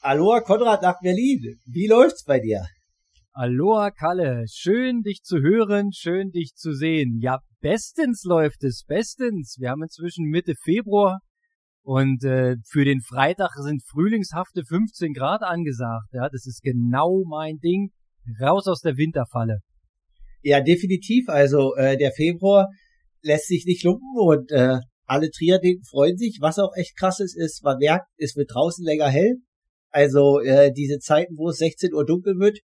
Aloha 0.00 0.40
Konrad 0.40 0.82
nach 0.82 1.00
Berlin. 1.00 1.58
Wie 1.66 1.88
läuft's 1.88 2.24
bei 2.24 2.38
dir? 2.38 2.64
Aloha 3.32 3.90
Kalle, 3.90 4.44
schön 4.48 5.02
dich 5.02 5.22
zu 5.22 5.40
hören, 5.40 5.92
schön 5.92 6.30
dich 6.30 6.54
zu 6.54 6.72
sehen. 6.72 7.18
Ja, 7.20 7.40
bestens 7.60 8.22
läuft 8.24 8.62
es, 8.64 8.84
bestens. 8.86 9.56
Wir 9.58 9.70
haben 9.70 9.82
inzwischen 9.82 10.26
Mitte 10.26 10.54
Februar 10.62 11.18
und 11.82 12.24
äh, 12.24 12.56
für 12.66 12.84
den 12.84 13.00
Freitag 13.00 13.50
sind 13.56 13.82
frühlingshafte 13.84 14.64
15 14.64 15.12
Grad 15.12 15.42
angesagt. 15.42 16.12
Ja, 16.12 16.28
das 16.28 16.46
ist 16.46 16.62
genau 16.62 17.24
mein 17.28 17.58
Ding. 17.58 17.90
Raus 18.40 18.66
aus 18.66 18.80
der 18.80 18.96
Winterfalle. 18.96 19.60
Ja, 20.42 20.60
definitiv. 20.60 21.28
Also 21.28 21.74
äh, 21.76 21.96
der 21.96 22.12
Februar 22.12 22.68
lässt 23.22 23.48
sich 23.48 23.64
nicht 23.66 23.84
lumpen 23.84 24.08
und 24.16 24.50
äh, 24.52 24.78
alle 25.04 25.30
Triathleten 25.30 25.84
freuen 25.84 26.16
sich. 26.16 26.38
Was 26.40 26.58
auch 26.58 26.72
echt 26.76 26.96
krass 26.96 27.20
ist, 27.20 27.36
ist, 27.36 27.62
man 27.62 27.78
merkt, 27.78 28.06
es 28.16 28.36
wird 28.36 28.52
draußen 28.52 28.84
länger 28.84 29.08
hell. 29.08 29.36
Also 29.90 30.40
äh, 30.40 30.72
diese 30.72 30.98
Zeiten, 30.98 31.36
wo 31.36 31.48
es 31.48 31.58
16 31.58 31.94
Uhr 31.94 32.04
dunkel 32.04 32.38
wird, 32.38 32.58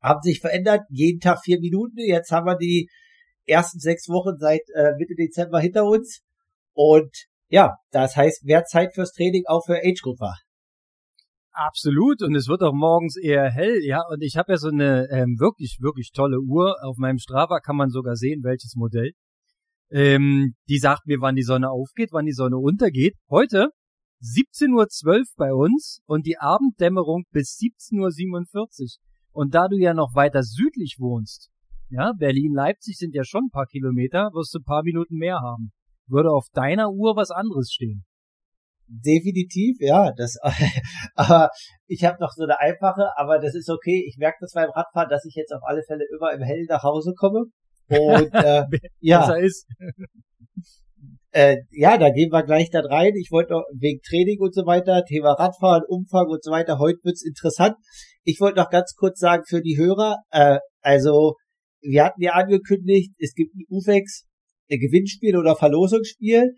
haben 0.00 0.22
sich 0.22 0.40
verändert. 0.40 0.82
Jeden 0.88 1.20
Tag 1.20 1.40
vier 1.44 1.60
Minuten. 1.60 1.98
Jetzt 1.98 2.30
haben 2.30 2.46
wir 2.46 2.56
die 2.56 2.88
ersten 3.46 3.78
sechs 3.78 4.08
Wochen 4.08 4.38
seit 4.38 4.62
äh, 4.74 4.92
Mitte 4.98 5.14
Dezember 5.14 5.60
hinter 5.60 5.84
uns. 5.84 6.20
Und 6.72 7.26
ja, 7.48 7.74
das 7.90 8.16
heißt 8.16 8.44
mehr 8.44 8.64
Zeit 8.64 8.94
fürs 8.94 9.12
Training 9.12 9.44
auch 9.46 9.64
für 9.64 9.78
Age 9.78 10.00
Group 10.02 10.20
war. 10.20 10.38
Absolut 11.58 12.22
und 12.22 12.34
es 12.34 12.48
wird 12.48 12.62
auch 12.62 12.74
morgens 12.74 13.16
eher 13.16 13.50
hell, 13.50 13.80
ja. 13.82 14.02
Und 14.10 14.20
ich 14.20 14.36
habe 14.36 14.52
ja 14.52 14.58
so 14.58 14.68
eine 14.68 15.08
ähm, 15.10 15.36
wirklich, 15.38 15.78
wirklich 15.80 16.10
tolle 16.12 16.38
Uhr. 16.38 16.76
Auf 16.82 16.98
meinem 16.98 17.16
Strava 17.16 17.60
kann 17.60 17.76
man 17.76 17.88
sogar 17.88 18.14
sehen, 18.14 18.42
welches 18.44 18.74
Modell. 18.76 19.12
Ähm, 19.90 20.54
die 20.68 20.76
sagt 20.76 21.06
mir, 21.06 21.22
wann 21.22 21.34
die 21.34 21.42
Sonne 21.42 21.70
aufgeht, 21.70 22.10
wann 22.12 22.26
die 22.26 22.34
Sonne 22.34 22.58
untergeht. 22.58 23.14
Heute 23.30 23.70
17.12 24.22 24.74
Uhr 24.74 25.24
bei 25.38 25.54
uns 25.54 26.00
und 26.04 26.26
die 26.26 26.36
Abenddämmerung 26.36 27.24
bis 27.30 27.56
17.47 27.58 28.44
Uhr. 28.52 28.88
Und 29.32 29.54
da 29.54 29.68
du 29.68 29.78
ja 29.78 29.94
noch 29.94 30.14
weiter 30.14 30.42
südlich 30.42 30.96
wohnst, 30.98 31.48
ja, 31.88 32.12
Berlin, 32.18 32.52
Leipzig 32.52 32.98
sind 32.98 33.14
ja 33.14 33.24
schon 33.24 33.44
ein 33.44 33.50
paar 33.50 33.66
Kilometer, 33.66 34.28
wirst 34.34 34.52
du 34.52 34.58
ein 34.58 34.64
paar 34.64 34.82
Minuten 34.82 35.16
mehr 35.16 35.40
haben. 35.40 35.72
Würde 36.06 36.32
auf 36.32 36.48
deiner 36.52 36.90
Uhr 36.90 37.16
was 37.16 37.30
anderes 37.30 37.70
stehen. 37.72 38.04
Definitiv, 38.88 39.76
ja. 39.80 40.12
Das, 40.16 40.36
aber 41.14 41.50
ich 41.86 42.04
habe 42.04 42.18
noch 42.20 42.32
so 42.32 42.44
eine 42.44 42.58
einfache, 42.60 43.10
aber 43.16 43.38
das 43.38 43.54
ist 43.54 43.68
okay. 43.70 44.04
Ich 44.06 44.16
merke 44.18 44.38
das 44.40 44.52
beim 44.52 44.70
Radfahren, 44.70 45.08
dass 45.08 45.24
ich 45.24 45.34
jetzt 45.34 45.52
auf 45.52 45.62
alle 45.64 45.82
Fälle 45.86 46.04
immer 46.14 46.32
im 46.32 46.42
Hellen 46.42 46.66
nach 46.68 46.82
Hause 46.82 47.12
komme. 47.16 47.44
Und 47.88 48.30
äh, 48.34 48.64
ja. 49.00 49.34
Ist. 49.34 49.66
äh, 51.32 51.56
ja, 51.70 51.98
da 51.98 52.10
gehen 52.10 52.30
wir 52.30 52.44
gleich 52.44 52.70
da 52.70 52.80
rein. 52.80 53.14
Ich 53.16 53.30
wollte 53.30 53.52
noch 53.52 53.64
wegen 53.74 54.00
Training 54.02 54.40
und 54.40 54.54
so 54.54 54.66
weiter, 54.66 55.04
Thema 55.04 55.32
Radfahren, 55.32 55.82
Umfang 55.88 56.28
und 56.28 56.42
so 56.42 56.50
weiter. 56.50 56.78
Heute 56.78 56.98
wird's 57.02 57.24
interessant. 57.24 57.76
Ich 58.22 58.40
wollte 58.40 58.58
noch 58.58 58.70
ganz 58.70 58.94
kurz 58.94 59.18
sagen 59.18 59.44
für 59.48 59.60
die 59.60 59.76
Hörer, 59.76 60.18
äh, 60.30 60.58
also 60.80 61.34
wir 61.80 62.04
hatten 62.04 62.22
ja 62.22 62.32
angekündigt, 62.32 63.14
es 63.18 63.34
gibt 63.34 63.54
ein 63.54 63.64
UFEX 63.68 64.26
ein 64.70 64.78
Gewinnspiel 64.78 65.36
oder 65.36 65.56
Verlosungsspiel. 65.56 66.54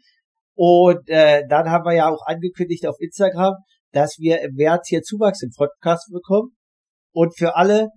Und 0.60 1.08
äh, 1.08 1.44
dann 1.48 1.70
haben 1.70 1.84
wir 1.84 1.94
ja 1.94 2.10
auch 2.10 2.26
angekündigt 2.26 2.84
auf 2.88 2.96
Instagram, 2.98 3.54
dass 3.92 4.16
wir 4.18 4.40
im 4.40 4.54
März 4.56 4.88
hier 4.88 5.02
Zuwachs 5.02 5.40
im 5.44 5.50
Podcast 5.56 6.10
bekommen. 6.12 6.56
Und 7.12 7.38
für 7.38 7.54
alle, 7.54 7.90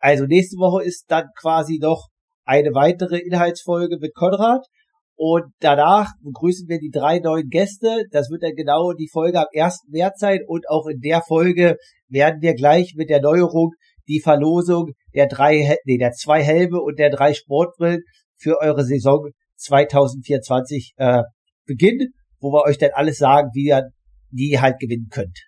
also 0.00 0.24
nächste 0.24 0.56
Woche 0.56 0.82
ist 0.82 1.04
dann 1.06 1.26
quasi 1.40 1.78
noch 1.80 2.08
eine 2.44 2.70
weitere 2.74 3.18
Inhaltsfolge 3.18 3.98
mit 4.00 4.16
Konrad. 4.16 4.66
Und 5.14 5.44
danach 5.60 6.10
begrüßen 6.24 6.68
wir 6.68 6.80
die 6.80 6.90
drei 6.90 7.20
neuen 7.20 7.50
Gäste. 7.50 8.02
Das 8.10 8.30
wird 8.30 8.42
dann 8.42 8.56
genau 8.56 8.94
die 8.94 9.08
Folge 9.12 9.38
am 9.38 9.46
1. 9.54 9.84
März 9.86 10.18
sein. 10.18 10.40
Und 10.48 10.68
auch 10.68 10.88
in 10.88 10.98
der 10.98 11.22
Folge 11.22 11.76
werden 12.08 12.42
wir 12.42 12.54
gleich 12.54 12.94
mit 12.96 13.10
der 13.10 13.20
Neuerung 13.20 13.74
die 14.08 14.20
Verlosung 14.20 14.90
der 15.14 15.28
drei, 15.28 15.76
nee, 15.84 15.98
der 15.98 16.10
zwei 16.10 16.42
Helme 16.42 16.80
und 16.80 16.98
der 16.98 17.10
drei 17.10 17.32
Sportbrillen 17.32 18.02
für 18.34 18.60
eure 18.60 18.84
Saison 18.84 19.28
2024 19.54 20.94
äh, 20.96 21.22
beginnen, 21.68 22.12
wo 22.40 22.52
wir 22.52 22.64
euch 22.64 22.78
dann 22.78 22.90
alles 22.94 23.18
sagen, 23.18 23.50
wie 23.54 23.68
ihr 23.68 23.90
die 24.30 24.58
halt 24.60 24.78
gewinnen 24.78 25.08
könnt. 25.10 25.38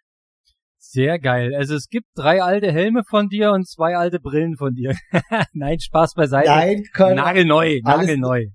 Sehr 0.78 1.18
geil. 1.18 1.54
Also 1.54 1.74
es 1.74 1.88
gibt 1.88 2.06
drei 2.14 2.42
alte 2.42 2.72
Helme 2.72 3.02
von 3.08 3.28
dir 3.28 3.52
und 3.52 3.68
zwei 3.68 3.96
alte 3.96 4.18
Brillen 4.18 4.56
von 4.56 4.74
dir. 4.74 4.94
Nein, 5.52 5.78
Spaß 5.78 6.14
beiseite. 6.14 6.48
Nein, 6.48 6.82
können 6.94 7.16
nagelneu, 7.16 7.80
nagelneu. 7.84 8.46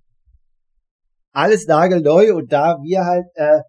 Alles 1.31 1.67
nagelneu 1.67 2.33
und 2.33 2.51
da 2.51 2.77
wir 2.83 3.05
halt, 3.05 3.25
äh, 3.35 3.61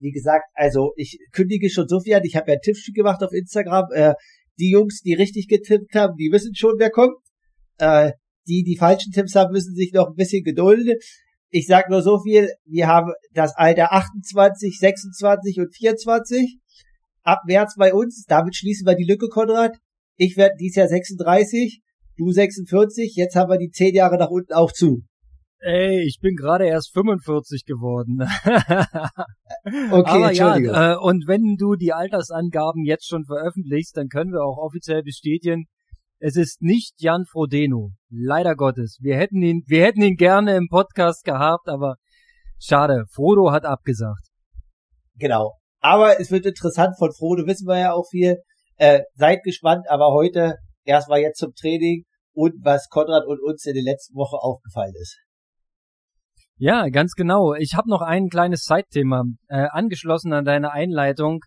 wie 0.00 0.10
gesagt, 0.10 0.46
also 0.54 0.92
ich 0.96 1.18
kündige 1.32 1.68
schon 1.70 1.86
so 1.86 2.00
viel 2.00 2.14
an. 2.14 2.24
Ich 2.24 2.34
habe 2.34 2.50
ja 2.50 2.54
ein 2.56 2.60
Tippspiel 2.60 2.94
gemacht 2.94 3.22
auf 3.22 3.32
Instagram. 3.32 3.86
Äh, 3.92 4.14
die 4.58 4.70
Jungs, 4.70 5.02
die 5.02 5.14
richtig 5.14 5.46
getippt 5.46 5.94
haben, 5.94 6.16
die 6.16 6.30
wissen 6.32 6.54
schon, 6.54 6.74
wer 6.78 6.90
kommt. 6.90 7.16
Äh, 7.78 8.12
die, 8.48 8.64
die 8.64 8.76
falschen 8.76 9.12
Tipps 9.12 9.34
haben, 9.34 9.52
müssen 9.52 9.74
sich 9.74 9.92
noch 9.92 10.08
ein 10.08 10.16
bisschen 10.16 10.42
gedulden. 10.42 10.96
Ich 11.50 11.66
sag 11.66 11.88
nur 11.88 12.02
so 12.02 12.20
viel, 12.20 12.50
wir 12.66 12.88
haben 12.88 13.12
das 13.32 13.56
Alter 13.56 13.92
28, 13.92 14.78
26 14.78 15.58
und 15.60 15.74
24 15.74 16.58
ab 17.22 17.40
März 17.46 17.74
bei 17.78 17.94
uns. 17.94 18.24
Damit 18.26 18.56
schließen 18.56 18.86
wir 18.86 18.94
die 18.94 19.06
Lücke, 19.08 19.28
Konrad. 19.28 19.76
Ich 20.16 20.36
werde 20.36 20.56
dieses 20.60 20.76
Jahr 20.76 20.88
36, 20.88 21.80
du 22.16 22.30
46. 22.30 23.14
Jetzt 23.16 23.36
haben 23.36 23.50
wir 23.50 23.58
die 23.58 23.70
10 23.70 23.94
Jahre 23.94 24.18
nach 24.18 24.30
unten 24.30 24.52
auch 24.52 24.72
zu. 24.72 25.04
Ey, 25.60 26.04
ich 26.06 26.18
bin 26.20 26.36
gerade 26.36 26.66
erst 26.66 26.92
45 26.92 27.64
geworden. 27.64 28.20
okay, 29.90 30.08
Aber. 30.08 30.32
Ja, 30.32 30.92
äh, 30.92 30.96
und 30.96 31.26
wenn 31.26 31.56
du 31.58 31.74
die 31.74 31.92
Altersangaben 31.92 32.84
jetzt 32.84 33.08
schon 33.08 33.24
veröffentlichst, 33.24 33.96
dann 33.96 34.08
können 34.08 34.30
wir 34.30 34.44
auch 34.44 34.58
offiziell 34.58 35.02
bestätigen, 35.02 35.64
es 36.20 36.36
ist 36.36 36.62
nicht 36.62 36.94
Jan 36.98 37.24
Frodeno. 37.24 37.92
Leider 38.10 38.54
Gottes. 38.56 38.98
Wir 39.00 39.16
hätten 39.16 39.42
ihn, 39.42 39.64
wir 39.66 39.84
hätten 39.84 40.02
ihn 40.02 40.16
gerne 40.16 40.56
im 40.56 40.68
Podcast 40.68 41.24
gehabt, 41.24 41.68
aber 41.68 41.96
schade. 42.58 43.04
Frodo 43.12 43.52
hat 43.52 43.64
abgesagt. 43.64 44.28
Genau. 45.16 45.54
Aber 45.80 46.20
es 46.20 46.30
wird 46.30 46.46
interessant. 46.46 46.94
Von 46.98 47.12
Frodo 47.12 47.46
wissen 47.46 47.66
wir 47.66 47.78
ja 47.78 47.92
auch 47.92 48.06
viel. 48.10 48.38
Äh, 48.76 49.02
seid 49.14 49.42
gespannt, 49.42 49.86
aber 49.88 50.12
heute 50.12 50.56
erstmal 50.84 51.20
jetzt 51.20 51.38
zum 51.38 51.52
Training 51.54 52.04
und 52.32 52.54
was 52.62 52.88
Konrad 52.88 53.26
und 53.26 53.42
uns 53.42 53.64
in 53.66 53.74
der 53.74 53.82
letzten 53.82 54.14
Woche 54.14 54.36
aufgefallen 54.36 54.94
ist. 55.00 55.18
Ja, 56.56 56.88
ganz 56.88 57.12
genau. 57.12 57.54
Ich 57.54 57.74
habe 57.74 57.90
noch 57.90 58.00
ein 58.00 58.28
kleines 58.28 58.62
Zeitthema 58.62 59.24
äh, 59.48 59.66
angeschlossen 59.70 60.32
an 60.32 60.44
deine 60.44 60.72
Einleitung. 60.72 61.40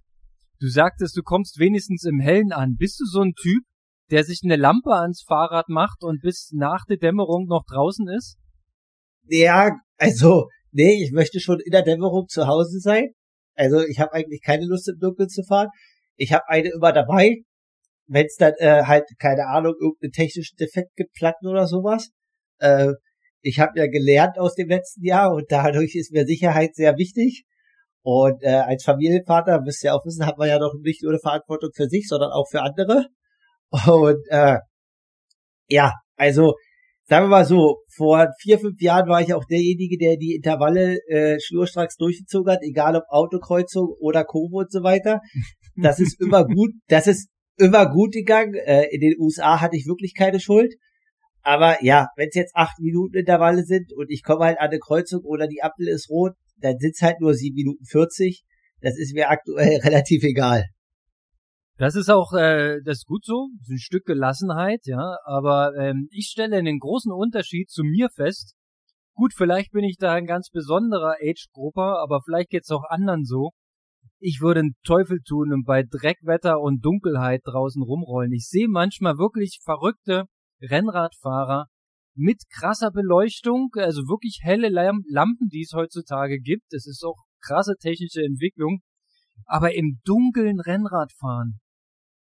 Du 0.59 0.67
sagtest, 0.67 1.17
du 1.17 1.23
kommst 1.23 1.59
wenigstens 1.59 2.05
im 2.05 2.19
Hellen 2.19 2.51
an. 2.51 2.75
Bist 2.77 2.99
du 2.99 3.05
so 3.05 3.21
ein 3.21 3.33
Typ, 3.33 3.63
der 4.11 4.23
sich 4.23 4.41
eine 4.43 4.57
Lampe 4.57 4.93
ans 4.93 5.23
Fahrrad 5.27 5.69
macht 5.69 6.03
und 6.03 6.21
bis 6.21 6.51
nach 6.53 6.85
der 6.85 6.97
Dämmerung 6.97 7.47
noch 7.47 7.63
draußen 7.65 8.07
ist? 8.09 8.37
Ja, 9.27 9.71
also, 9.97 10.49
nee, 10.71 11.01
ich 11.03 11.11
möchte 11.11 11.39
schon 11.39 11.59
in 11.59 11.71
der 11.71 11.83
Dämmerung 11.83 12.27
zu 12.27 12.47
Hause 12.47 12.79
sein. 12.79 13.11
Also 13.55 13.81
ich 13.81 13.99
habe 13.99 14.13
eigentlich 14.13 14.41
keine 14.41 14.65
Lust 14.65 14.89
im 14.89 14.99
Dunkeln 14.99 15.29
zu 15.29 15.43
fahren. 15.43 15.69
Ich 16.15 16.33
habe 16.33 16.43
eine 16.47 16.69
immer 16.69 16.91
dabei, 16.91 17.37
wenn 18.07 18.25
es 18.25 18.35
dann 18.35 18.53
äh, 18.57 18.83
halt, 18.83 19.05
keine 19.19 19.47
Ahnung, 19.47 19.73
irgendeinen 19.79 20.11
technischen 20.11 20.57
Defekt 20.57 20.95
gibt, 20.95 21.13
Platten 21.13 21.47
oder 21.47 21.67
sowas. 21.67 22.09
Äh, 22.59 22.93
ich 23.41 23.59
habe 23.59 23.79
ja 23.79 23.87
gelernt 23.87 24.37
aus 24.37 24.55
dem 24.55 24.67
letzten 24.67 25.03
Jahr 25.03 25.33
und 25.33 25.45
dadurch 25.49 25.95
ist 25.95 26.11
mir 26.11 26.25
Sicherheit 26.25 26.75
sehr 26.75 26.97
wichtig. 26.97 27.45
Und 28.03 28.43
äh, 28.43 28.49
als 28.49 28.83
Familienvater, 28.83 29.61
müsst 29.61 29.83
ihr 29.83 29.93
auch 29.93 30.05
wissen, 30.05 30.25
hat 30.25 30.37
man 30.37 30.49
ja 30.49 30.59
noch 30.59 30.73
nicht 30.81 31.03
nur 31.03 31.11
eine 31.11 31.19
Verantwortung 31.19 31.69
für 31.73 31.87
sich, 31.87 32.07
sondern 32.07 32.31
auch 32.31 32.47
für 32.49 32.61
andere. 32.61 33.05
Und 33.71 34.19
äh, 34.29 34.57
ja, 35.67 35.93
also 36.17 36.55
sagen 37.11 37.25
wir 37.25 37.29
mal 37.29 37.45
so, 37.45 37.79
vor 37.93 38.27
vier, 38.39 38.59
fünf 38.59 38.81
Jahren 38.81 39.09
war 39.09 39.21
ich 39.21 39.33
auch 39.33 39.45
derjenige, 39.45 39.97
der 39.97 40.17
die 40.17 40.35
Intervalle 40.35 40.97
äh, 41.07 41.39
schnurstracks 41.39 41.97
durchgezogen 41.97 42.51
hat, 42.51 42.59
egal 42.61 42.95
ob 42.95 43.03
Autokreuzung 43.09 43.95
oder 43.99 44.23
Kurve 44.23 44.57
und 44.57 44.71
so 44.71 44.83
weiter. 44.83 45.21
Das 45.75 45.99
ist 45.99 46.19
immer 46.21 46.45
gut, 46.45 46.71
das 46.87 47.07
ist 47.07 47.29
immer 47.57 47.89
gut 47.91 48.13
gegangen. 48.13 48.55
Äh, 48.55 48.87
in 48.91 49.01
den 49.01 49.15
USA 49.19 49.59
hatte 49.61 49.77
ich 49.77 49.87
wirklich 49.87 50.13
keine 50.15 50.39
Schuld. 50.39 50.73
Aber 51.43 51.83
ja, 51.83 52.07
wenn 52.17 52.29
es 52.29 52.35
jetzt 52.35 52.55
acht 52.55 52.79
Minuten 52.79 53.17
Intervalle 53.17 53.63
sind 53.63 53.91
und 53.93 54.09
ich 54.09 54.23
komme 54.23 54.45
halt 54.45 54.59
an 54.59 54.69
eine 54.69 54.79
Kreuzung 54.79 55.21
oder 55.23 55.47
die 55.47 55.63
Ampel 55.63 55.87
ist 55.87 56.09
rot, 56.09 56.33
dann 56.57 56.77
sind 56.77 56.93
es 56.95 57.01
halt 57.01 57.19
nur 57.19 57.33
sieben 57.33 57.55
Minuten 57.55 57.85
vierzig. 57.85 58.43
Das 58.81 58.97
ist 58.97 59.13
mir 59.13 59.29
aktuell 59.29 59.79
relativ 59.83 60.23
egal. 60.23 60.65
Das 61.77 61.95
ist 61.95 62.09
auch, 62.09 62.33
äh, 62.33 62.79
das 62.83 62.99
ist 62.99 63.05
gut 63.05 63.25
so, 63.25 63.49
das 63.57 63.69
ist 63.69 63.73
ein 63.73 63.79
Stück 63.79 64.05
Gelassenheit, 64.05 64.81
ja. 64.85 65.17
Aber 65.25 65.73
ähm, 65.75 66.07
ich 66.11 66.27
stelle 66.27 66.57
einen 66.57 66.79
großen 66.79 67.11
Unterschied 67.11 67.69
zu 67.69 67.83
mir 67.83 68.09
fest. 68.09 68.55
Gut, 69.13 69.33
vielleicht 69.35 69.71
bin 69.71 69.83
ich 69.83 69.97
da 69.97 70.13
ein 70.13 70.25
ganz 70.25 70.49
besonderer 70.49 71.15
Age-Grupper, 71.21 71.99
aber 72.01 72.21
vielleicht 72.23 72.49
geht's 72.49 72.71
auch 72.71 72.83
anderen 72.89 73.25
so. 73.25 73.51
Ich 74.19 74.39
würde 74.41 74.61
einen 74.61 74.75
Teufel 74.85 75.19
tun 75.25 75.51
und 75.51 75.65
bei 75.65 75.83
Dreckwetter 75.83 76.59
und 76.59 76.85
Dunkelheit 76.85 77.41
draußen 77.43 77.81
rumrollen. 77.81 78.31
Ich 78.33 78.47
sehe 78.47 78.67
manchmal 78.67 79.17
wirklich 79.17 79.59
verrückte 79.63 80.25
Rennradfahrer 80.61 81.65
mit 82.15 82.43
krasser 82.53 82.91
Beleuchtung, 82.91 83.69
also 83.75 84.01
wirklich 84.07 84.39
helle 84.43 84.69
Lampen, 84.69 85.47
die 85.49 85.61
es 85.61 85.73
heutzutage 85.73 86.39
gibt. 86.39 86.73
Es 86.73 86.85
ist 86.85 87.03
auch 87.03 87.17
krasse 87.41 87.75
technische 87.79 88.21
Entwicklung. 88.21 88.81
Aber 89.45 89.73
im 89.75 89.99
dunklen 90.03 90.59
Rennradfahren, 90.59 91.59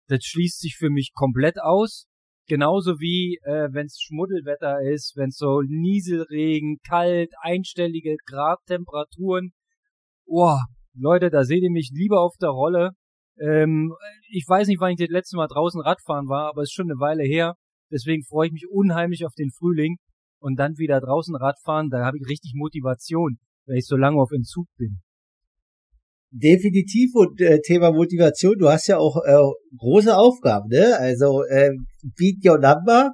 das 0.09 0.25
schließt 0.25 0.61
sich 0.61 0.76
für 0.76 0.91
mich 0.91 1.12
komplett 1.14 1.61
aus. 1.61 2.06
Genauso 2.49 2.99
wie 2.99 3.38
äh, 3.44 3.69
wenn 3.73 3.87
es 3.87 4.00
Schmuddelwetter 4.00 4.81
ist, 4.82 5.17
wenn 5.17 5.31
so 5.31 5.62
Nieselregen, 5.62 6.79
kalt, 6.87 7.31
einstellige 7.41 8.17
Gradtemperaturen. 8.26 9.53
Boah, 10.26 10.61
Leute, 10.94 11.31
da 11.31 11.44
seht 11.44 11.62
ihr 11.62 11.70
mich 11.70 11.91
lieber 11.93 12.20
auf 12.20 12.35
der 12.41 12.50
Rolle. 12.50 12.91
Ähm, 13.38 13.94
ich 14.29 14.44
weiß 14.47 14.69
nicht, 14.69 14.81
wann 14.81 14.93
ich 14.93 14.99
das 14.99 15.09
letzte 15.09 15.37
Mal 15.37 15.47
draußen 15.47 15.81
Radfahren 15.81 16.29
war, 16.29 16.49
aber 16.49 16.62
es 16.62 16.70
ist 16.70 16.75
schon 16.75 16.91
eine 16.91 17.00
Weile 17.00 17.23
her. 17.23 17.55
Deswegen 17.91 18.25
freue 18.25 18.49
ich 18.49 18.53
mich 18.53 18.67
unheimlich 18.70 19.25
auf 19.25 19.35
den 19.35 19.50
Frühling 19.50 19.97
und 20.41 20.56
dann 20.56 20.79
wieder 20.79 21.00
draußen 21.00 21.37
Radfahren. 21.37 21.91
Da 21.91 22.05
habe 22.05 22.19
ich 22.19 22.29
richtig 22.29 22.53
Motivation, 22.55 23.38
weil 23.67 23.76
ich 23.76 23.87
so 23.87 23.97
lange 23.97 24.20
auf 24.20 24.32
Entzug 24.32 24.67
bin. 24.76 25.00
Definitiv 26.34 27.14
und 27.14 27.40
äh, 27.43 27.61
Thema 27.61 27.93
Motivation, 27.93 28.56
du 28.58 28.70
hast 28.70 28.87
ja 28.88 28.96
auch 28.96 29.19
äh, 29.23 29.37
große 29.76 30.17
Aufgaben, 30.17 30.69
ne? 30.70 30.96
Also 30.99 31.43
äh, 31.44 31.70
Beat 32.17 32.44
Your 32.44 32.58
Number. 32.58 33.12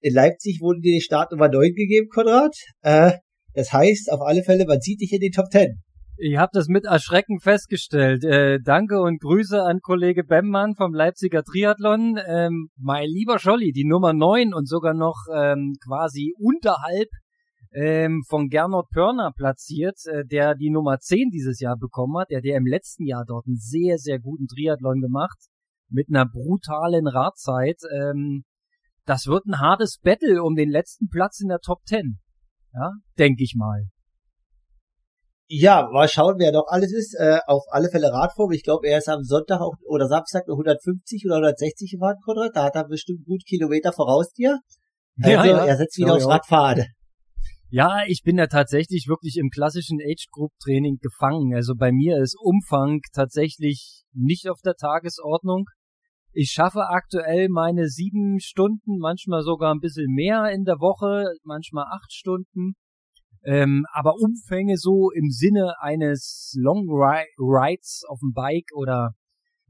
In 0.00 0.14
Leipzig 0.14 0.60
wurden 0.62 0.80
dir 0.80 0.94
die 0.94 1.02
Startnummer 1.02 1.48
9 1.48 1.74
gegeben, 1.74 2.08
Konrad. 2.08 2.54
Äh, 2.80 3.12
das 3.52 3.72
heißt, 3.72 4.10
auf 4.10 4.20
alle 4.22 4.42
Fälle, 4.42 4.64
man 4.66 4.80
sieht 4.80 5.00
dich 5.00 5.12
in 5.12 5.20
den 5.20 5.32
Top 5.32 5.50
10. 5.50 5.82
Ich 6.16 6.36
habe 6.36 6.50
das 6.52 6.68
mit 6.68 6.84
Erschrecken 6.84 7.40
festgestellt. 7.40 8.24
Äh, 8.24 8.60
danke 8.64 9.00
und 9.00 9.20
Grüße 9.20 9.60
an 9.60 9.80
Kollege 9.80 10.24
Bemmmann 10.24 10.74
vom 10.74 10.94
Leipziger 10.94 11.42
Triathlon. 11.42 12.18
Ähm, 12.26 12.68
mein 12.78 13.08
lieber 13.08 13.38
Scholli, 13.38 13.72
die 13.72 13.84
Nummer 13.84 14.12
9 14.12 14.54
und 14.54 14.68
sogar 14.68 14.94
noch 14.94 15.26
ähm, 15.34 15.74
quasi 15.84 16.32
unterhalb 16.38 17.08
ähm, 17.74 18.22
von 18.28 18.48
Gernot 18.48 18.88
Pörner 18.90 19.32
platziert, 19.36 19.98
äh, 20.06 20.24
der 20.24 20.54
die 20.54 20.70
Nummer 20.70 20.98
10 20.98 21.30
dieses 21.30 21.60
Jahr 21.60 21.76
bekommen 21.76 22.18
hat. 22.18 22.30
Der 22.30 22.40
ja 22.44 22.56
im 22.56 22.66
letzten 22.66 23.04
Jahr 23.04 23.24
dort 23.26 23.46
einen 23.46 23.56
sehr, 23.56 23.98
sehr 23.98 24.20
guten 24.20 24.46
Triathlon 24.46 25.00
gemacht 25.00 25.38
mit 25.88 26.08
einer 26.08 26.26
brutalen 26.26 27.08
Radzeit. 27.08 27.80
Ähm, 27.92 28.44
das 29.06 29.26
wird 29.26 29.46
ein 29.46 29.58
hartes 29.58 29.98
Battle 29.98 30.42
um 30.42 30.54
den 30.54 30.70
letzten 30.70 31.08
Platz 31.08 31.40
in 31.40 31.48
der 31.48 31.58
Top 31.58 31.80
10. 31.86 32.18
Ja, 32.72 32.92
denke 33.18 33.42
ich 33.42 33.54
mal. 33.56 33.88
Ja, 35.46 35.88
mal 35.92 36.08
schauen, 36.08 36.36
wer 36.38 36.52
noch 36.52 36.66
alles 36.68 36.92
ist. 36.92 37.14
Äh, 37.18 37.38
auf 37.46 37.64
alle 37.70 37.90
Fälle 37.90 38.12
Radform. 38.12 38.52
Ich 38.52 38.62
glaube, 38.62 38.88
er 38.88 38.98
ist 38.98 39.08
am 39.08 39.22
Sonntag 39.24 39.60
auch, 39.60 39.74
oder 39.86 40.08
Samstag 40.08 40.46
nur 40.46 40.56
150 40.56 41.24
oder 41.26 41.36
160 41.36 41.92
gefahren, 41.92 42.16
Konrad. 42.24 42.52
Da 42.54 42.64
hat 42.64 42.76
er 42.76 42.88
bestimmt 42.88 43.26
gut 43.26 43.44
Kilometer 43.44 43.92
voraus 43.92 44.32
dir. 44.32 44.60
Also, 45.22 45.30
ja, 45.30 45.44
ja. 45.44 45.64
er 45.66 45.76
setzt 45.76 45.98
wieder 45.98 46.08
ja, 46.08 46.14
aufs 46.14 46.26
Radfahren. 46.26 46.86
Ja, 47.76 48.04
ich 48.06 48.22
bin 48.22 48.38
ja 48.38 48.46
tatsächlich 48.46 49.08
wirklich 49.08 49.36
im 49.36 49.50
klassischen 49.50 49.98
Age 50.00 50.28
Group 50.30 50.52
Training 50.62 50.98
gefangen. 50.98 51.56
Also 51.56 51.74
bei 51.74 51.90
mir 51.90 52.22
ist 52.22 52.36
Umfang 52.40 53.00
tatsächlich 53.12 54.04
nicht 54.12 54.48
auf 54.48 54.60
der 54.60 54.76
Tagesordnung. 54.76 55.64
Ich 56.32 56.52
schaffe 56.52 56.86
aktuell 56.88 57.48
meine 57.48 57.88
sieben 57.88 58.38
Stunden, 58.38 58.98
manchmal 58.98 59.42
sogar 59.42 59.74
ein 59.74 59.80
bisschen 59.80 60.06
mehr 60.14 60.52
in 60.52 60.62
der 60.62 60.78
Woche, 60.78 61.24
manchmal 61.42 61.86
acht 61.90 62.12
Stunden. 62.12 62.74
Ähm, 63.42 63.86
aber 63.92 64.20
Umfänge 64.20 64.76
so 64.76 65.10
im 65.10 65.30
Sinne 65.30 65.74
eines 65.80 66.54
Long 66.56 66.86
Rides 66.88 68.04
auf 68.06 68.20
dem 68.20 68.34
Bike 68.34 68.70
oder 68.76 69.16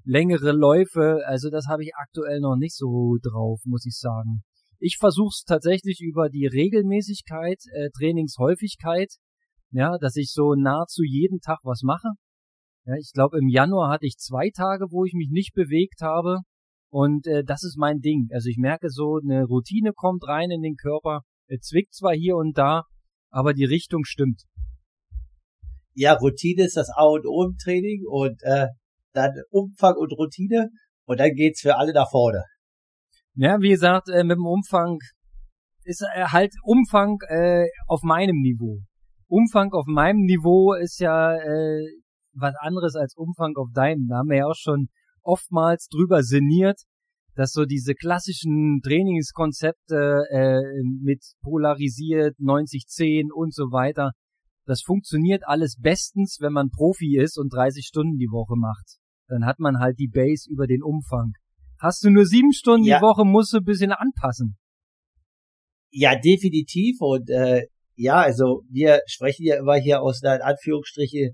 längere 0.04 0.52
Läufe, 0.52 1.22
also 1.24 1.48
das 1.48 1.68
habe 1.68 1.84
ich 1.84 1.92
aktuell 1.96 2.40
noch 2.40 2.56
nicht 2.56 2.76
so 2.76 3.16
drauf, 3.22 3.62
muss 3.64 3.86
ich 3.86 3.96
sagen. 3.98 4.44
Ich 4.86 4.98
versuche 5.00 5.32
es 5.32 5.44
tatsächlich 5.46 6.02
über 6.02 6.28
die 6.28 6.46
Regelmäßigkeit, 6.46 7.58
äh, 7.72 7.88
Trainingshäufigkeit, 7.96 9.14
ja, 9.70 9.96
dass 9.98 10.14
ich 10.16 10.30
so 10.30 10.54
nahezu 10.54 11.02
jeden 11.02 11.40
Tag 11.40 11.60
was 11.62 11.80
mache. 11.82 12.08
Ja, 12.84 12.92
ich 13.00 13.10
glaube, 13.14 13.38
im 13.38 13.48
Januar 13.48 13.90
hatte 13.90 14.04
ich 14.04 14.18
zwei 14.18 14.50
Tage, 14.54 14.88
wo 14.90 15.06
ich 15.06 15.14
mich 15.14 15.30
nicht 15.30 15.54
bewegt 15.54 16.02
habe. 16.02 16.40
Und 16.92 17.26
äh, 17.26 17.44
das 17.44 17.62
ist 17.62 17.78
mein 17.78 18.00
Ding. 18.00 18.28
Also 18.30 18.50
ich 18.50 18.58
merke 18.58 18.90
so, 18.90 19.20
eine 19.22 19.44
Routine 19.44 19.94
kommt 19.94 20.28
rein 20.28 20.50
in 20.50 20.60
den 20.60 20.76
Körper. 20.76 21.22
Er 21.48 21.60
zwickt 21.60 21.94
zwar 21.94 22.12
hier 22.12 22.36
und 22.36 22.58
da, 22.58 22.82
aber 23.30 23.54
die 23.54 23.64
Richtung 23.64 24.04
stimmt. 24.04 24.42
Ja, 25.94 26.12
Routine 26.12 26.64
ist 26.64 26.76
das 26.76 26.90
A 26.94 27.04
und 27.04 27.26
O 27.26 27.44
im 27.44 27.56
Training 27.56 28.04
und 28.06 28.36
äh, 28.42 28.66
dann 29.14 29.32
Umfang 29.48 29.94
und 29.96 30.12
Routine 30.12 30.68
und 31.06 31.20
dann 31.20 31.32
geht's 31.32 31.62
für 31.62 31.76
alle 31.78 31.94
nach 31.94 32.10
vorne. 32.10 32.42
Ja, 33.36 33.60
wie 33.60 33.70
gesagt, 33.70 34.08
äh, 34.08 34.24
mit 34.24 34.36
dem 34.36 34.46
Umfang 34.46 34.98
ist 35.84 36.02
äh, 36.02 36.24
halt 36.26 36.54
Umfang 36.62 37.18
äh, 37.28 37.66
auf 37.86 38.02
meinem 38.02 38.40
Niveau. 38.40 38.80
Umfang 39.26 39.72
auf 39.72 39.86
meinem 39.86 40.20
Niveau 40.20 40.74
ist 40.74 41.00
ja 41.00 41.34
äh, 41.34 41.82
was 42.32 42.54
anderes 42.60 42.94
als 42.94 43.14
Umfang 43.16 43.54
auf 43.56 43.68
deinem. 43.72 44.06
Da 44.08 44.18
haben 44.18 44.28
wir 44.28 44.38
ja 44.38 44.46
auch 44.46 44.56
schon 44.56 44.88
oftmals 45.22 45.88
drüber 45.88 46.22
sinniert 46.22 46.80
dass 47.34 47.52
so 47.52 47.64
diese 47.64 47.94
klassischen 47.94 48.80
Trainingskonzepte 48.82 50.24
äh, 50.30 50.60
mit 51.02 51.22
polarisiert, 51.42 52.36
90-10 52.38 53.32
und 53.32 53.52
so 53.52 53.72
weiter, 53.72 54.12
das 54.66 54.82
funktioniert 54.82 55.42
alles 55.46 55.76
bestens, 55.78 56.38
wenn 56.40 56.52
man 56.52 56.70
Profi 56.70 57.18
ist 57.18 57.38
und 57.38 57.52
30 57.52 57.86
Stunden 57.86 58.16
die 58.18 58.30
Woche 58.30 58.56
macht. 58.56 58.98
Dann 59.28 59.44
hat 59.44 59.58
man 59.58 59.78
halt 59.78 59.98
die 59.98 60.08
Base 60.08 60.48
über 60.50 60.66
den 60.66 60.82
Umfang. 60.82 61.32
Hast 61.84 62.02
du 62.02 62.08
nur 62.08 62.24
sieben 62.24 62.54
Stunden 62.54 62.86
ja. 62.86 62.96
die 62.96 63.02
Woche, 63.02 63.26
musst 63.26 63.52
du 63.52 63.58
ein 63.58 63.64
bisschen 63.64 63.92
anpassen. 63.92 64.56
Ja, 65.90 66.18
definitiv. 66.18 66.96
Und 67.00 67.28
äh, 67.28 67.66
ja, 67.94 68.22
also 68.22 68.62
wir 68.70 69.00
sprechen 69.06 69.44
ja 69.44 69.56
immer 69.56 69.74
hier 69.74 70.00
aus 70.00 70.22
einer 70.24 70.42
Anführungsstriche 70.42 71.32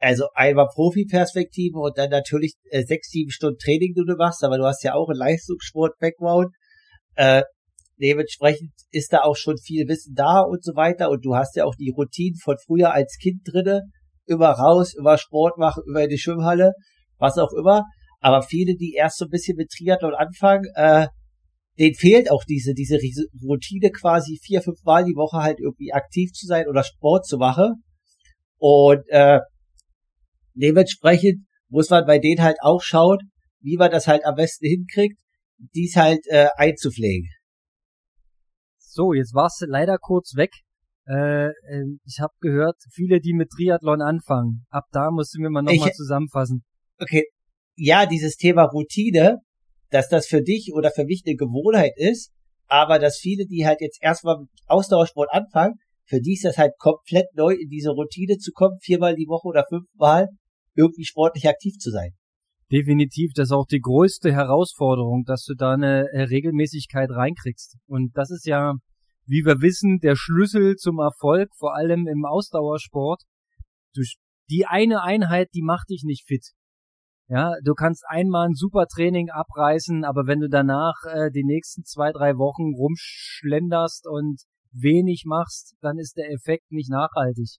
also 0.00 0.28
einmal 0.34 0.68
Profi-Perspektive 0.72 1.78
und 1.78 1.98
dann 1.98 2.08
natürlich 2.08 2.54
äh, 2.70 2.82
sechs, 2.82 3.10
sieben 3.10 3.30
Stunden 3.30 3.58
Training, 3.58 3.92
die 3.94 4.04
du 4.06 4.16
machst, 4.16 4.42
aber 4.42 4.56
du 4.56 4.64
hast 4.64 4.82
ja 4.84 4.94
auch 4.94 5.08
einen 5.08 5.18
Leistungssport-Background. 5.18 6.54
Äh, 7.16 7.42
dementsprechend 8.00 8.72
ist 8.90 9.12
da 9.12 9.22
auch 9.22 9.36
schon 9.36 9.58
viel 9.58 9.86
Wissen 9.86 10.14
da 10.14 10.40
und 10.40 10.64
so 10.64 10.76
weiter 10.76 11.10
und 11.10 11.26
du 11.26 11.34
hast 11.34 11.56
ja 11.56 11.64
auch 11.64 11.74
die 11.74 11.92
Routinen 11.94 12.38
von 12.38 12.56
früher 12.64 12.94
als 12.94 13.18
Kind 13.20 13.42
drinne, 13.44 13.82
immer 14.24 14.50
raus, 14.50 14.94
immer 14.96 15.18
Sport 15.18 15.58
machen, 15.58 15.82
in 15.94 16.08
die 16.08 16.18
Schwimmhalle, 16.18 16.72
was 17.18 17.36
auch 17.36 17.52
immer. 17.52 17.82
Aber 18.20 18.42
viele, 18.42 18.74
die 18.76 18.94
erst 18.94 19.18
so 19.18 19.26
ein 19.26 19.30
bisschen 19.30 19.56
mit 19.56 19.70
Triathlon 19.70 20.14
anfangen, 20.14 20.64
äh, 20.74 21.08
denen 21.78 21.94
fehlt 21.94 22.30
auch 22.30 22.44
diese, 22.44 22.74
diese 22.74 22.98
Routine 23.42 23.90
quasi 23.90 24.38
vier, 24.42 24.62
fünf 24.62 24.82
Mal 24.84 25.04
die 25.04 25.14
Woche 25.14 25.38
halt 25.38 25.60
irgendwie 25.60 25.92
aktiv 25.92 26.32
zu 26.32 26.46
sein 26.46 26.66
oder 26.66 26.82
Sport 26.82 27.26
zu 27.26 27.38
machen. 27.38 27.84
Und 28.58 29.08
äh, 29.08 29.38
dementsprechend 30.54 31.46
muss 31.68 31.90
man 31.90 32.04
bei 32.06 32.18
denen 32.18 32.42
halt 32.42 32.56
auch 32.60 32.82
schauen, 32.82 33.30
wie 33.60 33.76
man 33.76 33.90
das 33.90 34.08
halt 34.08 34.24
am 34.24 34.34
besten 34.34 34.66
hinkriegt, 34.66 35.20
dies 35.74 35.94
halt 35.96 36.26
äh, 36.28 36.48
einzupflegen. 36.56 37.28
So, 38.78 39.12
jetzt 39.12 39.34
warst 39.34 39.60
du 39.60 39.66
leider 39.66 39.98
kurz 39.98 40.34
weg. 40.34 40.50
Äh, 41.06 41.50
ähm, 41.70 42.00
ich 42.04 42.18
habe 42.20 42.32
gehört, 42.40 42.76
viele, 42.92 43.20
die 43.20 43.32
mit 43.32 43.50
Triathlon 43.50 44.02
anfangen. 44.02 44.66
Ab 44.70 44.84
da 44.90 45.10
musst 45.10 45.34
du 45.34 45.40
mir 45.40 45.50
mal 45.50 45.62
nochmal 45.62 45.92
zusammenfassen. 45.92 46.64
Okay, 46.98 47.24
ja, 47.78 48.06
dieses 48.06 48.36
Thema 48.36 48.64
Routine, 48.64 49.38
dass 49.90 50.08
das 50.08 50.26
für 50.26 50.42
dich 50.42 50.72
oder 50.74 50.90
für 50.90 51.04
mich 51.04 51.22
eine 51.24 51.36
Gewohnheit 51.36 51.92
ist, 51.96 52.32
aber 52.66 52.98
dass 52.98 53.18
viele, 53.18 53.46
die 53.46 53.66
halt 53.66 53.80
jetzt 53.80 54.02
erstmal 54.02 54.40
mit 54.40 54.48
Ausdauersport 54.66 55.30
anfangen, 55.32 55.74
für 56.04 56.20
die 56.20 56.34
ist 56.34 56.44
das 56.44 56.58
halt 56.58 56.72
komplett 56.78 57.26
neu, 57.34 57.52
in 57.52 57.68
diese 57.68 57.90
Routine 57.90 58.38
zu 58.38 58.50
kommen, 58.52 58.78
viermal 58.82 59.14
die 59.14 59.28
Woche 59.28 59.46
oder 59.46 59.64
fünfmal 59.68 60.28
irgendwie 60.74 61.04
sportlich 61.04 61.48
aktiv 61.48 61.74
zu 61.78 61.90
sein. 61.90 62.12
Definitiv, 62.70 63.32
das 63.34 63.48
ist 63.48 63.52
auch 63.52 63.66
die 63.66 63.80
größte 63.80 64.32
Herausforderung, 64.32 65.24
dass 65.24 65.44
du 65.44 65.54
da 65.54 65.72
eine 65.72 66.06
äh, 66.12 66.22
Regelmäßigkeit 66.22 67.10
reinkriegst. 67.10 67.76
Und 67.86 68.10
das 68.14 68.30
ist 68.30 68.46
ja, 68.46 68.74
wie 69.26 69.44
wir 69.44 69.60
wissen, 69.62 70.00
der 70.00 70.16
Schlüssel 70.16 70.76
zum 70.76 70.98
Erfolg, 70.98 71.48
vor 71.56 71.74
allem 71.74 72.06
im 72.06 72.24
Ausdauersport. 72.26 73.22
Du, 73.94 74.02
die 74.50 74.66
eine 74.66 75.02
Einheit, 75.02 75.48
die 75.54 75.62
macht 75.62 75.88
dich 75.88 76.02
nicht 76.04 76.26
fit. 76.26 76.52
Ja, 77.30 77.52
du 77.62 77.74
kannst 77.74 78.04
einmal 78.08 78.48
ein 78.48 78.54
super 78.54 78.86
Training 78.86 79.28
abreißen, 79.28 80.04
aber 80.04 80.26
wenn 80.26 80.40
du 80.40 80.48
danach 80.48 80.94
äh, 81.04 81.30
die 81.30 81.44
nächsten 81.44 81.84
zwei, 81.84 82.10
drei 82.10 82.36
Wochen 82.36 82.74
rumschlenderst 82.74 84.06
und 84.08 84.40
wenig 84.72 85.24
machst, 85.26 85.74
dann 85.82 85.98
ist 85.98 86.16
der 86.16 86.30
Effekt 86.30 86.70
nicht 86.70 86.90
nachhaltig. 86.90 87.58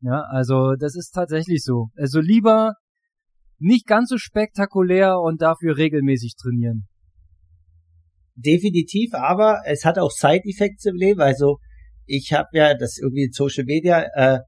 Ja, 0.00 0.24
also 0.28 0.74
das 0.78 0.94
ist 0.94 1.12
tatsächlich 1.12 1.62
so. 1.64 1.88
Also 1.96 2.20
lieber 2.20 2.74
nicht 3.58 3.86
ganz 3.86 4.10
so 4.10 4.18
spektakulär 4.18 5.18
und 5.20 5.40
dafür 5.40 5.78
regelmäßig 5.78 6.34
trainieren. 6.36 6.86
Definitiv, 8.34 9.14
aber 9.14 9.62
es 9.64 9.84
hat 9.84 9.98
auch 9.98 10.10
Side-Effects 10.10 10.84
im 10.86 10.96
Leben. 10.96 11.20
Also 11.20 11.58
ich 12.04 12.32
habe 12.32 12.48
ja 12.52 12.74
das 12.74 12.98
irgendwie 12.98 13.24
in 13.24 13.32
Social 13.32 13.64
Media 13.64 14.04
äh, 14.14 14.40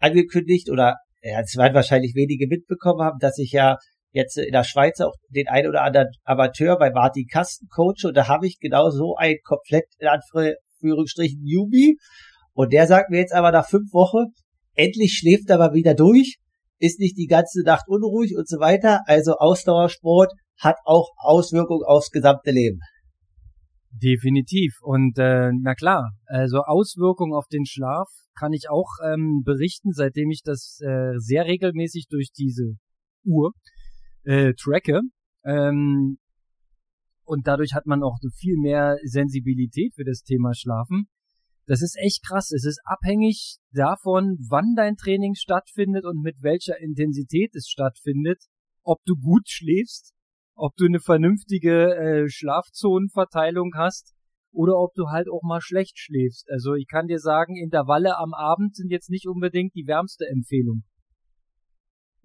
angekündigt 0.00 0.70
oder 0.70 0.96
ja, 1.22 1.40
es 1.40 1.56
werden 1.56 1.74
wahrscheinlich 1.74 2.14
wenige 2.16 2.48
mitbekommen 2.48 3.02
haben, 3.02 3.18
dass 3.20 3.38
ich 3.38 3.52
ja 3.52 3.76
jetzt 4.12 4.38
in 4.38 4.52
der 4.52 4.64
Schweiz 4.64 5.00
auch 5.00 5.14
den 5.28 5.48
einen 5.48 5.68
oder 5.68 5.82
anderen 5.82 6.08
Amateur 6.24 6.78
bei 6.78 6.90
Martin 6.90 7.26
Kasten 7.26 7.66
coach 7.68 8.04
und 8.04 8.16
da 8.16 8.28
habe 8.28 8.46
ich 8.46 8.58
genau 8.60 8.90
so 8.90 9.16
ein 9.16 9.36
komplett 9.44 9.86
in 9.98 10.08
Anführungsstrichen 10.08 11.42
Newbie 11.42 11.96
und 12.52 12.72
der 12.72 12.86
sagt 12.86 13.10
mir 13.10 13.18
jetzt 13.18 13.34
aber 13.34 13.50
nach 13.50 13.66
fünf 13.66 13.92
Wochen, 13.92 14.32
endlich 14.74 15.14
schläft 15.14 15.48
er 15.48 15.58
mal 15.58 15.72
wieder 15.72 15.94
durch, 15.94 16.38
ist 16.78 17.00
nicht 17.00 17.16
die 17.16 17.26
ganze 17.26 17.62
Nacht 17.62 17.84
unruhig 17.88 18.34
und 18.36 18.48
so 18.48 18.58
weiter. 18.58 19.00
Also 19.06 19.34
Ausdauersport 19.36 20.32
hat 20.58 20.76
auch 20.84 21.10
Auswirkungen 21.16 21.84
aufs 21.86 22.10
gesamte 22.10 22.50
Leben. 22.50 22.80
Definitiv. 23.90 24.74
Und 24.82 25.18
äh, 25.18 25.50
na 25.60 25.74
klar, 25.74 26.10
also 26.26 26.58
Auswirkungen 26.58 27.34
auf 27.34 27.46
den 27.46 27.66
Schlaf 27.66 28.08
kann 28.38 28.52
ich 28.52 28.68
auch 28.70 28.88
ähm, 29.04 29.42
berichten, 29.44 29.92
seitdem 29.92 30.30
ich 30.30 30.42
das 30.42 30.78
äh, 30.80 31.12
sehr 31.18 31.44
regelmäßig 31.44 32.06
durch 32.08 32.30
diese 32.36 32.74
Uhr 33.24 33.52
äh, 34.24 34.52
tracke. 34.54 35.00
Ähm, 35.44 36.18
und 37.24 37.46
dadurch 37.46 37.74
hat 37.74 37.86
man 37.86 38.02
auch 38.02 38.18
viel 38.36 38.56
mehr 38.58 38.96
Sensibilität 39.04 39.94
für 39.94 40.04
das 40.04 40.22
Thema 40.22 40.54
Schlafen. 40.54 41.08
Das 41.66 41.80
ist 41.80 41.96
echt 41.96 42.26
krass. 42.26 42.50
Es 42.50 42.64
ist 42.64 42.80
abhängig 42.84 43.58
davon, 43.72 44.36
wann 44.48 44.74
dein 44.76 44.96
Training 44.96 45.34
stattfindet 45.34 46.04
und 46.04 46.20
mit 46.20 46.42
welcher 46.42 46.78
Intensität 46.80 47.54
es 47.54 47.68
stattfindet, 47.68 48.42
ob 48.82 48.98
du 49.04 49.14
gut 49.16 49.48
schläfst, 49.48 50.12
ob 50.54 50.74
du 50.76 50.86
eine 50.86 51.00
vernünftige 51.00 51.94
äh, 51.94 52.28
Schlafzonenverteilung 52.28 53.72
hast 53.76 54.12
oder 54.50 54.76
ob 54.76 54.92
du 54.94 55.08
halt 55.08 55.28
auch 55.30 55.42
mal 55.42 55.60
schlecht 55.60 55.98
schläfst. 55.98 56.50
Also 56.50 56.74
ich 56.74 56.86
kann 56.88 57.06
dir 57.06 57.18
sagen, 57.18 57.56
Intervalle 57.56 58.18
am 58.18 58.34
Abend 58.34 58.74
sind 58.74 58.90
jetzt 58.90 59.08
nicht 59.08 59.26
unbedingt 59.26 59.74
die 59.74 59.86
wärmste 59.86 60.26
Empfehlung. 60.26 60.82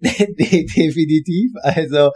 Definitiv. 0.00 1.52
Also 1.62 2.10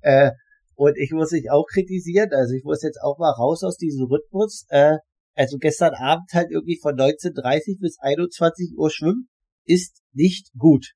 äh, 0.00 0.30
und 0.74 0.96
ich 0.96 1.10
muss 1.10 1.30
dich 1.30 1.50
auch 1.50 1.66
kritisieren. 1.66 2.30
Also 2.32 2.54
ich 2.54 2.64
muss 2.64 2.82
jetzt 2.82 3.00
auch 3.02 3.18
mal 3.18 3.32
raus 3.32 3.64
aus 3.64 3.76
diesem 3.76 4.06
Rhythmus. 4.06 4.64
Äh, 4.68 4.98
also 5.34 5.58
gestern 5.58 5.94
Abend 5.94 6.30
halt 6.32 6.50
irgendwie 6.50 6.78
von 6.80 6.94
19.30 6.94 7.80
bis 7.80 7.96
21 8.00 8.76
Uhr 8.76 8.90
schwimmen 8.90 9.28
ist 9.64 10.02
nicht 10.12 10.50
gut. 10.56 10.92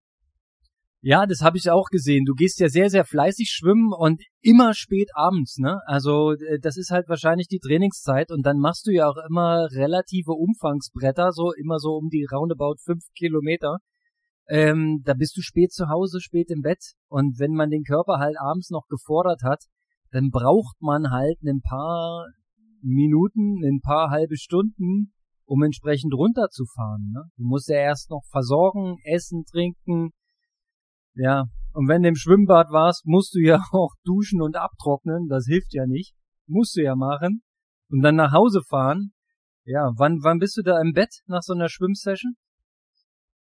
Ja, 1.04 1.26
das 1.26 1.40
habe 1.40 1.58
ich 1.58 1.68
auch 1.68 1.88
gesehen. 1.90 2.24
Du 2.24 2.34
gehst 2.34 2.60
ja 2.60 2.68
sehr, 2.68 2.88
sehr 2.88 3.04
fleißig 3.04 3.50
schwimmen 3.50 3.92
und 3.92 4.22
immer 4.40 4.72
spät 4.72 5.10
abends, 5.14 5.58
ne? 5.58 5.80
Also 5.86 6.32
äh, 6.32 6.60
das 6.60 6.76
ist 6.76 6.90
halt 6.90 7.08
wahrscheinlich 7.08 7.48
die 7.48 7.58
Trainingszeit 7.58 8.30
und 8.30 8.46
dann 8.46 8.58
machst 8.58 8.86
du 8.86 8.92
ja 8.92 9.08
auch 9.08 9.16
immer 9.28 9.66
relative 9.72 10.30
Umfangsbretter, 10.30 11.32
so 11.32 11.52
immer 11.52 11.80
so 11.80 11.94
um 11.94 12.08
die 12.08 12.24
roundabout 12.32 12.76
fünf 12.84 13.02
Kilometer. 13.16 13.78
Ähm, 14.48 15.02
da 15.04 15.14
bist 15.14 15.36
du 15.36 15.40
spät 15.40 15.72
zu 15.72 15.88
Hause, 15.88 16.20
spät 16.20 16.50
im 16.50 16.62
Bett 16.62 16.94
und 17.08 17.38
wenn 17.38 17.52
man 17.52 17.70
den 17.70 17.84
Körper 17.84 18.18
halt 18.18 18.36
abends 18.38 18.70
noch 18.70 18.86
gefordert 18.88 19.42
hat, 19.42 19.64
dann 20.10 20.30
braucht 20.30 20.76
man 20.80 21.10
halt 21.10 21.40
ein 21.42 21.60
paar 21.60 22.26
Minuten, 22.82 23.64
ein 23.64 23.80
paar 23.80 24.10
halbe 24.10 24.36
Stunden, 24.36 25.12
um 25.44 25.62
entsprechend 25.62 26.12
runterzufahren. 26.14 27.12
Ne? 27.12 27.24
Du 27.36 27.44
musst 27.44 27.68
ja 27.68 27.76
erst 27.76 28.10
noch 28.10 28.22
versorgen, 28.30 28.96
essen, 29.04 29.44
trinken, 29.44 30.10
ja, 31.14 31.44
und 31.72 31.88
wenn 31.88 32.02
du 32.02 32.08
im 32.08 32.16
Schwimmbad 32.16 32.70
warst, 32.70 33.06
musst 33.06 33.34
du 33.34 33.40
ja 33.40 33.62
auch 33.72 33.94
duschen 34.04 34.40
und 34.40 34.56
abtrocknen. 34.56 35.28
Das 35.28 35.46
hilft 35.46 35.74
ja 35.74 35.86
nicht. 35.86 36.14
Musst 36.46 36.76
du 36.76 36.82
ja 36.82 36.94
machen. 36.94 37.42
Und 37.88 38.02
dann 38.02 38.16
nach 38.16 38.32
Hause 38.32 38.62
fahren. 38.68 39.12
Ja, 39.64 39.90
wann, 39.96 40.22
wann 40.22 40.38
bist 40.38 40.56
du 40.56 40.62
da 40.62 40.80
im 40.80 40.92
Bett 40.92 41.20
nach 41.26 41.42
so 41.42 41.52
einer 41.52 41.68
Schwimmsession? 41.68 42.34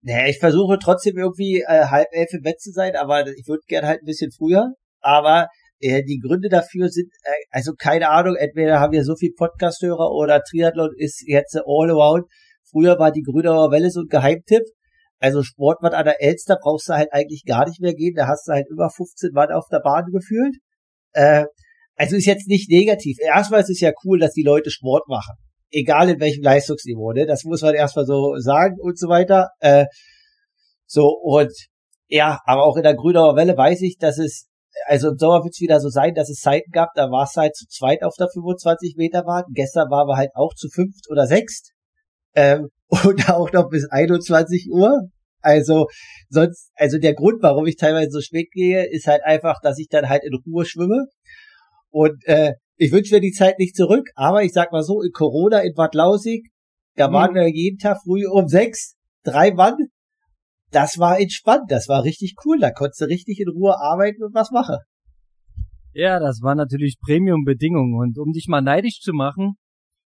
Naja, 0.05 0.27
ich 0.27 0.39
versuche 0.39 0.77
trotzdem 0.79 1.17
irgendwie 1.17 1.61
äh, 1.61 1.85
halb 1.85 2.07
elf 2.11 2.33
im 2.33 2.41
Bett 2.41 2.59
zu 2.59 2.71
sein, 2.71 2.95
aber 2.95 3.25
ich 3.27 3.47
würde 3.47 3.63
gern 3.67 3.85
halt 3.85 4.01
ein 4.01 4.05
bisschen 4.05 4.31
früher. 4.31 4.73
Aber 4.99 5.47
äh, 5.79 6.03
die 6.03 6.19
Gründe 6.19 6.49
dafür 6.49 6.89
sind, 6.89 7.09
äh, 7.23 7.31
also 7.51 7.71
keine 7.77 8.09
Ahnung, 8.09 8.35
entweder 8.35 8.81
haben 8.81 8.91
wir 8.91 9.05
so 9.05 9.15
viel 9.15 9.31
Podcast-Hörer 9.33 10.11
oder 10.11 10.41
Triathlon 10.41 10.91
ist 10.97 11.23
jetzt 11.25 11.55
all 11.65 11.89
around. 11.89 12.25
Früher 12.69 12.99
war 12.99 13.11
die 13.11 13.21
Grünauer 13.21 13.71
Welle 13.71 13.91
so 13.91 14.01
ein 14.01 14.07
Geheimtipp. 14.07 14.63
Also 15.19 15.41
Sportwatt 15.41 15.93
an 15.93 16.03
der 16.03 16.21
Elster 16.21 16.57
brauchst 16.61 16.89
du 16.89 16.93
halt 16.93 17.13
eigentlich 17.13 17.45
gar 17.45 17.65
nicht 17.65 17.79
mehr 17.79 17.93
gehen. 17.93 18.15
Da 18.15 18.27
hast 18.27 18.47
du 18.47 18.51
halt 18.51 18.67
über 18.69 18.89
15 18.89 19.33
Watt 19.33 19.51
auf 19.51 19.67
der 19.71 19.79
Bahn 19.79 20.05
gefühlt. 20.11 20.57
Äh, 21.13 21.45
also 21.95 22.17
ist 22.17 22.25
jetzt 22.25 22.47
nicht 22.49 22.69
negativ. 22.69 23.17
Erstmal 23.21 23.61
ist 23.61 23.69
es 23.69 23.79
ja 23.79 23.91
cool, 24.03 24.19
dass 24.19 24.33
die 24.33 24.43
Leute 24.43 24.69
Sport 24.69 25.07
machen. 25.07 25.35
Egal 25.73 26.09
in 26.09 26.19
welchem 26.19 26.43
Leistungsniveau, 26.43 27.13
ne? 27.13 27.25
Das 27.25 27.43
muss 27.43 27.61
man 27.63 27.73
erstmal 27.73 28.05
so 28.05 28.35
sagen 28.37 28.77
und 28.79 28.97
so 28.97 29.09
weiter. 29.09 29.49
Äh, 29.59 29.85
so, 30.85 31.07
und 31.07 31.51
ja, 32.07 32.39
aber 32.45 32.63
auch 32.63 32.77
in 32.77 32.83
der 32.83 32.95
Grünauer 32.95 33.35
Welle 33.35 33.57
weiß 33.57 33.81
ich, 33.81 33.97
dass 33.97 34.19
es, 34.19 34.47
also 34.85 35.09
im 35.09 35.17
Sommer 35.17 35.43
wird 35.43 35.55
es 35.55 35.61
wieder 35.61 35.79
so 35.79 35.89
sein, 35.89 36.13
dass 36.13 36.29
es 36.29 36.41
Zeiten 36.41 36.69
gab, 36.71 36.89
da 36.93 37.09
war 37.09 37.23
es 37.23 37.35
halt 37.35 37.55
zu 37.55 37.65
zweit 37.67 38.03
auf 38.03 38.13
der 38.19 38.27
25 38.31 38.95
Meter 38.97 39.23
Bahn. 39.23 39.45
Gestern 39.53 39.89
waren 39.89 40.07
wir 40.07 40.17
halt 40.17 40.29
auch 40.35 40.53
zu 40.53 40.69
fünft 40.69 41.09
oder 41.09 41.25
sechst. 41.25 41.71
Ähm, 42.35 42.69
und 42.87 43.29
auch 43.29 43.51
noch 43.51 43.69
bis 43.69 43.87
21 43.89 44.69
Uhr. 44.71 45.09
Also 45.41 45.87
sonst, 46.29 46.69
also 46.75 46.99
der 46.99 47.15
Grund, 47.15 47.41
warum 47.41 47.65
ich 47.65 47.75
teilweise 47.75 48.11
so 48.11 48.21
spät 48.21 48.51
gehe, 48.51 48.89
ist 48.89 49.07
halt 49.07 49.23
einfach, 49.23 49.59
dass 49.61 49.79
ich 49.79 49.87
dann 49.89 50.07
halt 50.07 50.23
in 50.23 50.37
Ruhe 50.45 50.65
schwimme. 50.65 51.07
Und 51.89 52.23
äh, 52.25 52.53
ich 52.83 52.91
wünsche 52.91 53.15
mir 53.15 53.21
die 53.21 53.31
Zeit 53.31 53.59
nicht 53.59 53.75
zurück, 53.75 54.09
aber 54.15 54.43
ich 54.43 54.51
sag 54.51 54.71
mal 54.73 54.83
so, 54.83 55.01
in 55.01 55.11
Corona 55.11 55.59
in 55.61 55.73
Bad 55.73 55.95
Lausig, 55.95 56.49
da 56.95 57.07
mhm. 57.07 57.13
waren 57.13 57.35
wir 57.35 57.47
jeden 57.47 57.77
Tag 57.77 57.97
früh 58.03 58.27
um 58.27 58.47
sechs, 58.47 58.95
drei 59.23 59.53
Mann. 59.53 59.75
Das 60.71 60.97
war 60.97 61.19
entspannt, 61.19 61.69
das 61.69 61.87
war 61.87 62.03
richtig 62.03 62.35
cool. 62.45 62.59
Da 62.59 62.71
konntest 62.71 63.01
du 63.01 63.05
richtig 63.05 63.39
in 63.39 63.47
Ruhe 63.49 63.79
arbeiten 63.79 64.23
und 64.23 64.33
was 64.33 64.51
machen. 64.51 64.77
Ja, 65.93 66.19
das 66.19 66.41
war 66.41 66.55
natürlich 66.55 66.97
Premium-Bedingungen. 66.99 67.95
Und 67.95 68.17
um 68.17 68.31
dich 68.31 68.47
mal 68.47 68.61
neidisch 68.61 68.99
zu 68.99 69.13
machen, 69.13 69.53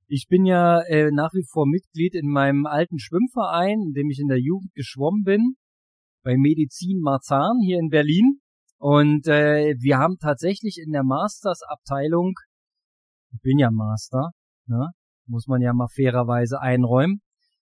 ich 0.08 0.26
bin 0.28 0.46
ja 0.46 0.82
äh, 0.82 1.12
nach 1.12 1.34
wie 1.34 1.46
vor 1.50 1.68
Mitglied 1.68 2.16
in 2.16 2.28
meinem 2.28 2.66
alten 2.66 3.00
Schwimmverein, 3.00 3.80
in 3.88 3.94
dem 3.94 4.10
ich 4.10 4.20
in 4.20 4.28
der 4.28 4.40
Jugend 4.40 4.74
geschwommen 4.74 5.24
bin, 5.24 5.56
bei 6.24 6.36
Medizin 6.36 7.00
Marzahn 7.00 7.60
hier 7.64 7.80
in 7.80 7.90
Berlin. 7.90 8.40
Und 8.78 9.28
äh, 9.28 9.76
wir 9.80 9.98
haben 9.98 10.18
tatsächlich 10.20 10.78
in 10.84 10.92
der 10.92 11.04
Masters-Abteilung, 11.04 12.34
bin 13.42 13.58
ja 13.60 13.72
Master, 13.72 14.32
ne, 14.68 14.90
muss 15.28 15.48
man 15.48 15.62
ja 15.62 15.74
mal 15.74 15.88
fairerweise 15.88 16.62
einräumen, 16.62 17.22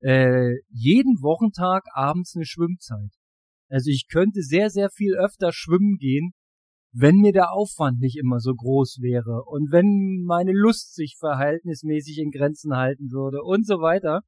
äh, 0.00 0.54
jeden 0.68 1.22
Wochentag 1.22 1.84
abends 1.92 2.34
eine 2.34 2.44
Schwimmzeit. 2.44 3.10
Also 3.68 3.90
ich 3.90 4.06
könnte 4.08 4.42
sehr, 4.42 4.70
sehr 4.70 4.90
viel 4.90 5.14
öfter 5.14 5.50
schwimmen 5.52 5.96
gehen, 5.98 6.32
wenn 6.92 7.16
mir 7.16 7.32
der 7.32 7.52
Aufwand 7.52 8.00
nicht 8.00 8.18
immer 8.18 8.38
so 8.38 8.54
groß 8.54 8.98
wäre 9.00 9.44
und 9.46 9.72
wenn 9.72 10.24
meine 10.26 10.52
Lust 10.52 10.94
sich 10.94 11.16
verhältnismäßig 11.18 12.18
in 12.18 12.30
Grenzen 12.30 12.76
halten 12.76 13.10
würde 13.10 13.42
und 13.42 13.66
so 13.66 13.80
weiter. 13.80 14.20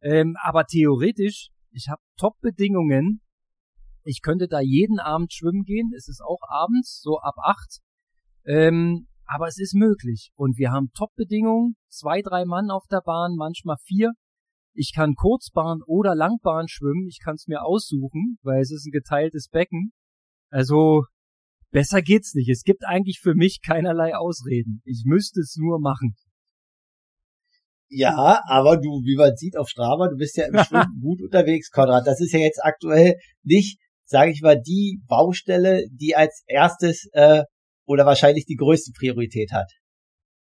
Ähm, 0.00 0.36
aber 0.42 0.64
theoretisch, 0.64 1.50
ich 1.70 1.88
habe 1.88 2.02
Top-Bedingungen. 2.16 3.20
Ich 4.04 4.20
könnte 4.20 4.48
da 4.48 4.60
jeden 4.60 4.98
Abend 4.98 5.32
schwimmen 5.32 5.62
gehen. 5.62 5.92
Es 5.96 6.08
ist 6.08 6.22
auch 6.22 6.40
abends, 6.48 7.00
so 7.00 7.20
ab 7.20 7.36
acht. 7.40 7.78
Ähm, 8.44 9.06
aber 9.34 9.46
es 9.48 9.58
ist 9.58 9.74
möglich. 9.74 10.30
Und 10.34 10.58
wir 10.58 10.70
haben 10.70 10.90
Top-Bedingungen. 10.94 11.76
Zwei, 11.88 12.22
drei 12.22 12.44
Mann 12.44 12.70
auf 12.70 12.86
der 12.90 13.02
Bahn, 13.04 13.34
manchmal 13.36 13.76
vier. 13.82 14.12
Ich 14.74 14.92
kann 14.94 15.14
Kurzbahn 15.14 15.80
oder 15.86 16.14
Langbahn 16.14 16.68
schwimmen. 16.68 17.06
Ich 17.08 17.18
kann 17.22 17.34
es 17.34 17.46
mir 17.46 17.64
aussuchen, 17.64 18.38
weil 18.42 18.62
es 18.62 18.70
ist 18.70 18.86
ein 18.86 18.92
geteiltes 18.92 19.48
Becken. 19.48 19.92
Also 20.50 21.02
Besser 21.72 22.02
geht's 22.02 22.34
nicht. 22.34 22.50
Es 22.50 22.64
gibt 22.64 22.84
eigentlich 22.84 23.20
für 23.20 23.34
mich 23.34 23.60
keinerlei 23.66 24.14
Ausreden. 24.14 24.82
Ich 24.84 25.04
müsste 25.06 25.40
es 25.40 25.56
nur 25.56 25.80
machen. 25.80 26.14
Ja, 27.88 28.42
aber 28.46 28.76
du, 28.76 29.00
wie 29.04 29.16
man 29.16 29.34
sieht 29.36 29.56
auf 29.56 29.70
Strava, 29.70 30.08
du 30.08 30.16
bist 30.16 30.36
ja 30.36 30.46
im 30.46 30.54
Schwimmen 30.64 31.00
gut 31.00 31.22
unterwegs, 31.22 31.70
Konrad. 31.70 32.06
Das 32.06 32.20
ist 32.20 32.32
ja 32.32 32.40
jetzt 32.40 32.62
aktuell 32.62 33.16
nicht, 33.42 33.78
sage 34.04 34.32
ich 34.32 34.42
mal, 34.42 34.60
die 34.60 35.00
Baustelle, 35.08 35.84
die 35.90 36.14
als 36.14 36.42
erstes 36.46 37.08
äh, 37.12 37.44
oder 37.86 38.06
wahrscheinlich 38.06 38.46
die 38.46 38.56
größte 38.56 38.92
Priorität 38.92 39.52
hat. 39.52 39.70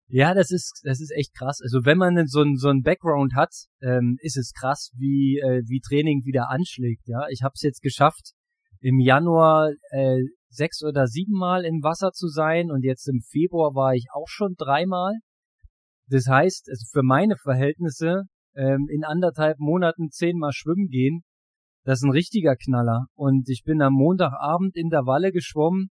Ja, 0.08 0.34
das 0.34 0.50
ist 0.50 0.80
das 0.84 1.00
ist 1.00 1.12
echt 1.16 1.34
krass. 1.34 1.60
Also 1.62 1.84
wenn 1.84 1.98
man 1.98 2.26
so 2.26 2.42
ein 2.42 2.56
so 2.56 2.68
ein 2.68 2.82
Background 2.82 3.34
hat, 3.34 3.54
ähm, 3.80 4.18
ist 4.20 4.36
es 4.36 4.52
krass, 4.52 4.90
wie 4.96 5.38
äh, 5.38 5.62
wie 5.66 5.80
Training 5.80 6.24
wieder 6.24 6.50
anschlägt. 6.50 7.06
Ja, 7.06 7.26
ich 7.30 7.42
habe 7.42 7.52
es 7.54 7.62
jetzt 7.62 7.80
geschafft, 7.80 8.32
im 8.80 9.00
Januar 9.00 9.70
äh, 9.90 10.20
sechs 10.50 10.82
oder 10.84 11.06
siebenmal 11.06 11.64
im 11.64 11.82
Wasser 11.82 12.12
zu 12.12 12.28
sein 12.28 12.70
und 12.70 12.84
jetzt 12.84 13.08
im 13.08 13.22
Februar 13.22 13.74
war 13.74 13.94
ich 13.94 14.06
auch 14.12 14.28
schon 14.28 14.54
dreimal. 14.58 15.14
Das 16.08 16.26
heißt, 16.26 16.68
also 16.68 16.86
für 16.92 17.02
meine 17.02 17.36
Verhältnisse 17.36 18.24
ähm, 18.54 18.86
in 18.90 19.04
anderthalb 19.04 19.58
Monaten 19.58 20.10
zehnmal 20.10 20.52
schwimmen 20.52 20.88
gehen, 20.88 21.22
das 21.84 22.00
ist 22.00 22.04
ein 22.04 22.12
richtiger 22.12 22.56
Knaller. 22.56 23.06
Und 23.14 23.48
ich 23.48 23.62
bin 23.64 23.80
am 23.82 23.94
Montagabend 23.94 24.76
in 24.76 24.90
der 24.90 25.06
Walle 25.06 25.32
geschwommen 25.32 25.88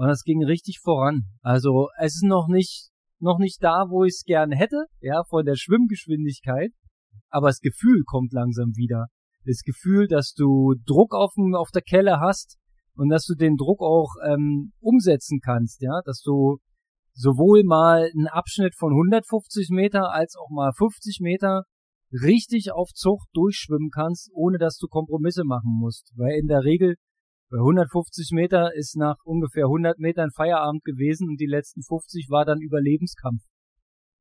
und 0.00 0.08
das 0.08 0.22
ging 0.22 0.42
richtig 0.42 0.80
voran. 0.82 1.24
Also 1.42 1.88
es 1.98 2.14
ist 2.14 2.24
noch 2.24 2.48
nicht 2.48 2.88
noch 3.18 3.38
nicht 3.38 3.62
da, 3.62 3.84
wo 3.90 4.04
ich 4.04 4.14
es 4.14 4.24
gern 4.24 4.50
hätte, 4.50 4.86
ja, 5.00 5.24
von 5.28 5.44
der 5.44 5.56
Schwimmgeschwindigkeit, 5.56 6.72
aber 7.28 7.48
das 7.48 7.60
Gefühl 7.60 8.02
kommt 8.06 8.32
langsam 8.32 8.72
wieder. 8.76 9.08
Das 9.44 9.60
Gefühl, 9.60 10.08
dass 10.08 10.32
du 10.32 10.74
Druck 10.86 11.14
auf, 11.14 11.34
auf 11.54 11.70
der 11.70 11.82
Kelle 11.82 12.18
hast, 12.18 12.56
und 12.94 13.10
dass 13.10 13.24
du 13.24 13.34
den 13.34 13.56
Druck 13.56 13.82
auch 13.82 14.14
ähm, 14.26 14.72
umsetzen 14.80 15.40
kannst, 15.42 15.82
ja, 15.82 16.00
dass 16.06 16.22
du 16.22 16.58
sowohl 17.12 17.62
mal 17.64 18.10
einen 18.14 18.26
Abschnitt 18.26 18.74
von 18.74 18.92
150 18.92 19.68
Meter 19.70 20.12
als 20.12 20.34
auch 20.36 20.48
mal 20.50 20.72
50 20.72 21.18
Meter 21.20 21.64
richtig 22.10 22.72
auf 22.72 22.90
Zucht 22.94 23.28
durchschwimmen 23.34 23.90
kannst, 23.90 24.30
ohne 24.32 24.56
dass 24.56 24.78
du 24.78 24.86
Kompromisse 24.88 25.44
machen 25.44 25.78
musst. 25.78 26.12
Weil 26.16 26.38
in 26.38 26.46
der 26.46 26.64
Regel 26.64 26.96
150 27.58 28.30
Meter 28.32 28.70
ist 28.74 28.96
nach 28.96 29.16
ungefähr 29.24 29.64
100 29.64 29.98
Metern 29.98 30.30
Feierabend 30.30 30.84
gewesen 30.84 31.28
und 31.28 31.40
die 31.40 31.46
letzten 31.46 31.82
50 31.82 32.28
war 32.30 32.44
dann 32.44 32.60
Überlebenskampf. 32.60 33.42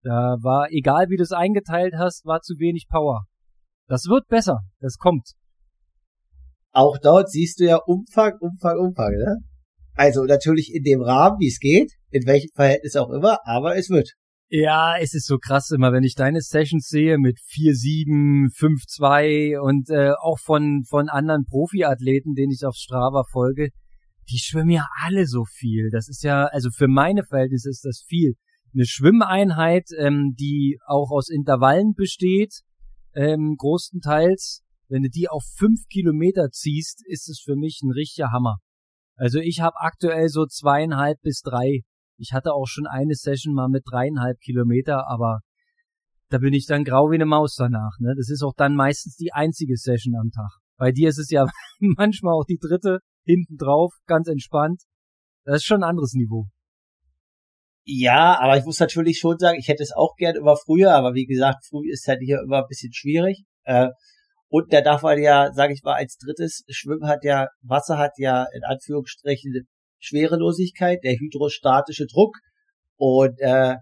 Da 0.01 0.38
war, 0.41 0.71
egal 0.71 1.09
wie 1.09 1.17
du 1.17 1.24
es 1.24 1.31
eingeteilt 1.31 1.93
hast, 1.98 2.25
war 2.25 2.41
zu 2.41 2.57
wenig 2.57 2.88
Power. 2.89 3.25
Das 3.88 4.05
wird 4.07 4.27
besser, 4.27 4.59
das 4.79 4.98
kommt. 4.98 5.33
Auch 6.71 6.98
dort 6.98 7.29
siehst 7.29 7.59
du 7.59 7.65
ja 7.65 7.77
Umfang, 7.77 8.33
Umfang, 8.39 8.77
Umfang, 8.77 9.12
ne? 9.12 9.38
Also 9.93 10.24
natürlich 10.24 10.74
in 10.74 10.83
dem 10.83 11.01
Rahmen, 11.01 11.38
wie 11.39 11.48
es 11.48 11.59
geht, 11.59 11.91
in 12.09 12.25
welchem 12.25 12.50
Verhältnis 12.53 12.95
auch 12.95 13.09
immer, 13.09 13.39
aber 13.45 13.75
es 13.75 13.89
wird. 13.89 14.13
Ja, 14.51 14.98
es 15.00 15.13
ist 15.13 15.27
so 15.27 15.38
krass 15.38 15.70
immer, 15.70 15.91
wenn 15.94 16.03
ich 16.03 16.15
deine 16.15 16.41
Sessions 16.41 16.88
sehe 16.88 17.20
mit 17.20 17.38
4-7, 17.38 18.51
5-2 18.51 19.60
und 19.60 19.91
äh, 19.91 20.13
auch 20.20 20.39
von, 20.39 20.86
von 20.89 21.08
anderen 21.08 21.46
Profiathleten, 21.46 22.34
denen 22.34 22.51
ich 22.51 22.65
auf 22.65 22.74
Strava 22.75 23.25
folge, 23.32 23.70
die 24.27 24.39
schwimmen 24.39 24.72
ja 24.72 24.88
alle 25.03 25.27
so 25.27 25.44
viel. 25.46 25.91
Das 25.91 26.10
ist 26.10 26.24
ja, 26.24 26.46
also 26.46 26.72
für 26.72 26.88
meine 26.88 27.24
Verhältnisse 27.24 27.70
ist 27.70 27.86
das 27.86 28.03
viel. 28.08 28.34
Eine 28.74 28.86
Schwimmeinheit, 28.86 29.89
ähm, 30.00 30.34
die 30.39 30.79
auch 30.88 31.12
aus 31.12 31.29
Intervallen 31.29 31.94
besteht, 31.94 32.62
ähm, 33.13 33.53
großenteils, 33.56 34.63
wenn 34.88 35.03
du 35.03 35.10
die 35.10 35.29
auf 35.29 35.44
fünf 35.58 35.82
Kilometer 35.91 36.50
ziehst, 36.50 37.03
ist 37.06 37.29
es 37.29 37.39
für 37.39 37.56
mich 37.56 37.82
ein 37.84 37.91
richtiger 37.91 38.32
Hammer. 38.32 38.58
Also 39.15 39.38
ich 39.38 39.60
habe 39.60 39.75
aktuell 39.79 40.27
so 40.29 40.48
zweieinhalb 40.48 41.22
bis 41.22 41.41
drei 41.41 41.84
ich 42.19 42.33
hatte 42.33 42.53
auch 42.53 42.67
schon 42.67 42.85
eine 42.85 43.15
Session 43.15 43.53
mal 43.53 43.69
mit 43.69 43.83
dreieinhalb 43.89 44.39
Kilometer, 44.39 45.07
aber 45.09 45.39
da 46.29 46.38
bin 46.38 46.53
ich 46.53 46.67
dann 46.67 46.83
grau 46.83 47.09
wie 47.09 47.15
eine 47.15 47.25
Maus 47.25 47.55
danach. 47.55 47.97
Ne? 47.99 48.13
Das 48.15 48.29
ist 48.29 48.43
auch 48.43 48.53
dann 48.55 48.75
meistens 48.75 49.15
die 49.15 49.33
einzige 49.33 49.77
Session 49.77 50.15
am 50.15 50.29
Tag. 50.29 50.51
Bei 50.77 50.91
dir 50.91 51.09
ist 51.09 51.17
es 51.17 51.29
ja 51.29 51.47
manchmal 51.79 52.33
auch 52.33 52.45
die 52.45 52.59
dritte 52.59 52.99
hinten 53.23 53.57
drauf, 53.57 53.93
ganz 54.05 54.27
entspannt. 54.27 54.83
Das 55.45 55.57
ist 55.57 55.65
schon 55.65 55.83
ein 55.83 55.89
anderes 55.89 56.13
Niveau. 56.13 56.47
Ja, 57.85 58.39
aber 58.39 58.57
ich 58.57 58.65
muss 58.65 58.79
natürlich 58.79 59.17
schon 59.17 59.39
sagen, 59.39 59.57
ich 59.57 59.67
hätte 59.67 59.81
es 59.81 59.93
auch 59.95 60.15
gern 60.15 60.35
immer 60.35 60.55
früher, 60.55 60.93
aber 60.93 61.15
wie 61.15 61.25
gesagt, 61.25 61.65
früh 61.67 61.89
ist 61.89 62.07
halt 62.07 62.19
hier 62.21 62.41
immer 62.43 62.59
ein 62.59 62.67
bisschen 62.67 62.93
schwierig. 62.93 63.45
Äh, 63.63 63.88
und 64.49 64.71
da 64.73 64.81
darf 64.81 65.01
man 65.01 65.19
ja, 65.19 65.51
sage 65.53 65.73
ich 65.73 65.81
mal, 65.83 65.95
als 65.95 66.17
drittes, 66.17 66.63
Schwimmen 66.69 67.07
hat 67.07 67.23
ja, 67.23 67.47
Wasser 67.61 67.97
hat 67.97 68.11
ja 68.17 68.45
in 68.53 68.63
Anführungsstrichen 68.63 69.67
Schwerelosigkeit, 70.00 71.00
der 71.03 71.13
hydrostatische 71.13 72.06
Druck 72.06 72.36
und 72.98 73.39
äh, 73.39 73.75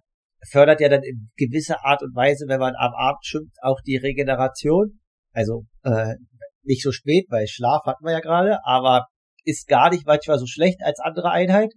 fördert 0.49 0.81
ja 0.81 0.89
dann 0.89 1.03
in 1.03 1.29
gewisser 1.35 1.83
Art 1.83 2.03
und 2.03 2.15
Weise, 2.15 2.45
wenn 2.47 2.59
man 2.59 2.75
am 2.75 2.93
Abend 2.93 3.25
schwimmt, 3.25 3.53
auch 3.61 3.79
die 3.85 3.97
Regeneration. 3.97 4.99
Also 5.31 5.65
äh, 5.83 6.15
nicht 6.63 6.83
so 6.83 6.91
spät, 6.91 7.25
weil 7.29 7.47
Schlaf 7.47 7.83
hatten 7.85 8.05
wir 8.05 8.11
ja 8.11 8.19
gerade, 8.19 8.59
aber 8.65 9.05
ist 9.45 9.67
gar 9.67 9.89
nicht 9.89 10.05
manchmal 10.05 10.39
so 10.39 10.45
schlecht 10.45 10.79
als 10.83 10.99
andere 10.99 11.31
Einheit. 11.31 11.71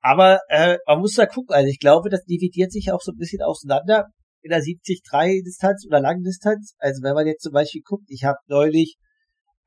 Aber 0.00 0.40
äh, 0.48 0.78
man 0.86 1.00
muss 1.00 1.14
da 1.14 1.26
gucken. 1.26 1.54
Also 1.54 1.68
ich 1.68 1.78
glaube, 1.78 2.10
das 2.10 2.24
dividiert 2.24 2.72
sich 2.72 2.92
auch 2.92 3.00
so 3.00 3.12
ein 3.12 3.18
bisschen 3.18 3.42
auseinander 3.42 4.06
in 4.42 4.50
der 4.50 4.60
70-3 4.60 5.44
Distanz 5.44 5.84
oder 5.86 6.00
Langdistanz. 6.00 6.74
Also 6.78 7.02
wenn 7.02 7.14
man 7.14 7.26
jetzt 7.26 7.42
zum 7.42 7.52
Beispiel 7.52 7.82
guckt, 7.84 8.04
ich 8.08 8.24
habe 8.24 8.38
neulich 8.46 8.96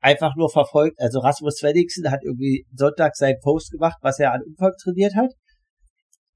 einfach 0.02 0.34
nur 0.36 0.50
verfolgt. 0.50 1.00
Also 1.00 1.20
Rasmus 1.20 1.56
Svenningsen 1.56 2.10
hat 2.10 2.20
irgendwie 2.24 2.66
Sonntag 2.74 3.16
seinen 3.16 3.40
Post 3.40 3.70
gemacht, 3.70 3.96
was 4.02 4.18
er 4.18 4.32
an 4.32 4.42
Umfang 4.42 4.72
trainiert 4.82 5.14
hat. 5.14 5.30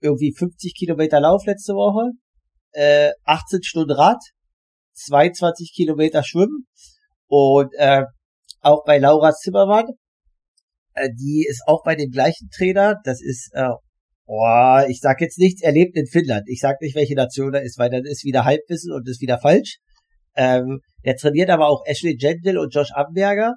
Irgendwie 0.01 0.33
50 0.37 0.75
Kilometer 0.75 1.21
Lauf 1.21 1.45
letzte 1.47 1.73
Woche, 1.73 2.13
äh, 2.73 3.13
18 3.25 3.63
Stunden 3.63 3.93
Rad, 3.93 4.21
22 4.95 5.73
Kilometer 5.75 6.23
Schwimmen 6.23 6.67
und 7.27 7.73
äh, 7.77 8.05
auch 8.61 8.85
bei 8.85 8.99
Laura 8.99 9.33
Zimmermann, 9.33 9.87
äh, 10.95 11.09
die 11.13 11.47
ist 11.49 11.63
auch 11.67 11.83
bei 11.85 11.95
dem 11.95 12.11
gleichen 12.11 12.49
Trainer. 12.51 13.01
Das 13.05 13.21
ist, 13.21 13.51
äh, 13.55 13.69
oh, 14.27 14.79
ich 14.89 15.01
sag 15.01 15.21
jetzt 15.21 15.39
nichts, 15.39 15.63
er 15.63 15.73
lebt 15.73 15.97
in 15.97 16.07
Finnland. 16.07 16.45
Ich 16.47 16.61
sag 16.61 16.81
nicht, 16.81 16.95
welche 16.95 17.15
Nation 17.15 17.55
er 17.55 17.63
ist, 17.63 17.79
weil 17.79 17.91
dann 17.91 18.05
ist 18.05 18.25
wieder 18.25 18.45
Halbwissen 18.45 18.93
und 18.93 19.09
ist 19.09 19.21
wieder 19.21 19.39
falsch. 19.39 19.79
Ähm, 20.37 20.81
der 21.05 21.17
trainiert 21.17 21.51
aber 21.51 21.69
auch 21.69 21.83
Ashley 21.87 22.17
Gentle 22.17 22.61
und 22.61 22.75
Josh 22.75 22.93
Amberger. 22.93 23.55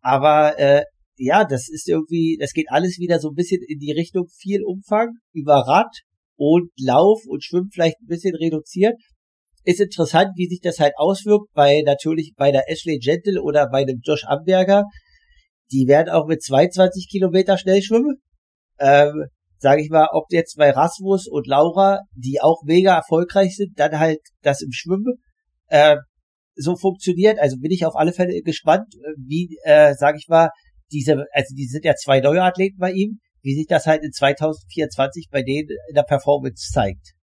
Aber 0.00 0.58
äh, 0.58 0.82
ja, 1.16 1.44
das 1.44 1.68
ist 1.68 1.88
irgendwie, 1.88 2.36
das 2.40 2.52
geht 2.52 2.66
alles 2.68 2.98
wieder 2.98 3.18
so 3.18 3.30
ein 3.30 3.34
bisschen 3.34 3.62
in 3.66 3.78
die 3.78 3.92
Richtung 3.92 4.26
viel 4.28 4.62
Umfang 4.64 5.10
über 5.32 5.54
Rad 5.66 6.00
und 6.36 6.70
Lauf 6.78 7.20
und 7.26 7.44
Schwimmen 7.44 7.70
vielleicht 7.72 8.00
ein 8.00 8.06
bisschen 8.06 8.34
reduziert. 8.34 8.94
Ist 9.64 9.80
interessant, 9.80 10.30
wie 10.36 10.46
sich 10.46 10.60
das 10.60 10.78
halt 10.78 10.92
auswirkt, 10.96 11.46
bei 11.54 11.82
natürlich 11.86 12.34
bei 12.36 12.52
der 12.52 12.70
Ashley 12.70 12.98
Gentle 12.98 13.42
oder 13.42 13.68
bei 13.70 13.84
dem 13.84 14.00
Josh 14.02 14.24
Amberger. 14.24 14.84
Die 15.72 15.86
werden 15.88 16.10
auch 16.10 16.26
mit 16.26 16.42
22 16.42 17.08
Kilometer 17.10 17.56
schnell 17.56 17.82
schwimmen. 17.82 18.16
Ähm, 18.78 19.24
sage 19.58 19.82
ich 19.82 19.88
mal, 19.88 20.08
ob 20.12 20.26
jetzt 20.30 20.56
bei 20.58 20.70
Rasmus 20.70 21.26
und 21.26 21.46
Laura, 21.46 22.00
die 22.14 22.40
auch 22.42 22.62
mega 22.64 22.94
erfolgreich 22.96 23.56
sind, 23.56 23.78
dann 23.78 23.98
halt 23.98 24.20
das 24.42 24.60
im 24.60 24.72
Schwimmen. 24.72 25.14
Äh, 25.68 25.96
so 26.54 26.76
funktioniert. 26.76 27.38
Also 27.38 27.58
bin 27.58 27.70
ich 27.70 27.86
auf 27.86 27.96
alle 27.96 28.12
Fälle 28.12 28.40
gespannt, 28.42 28.94
äh, 28.94 29.14
wie, 29.18 29.56
äh, 29.64 29.94
sage 29.94 30.18
ich 30.18 30.28
mal, 30.28 30.50
diese, 30.92 31.24
also 31.32 31.54
die 31.56 31.66
sind 31.66 31.84
ja 31.84 31.94
zwei 31.94 32.20
neue 32.20 32.42
Athleten 32.42 32.78
bei 32.78 32.92
ihm, 32.92 33.18
wie 33.42 33.54
sich 33.54 33.66
das 33.66 33.86
halt 33.86 34.02
in 34.02 34.12
2024 34.12 35.28
bei 35.30 35.42
denen 35.42 35.68
in 35.88 35.94
der 35.94 36.02
Performance 36.02 36.70
zeigt. 36.72 37.14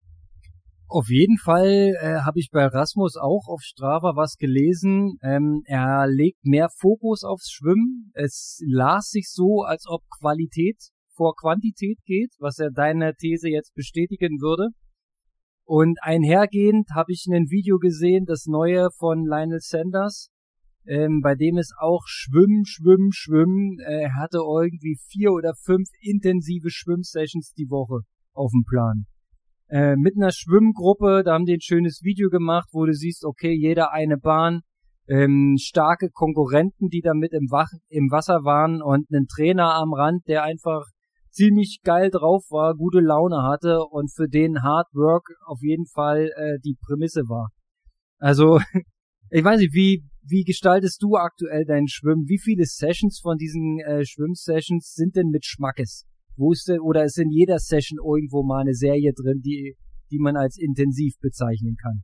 Auf 0.88 1.08
jeden 1.08 1.38
Fall 1.38 1.96
äh, 2.02 2.20
habe 2.26 2.40
ich 2.40 2.50
bei 2.52 2.66
Rasmus 2.66 3.16
auch 3.16 3.48
auf 3.48 3.62
Strava 3.62 4.12
was 4.18 4.36
gelesen. 4.36 5.18
Ähm, 5.24 5.64
er 5.66 6.06
legt 6.08 6.44
mehr 6.44 6.68
Fokus 6.70 7.24
aufs 7.24 7.50
Schwimmen. 7.50 8.12
Es 8.14 8.60
las 8.68 9.10
sich 9.10 9.30
so, 9.32 9.62
als 9.62 9.86
ob 9.88 10.02
Qualität 10.20 10.78
vor 11.16 11.34
Quantität 11.40 12.00
geht, 12.06 12.34
was 12.40 12.60
er 12.60 12.72
deine 12.72 13.14
These 13.16 13.48
jetzt 13.48 13.74
bestätigen 13.74 14.42
würde. 14.42 14.70
Und 15.74 16.00
einhergehend 16.02 16.90
habe 16.94 17.14
ich 17.14 17.28
ein 17.32 17.50
Video 17.50 17.78
gesehen, 17.78 18.26
das 18.26 18.46
neue 18.46 18.90
von 18.92 19.26
Lionel 19.26 19.62
Sanders, 19.62 20.30
ähm, 20.86 21.22
bei 21.24 21.34
dem 21.36 21.56
es 21.58 21.72
auch 21.80 22.02
Schwimmen, 22.08 22.66
Schwimmen, 22.66 23.14
Schwimmen. 23.14 23.78
Äh, 23.80 24.02
er 24.02 24.16
hatte 24.16 24.40
irgendwie 24.40 24.98
vier 25.08 25.32
oder 25.32 25.54
fünf 25.56 25.88
intensive 26.02 26.70
Schwimmsessions 26.70 27.54
die 27.54 27.70
Woche 27.70 28.02
auf 28.34 28.52
dem 28.52 28.66
Plan. 28.68 29.06
Äh, 29.70 29.96
mit 29.96 30.18
einer 30.18 30.34
Schwimmgruppe, 30.34 31.24
da 31.24 31.36
haben 31.36 31.46
die 31.46 31.54
ein 31.54 31.62
schönes 31.62 32.02
Video 32.04 32.28
gemacht, 32.28 32.68
wo 32.74 32.86
du 32.86 32.94
siehst, 32.94 33.24
okay, 33.24 33.54
jeder 33.58 33.94
eine 33.94 34.18
Bahn, 34.18 34.64
ähm, 35.08 35.56
starke 35.58 36.10
Konkurrenten, 36.10 36.90
die 36.90 37.00
da 37.00 37.14
mit 37.14 37.32
im, 37.32 37.50
Wach 37.50 37.72
im 37.88 38.12
Wasser 38.12 38.44
waren 38.44 38.82
und 38.82 39.08
einen 39.10 39.28
Trainer 39.28 39.76
am 39.76 39.94
Rand, 39.94 40.28
der 40.28 40.44
einfach 40.44 40.84
ziemlich 41.32 41.80
geil 41.84 42.10
drauf 42.10 42.46
war, 42.50 42.76
gute 42.76 43.00
Laune 43.00 43.44
hatte 43.44 43.80
und 43.90 44.14
für 44.14 44.28
den 44.28 44.62
Hard 44.62 44.88
Work 44.94 45.30
auf 45.46 45.60
jeden 45.62 45.86
Fall 45.86 46.30
äh, 46.36 46.60
die 46.64 46.76
Prämisse 46.80 47.22
war. 47.28 47.50
Also, 48.20 48.60
ich 49.30 49.44
weiß 49.44 49.60
nicht, 49.60 49.74
wie, 49.74 50.04
wie 50.24 50.44
gestaltest 50.44 51.02
du 51.02 51.16
aktuell 51.16 51.66
dein 51.66 51.88
Schwimmen? 51.88 52.28
Wie 52.28 52.40
viele 52.40 52.66
Sessions 52.66 53.20
von 53.22 53.38
diesen 53.38 53.80
äh, 53.80 54.06
Schwimmsessions 54.06 54.94
sind 54.94 55.16
denn 55.16 55.30
mit 55.30 55.46
Schmackes? 55.46 56.06
Wo 56.36 56.52
ist 56.52 56.68
denn, 56.68 56.80
oder 56.80 57.04
ist 57.04 57.18
in 57.18 57.30
jeder 57.30 57.60
Session 57.60 58.00
irgendwo 58.04 58.44
mal 58.44 58.62
eine 58.62 58.74
Serie 58.74 59.14
drin, 59.14 59.42
die, 59.44 59.76
die 60.12 60.20
man 60.20 60.38
als 60.38 60.58
intensiv 60.58 61.16
bezeichnen 61.20 61.76
kann? 61.82 62.04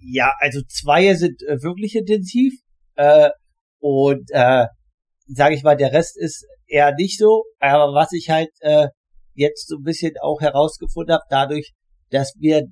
Ja, 0.00 0.32
also 0.38 0.60
zwei 0.68 1.14
sind 1.14 1.42
äh, 1.42 1.62
wirklich 1.62 1.96
intensiv 1.96 2.52
äh, 2.96 3.30
und 3.78 4.30
äh, 4.32 4.66
sage 5.26 5.54
ich 5.54 5.62
mal, 5.62 5.76
der 5.76 5.92
Rest 5.92 6.18
ist 6.18 6.46
eher 6.66 6.94
nicht 6.94 7.18
so. 7.18 7.44
Aber 7.58 7.94
was 7.94 8.12
ich 8.12 8.30
halt 8.30 8.50
äh, 8.60 8.88
jetzt 9.34 9.68
so 9.68 9.76
ein 9.76 9.82
bisschen 9.82 10.12
auch 10.20 10.40
herausgefunden 10.40 11.14
habe, 11.14 11.24
dadurch, 11.28 11.72
dass 12.10 12.34
wir, 12.38 12.62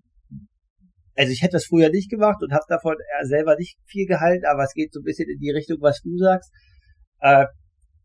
also 1.17 1.33
ich 1.33 1.43
hätte 1.43 1.55
das 1.55 1.67
früher 1.67 1.91
nicht 1.91 2.11
gemacht 2.11 2.43
und 2.43 2.53
habe 2.53 2.65
davon 2.69 2.97
selber 3.23 3.57
nicht 3.57 3.77
viel 3.87 4.07
gehalten, 4.07 4.45
aber 4.47 4.65
es 4.65 4.73
geht 4.73 4.93
so 4.93 5.01
ein 5.01 5.05
bisschen 5.05 5.29
in 5.29 5.39
die 5.39 5.51
Richtung, 5.51 5.79
was 5.81 6.01
du 6.03 6.17
sagst. 6.17 6.51
Äh, 7.21 7.47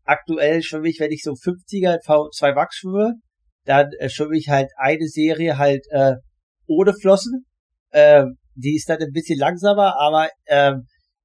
aktuell 0.04 0.62
schwimme 0.62 0.88
ich, 0.88 1.00
wenn 1.00 1.12
ich 1.12 1.22
so 1.22 1.32
50er 1.32 2.02
V2 2.04 2.54
Max 2.54 2.76
schwimme, 2.76 3.14
dann 3.64 3.90
äh, 3.98 4.08
schwimme 4.08 4.36
ich 4.36 4.48
halt 4.48 4.70
eine 4.76 5.06
Serie 5.06 5.58
halt 5.58 5.84
äh, 5.90 6.14
ohne 6.66 6.94
Flossen. 6.94 7.44
Äh, 7.90 8.24
die 8.54 8.74
ist 8.74 8.88
dann 8.88 8.98
ein 8.98 9.12
bisschen 9.12 9.38
langsamer, 9.38 9.98
aber 10.00 10.28
äh, 10.46 10.74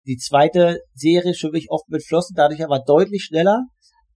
die 0.05 0.17
zweite 0.17 0.79
Serie 0.93 1.33
schwimme 1.33 1.57
ich 1.57 1.69
oft 1.69 1.87
mit 1.89 2.05
Flossen, 2.05 2.35
dadurch 2.35 2.63
aber 2.63 2.79
deutlich 2.85 3.23
schneller. 3.23 3.63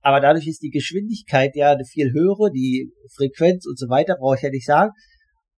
Aber 0.02 0.20
dadurch 0.20 0.48
ist 0.48 0.62
die 0.62 0.70
Geschwindigkeit 0.70 1.56
ja 1.56 1.72
eine 1.72 1.86
viel 1.86 2.12
höhere, 2.12 2.52
die 2.52 2.92
Frequenz 3.16 3.66
und 3.66 3.78
so 3.78 3.90
weiter, 3.90 4.16
brauche 4.20 4.36
ich 4.36 4.42
ja 4.42 4.50
nicht 4.50 4.66
sagen. 4.66 4.92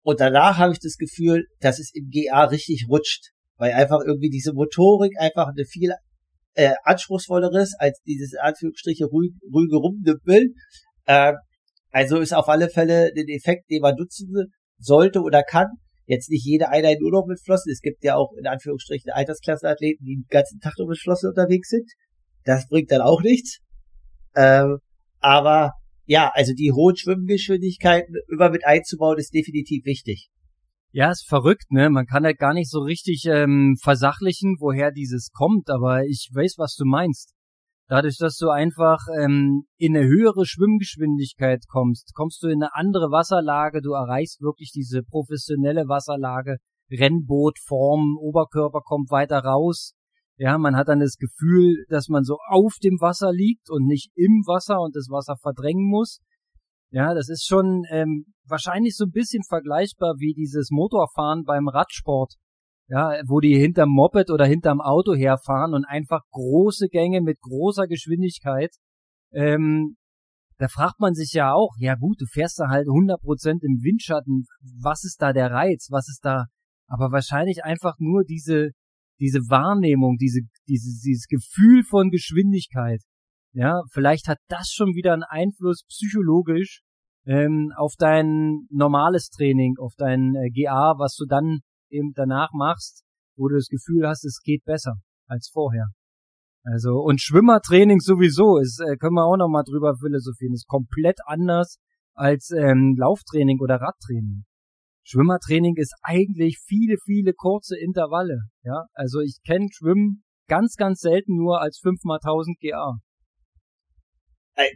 Und 0.03 0.21
danach 0.21 0.59
habe 0.59 0.73
ich 0.73 0.79
das 0.79 0.97
Gefühl, 0.97 1.47
dass 1.61 1.79
es 1.79 1.91
im 1.93 2.09
GA 2.11 2.45
richtig 2.45 2.87
rutscht, 2.89 3.31
weil 3.57 3.73
einfach 3.73 4.01
irgendwie 4.07 4.31
diese 4.31 4.53
Motorik 4.53 5.13
einfach 5.19 5.49
eine 5.49 5.65
viel 5.65 5.93
äh, 6.55 6.75
anspruchsvolleres 6.85 7.75
als 7.79 8.01
dieses 8.07 8.35
Anführungsstriche 8.35 9.07
ruhig, 9.07 9.33
ruhige 9.53 9.77
Rumdümpeln. 9.77 10.55
Äh, 11.07 11.35
also 11.91 12.19
ist 12.19 12.35
auf 12.35 12.49
alle 12.49 12.69
Fälle 12.69 13.11
ein 13.17 13.29
Effekt, 13.29 13.71
den 13.71 13.83
man 13.83 13.97
nutzen 13.97 14.53
sollte 14.79 15.21
oder 15.21 15.43
kann. 15.43 15.67
Jetzt 16.07 16.31
nicht 16.31 16.47
jede 16.47 16.71
Einheit 16.71 17.01
nur 17.01 17.11
noch 17.11 17.27
mit 17.27 17.41
Flossen. 17.45 17.71
Es 17.71 17.81
gibt 17.81 18.03
ja 18.03 18.17
auch 18.17 18.33
in 18.39 18.47
Anführungsstrichen 18.47 19.11
Altersklassenathleten, 19.11 20.07
die 20.07 20.17
den 20.17 20.27
ganzen 20.31 20.59
Tag 20.59 20.73
nur 20.79 20.89
mit 20.89 20.99
Flossen 20.99 21.29
unterwegs 21.29 21.69
sind. 21.69 21.91
Das 22.45 22.67
bringt 22.67 22.91
dann 22.91 23.03
auch 23.03 23.21
nichts. 23.21 23.59
Ähm, 24.39 24.79
aber 25.19 25.73
ja, 26.05 26.31
also 26.33 26.53
die 26.55 26.73
hohen 26.73 26.97
Schwimmgeschwindigkeiten 26.97 28.15
immer 28.33 28.51
mit 28.51 28.65
einzubauen, 28.65 29.19
ist 29.19 29.35
definitiv 29.35 29.85
wichtig. 29.85 30.31
Ja, 30.93 31.11
ist 31.11 31.29
verrückt, 31.29 31.71
ne? 31.71 31.91
Man 31.91 32.07
kann 32.07 32.25
halt 32.25 32.39
gar 32.39 32.55
nicht 32.55 32.71
so 32.71 32.79
richtig 32.81 33.25
ähm, 33.27 33.77
versachlichen, 33.83 34.57
woher 34.61 34.91
dieses 34.93 35.31
kommt, 35.33 35.69
aber 35.69 36.05
ich 36.05 36.31
weiß, 36.33 36.55
was 36.57 36.77
du 36.77 36.85
meinst. 36.87 37.35
Dadurch, 37.89 38.17
dass 38.19 38.37
du 38.37 38.51
einfach 38.51 38.99
ähm, 39.21 39.65
in 39.77 39.97
eine 39.97 40.07
höhere 40.07 40.47
Schwimmgeschwindigkeit 40.47 41.65
kommst, 41.69 42.13
kommst 42.15 42.43
du 42.43 42.49
in 42.49 42.63
eine 42.63 42.75
andere 42.75 43.11
Wasserlage, 43.11 43.81
du 43.83 43.93
erreichst 43.93 44.41
wirklich 44.41 44.71
diese 44.73 45.03
professionelle 45.03 45.89
Wasserlage, 45.89 46.59
Rennbootform, 46.91 48.17
Oberkörper 48.21 48.81
kommt 48.81 49.11
weiter 49.11 49.39
raus. 49.39 49.95
Ja, 50.39 50.57
man 50.57 50.77
hat 50.77 50.87
dann 50.87 51.01
das 51.01 51.17
Gefühl, 51.17 51.85
dass 51.89 52.09
man 52.09 52.23
so 52.23 52.39
auf 52.49 52.77
dem 52.81 53.01
Wasser 53.01 53.33
liegt 53.33 53.71
und 53.71 53.87
nicht 53.87 54.13
im 54.15 54.45
Wasser 54.47 54.81
und 54.81 54.95
das 54.95 55.09
Wasser 55.11 55.37
verdrängen 55.37 55.85
muss. 55.85 56.21
Ja, 56.91 57.13
das 57.13 57.29
ist 57.29 57.45
schon 57.45 57.83
ähm, 57.91 58.27
wahrscheinlich 58.47 58.97
so 58.97 59.05
ein 59.05 59.11
bisschen 59.11 59.43
vergleichbar 59.43 60.15
wie 60.19 60.35
dieses 60.35 60.71
Motorfahren 60.71 61.43
beim 61.45 61.69
Radsport. 61.69 62.35
Ja, 62.87 63.21
wo 63.27 63.41
die 63.41 63.55
hinterm 63.59 63.91
Moped 63.91 64.31
oder 64.31 64.47
hinterm 64.47 64.81
Auto 64.81 65.15
herfahren 65.15 65.75
und 65.75 65.85
einfach 65.85 66.23
große 66.31 66.87
Gänge 66.89 67.21
mit 67.21 67.39
großer 67.41 67.87
Geschwindigkeit. 67.87 68.71
Ähm, 69.33 69.97
da 70.57 70.69
fragt 70.69 70.99
man 70.99 71.15
sich 71.15 71.33
ja 71.33 71.53
auch, 71.53 71.75
ja 71.79 71.97
gut, 71.97 72.21
du 72.21 72.27
fährst 72.27 72.59
da 72.59 72.69
halt 72.69 72.87
100% 72.87 73.63
im 73.63 73.83
Windschatten. 73.83 74.47
Was 74.81 75.05
ist 75.05 75.21
da 75.21 75.33
der 75.33 75.51
Reiz? 75.51 75.89
Was 75.91 76.09
ist 76.09 76.25
da? 76.25 76.47
Aber 76.87 77.13
wahrscheinlich 77.13 77.63
einfach 77.65 77.97
nur 77.99 78.25
diese, 78.25 78.71
diese 79.21 79.41
Wahrnehmung, 79.49 80.17
diese, 80.17 80.41
diese, 80.69 80.91
dieses 81.05 81.27
Gefühl 81.27 81.83
von 81.85 82.11
Geschwindigkeit. 82.11 83.03
Ja, 83.53 83.83
vielleicht 83.93 84.29
hat 84.29 84.39
das 84.49 84.71
schon 84.73 84.95
wieder 84.95 85.13
einen 85.13 85.25
Einfluss 85.25 85.85
psychologisch 85.89 86.83
ähm, 87.27 87.73
auf 87.77 87.95
dein 87.99 88.67
normales 88.71 89.31
Training, 89.31 89.77
auf 89.79 89.95
dein 89.97 90.35
äh, 90.35 90.51
GA, 90.51 90.99
was 90.99 91.15
du 91.17 91.27
dann 91.27 91.61
eben 91.91 92.13
danach 92.15 92.51
machst, 92.53 93.05
wo 93.37 93.49
du 93.49 93.57
das 93.57 93.69
Gefühl 93.69 94.07
hast, 94.07 94.25
es 94.25 94.41
geht 94.43 94.65
besser 94.65 94.95
als 95.27 95.51
vorher. 95.53 95.89
Also 96.65 97.01
und 97.01 97.21
Schwimmertraining 97.21 98.01
sowieso 98.01 98.59
ist, 98.59 98.81
äh, 98.81 98.97
können 98.97 99.15
wir 99.15 99.25
auch 99.25 99.37
noch 99.37 99.49
mal 99.49 99.63
drüber 99.63 99.95
philosophieren, 99.97 100.55
ist 100.55 100.67
komplett 100.67 101.19
anders 101.27 101.79
als 102.15 102.51
ähm, 102.51 102.95
Lauftraining 102.99 103.61
oder 103.61 103.77
Radtraining. 103.77 104.45
Schwimmertraining 105.11 105.77
ist 105.77 105.95
eigentlich 106.03 106.59
viele, 106.67 106.97
viele 107.03 107.33
kurze 107.33 107.79
Intervalle. 107.79 108.41
Ja, 108.63 108.85
also 108.93 109.21
ich 109.21 109.39
kenne 109.47 109.69
Schwimmen 109.73 110.23
ganz, 110.49 110.77
ganz 110.77 111.01
selten 111.01 111.35
nur 111.35 111.63
als 111.63 111.79
5 111.83 112.05
mal 112.05 112.19
1000 112.23 112.59
GA. 112.61 112.93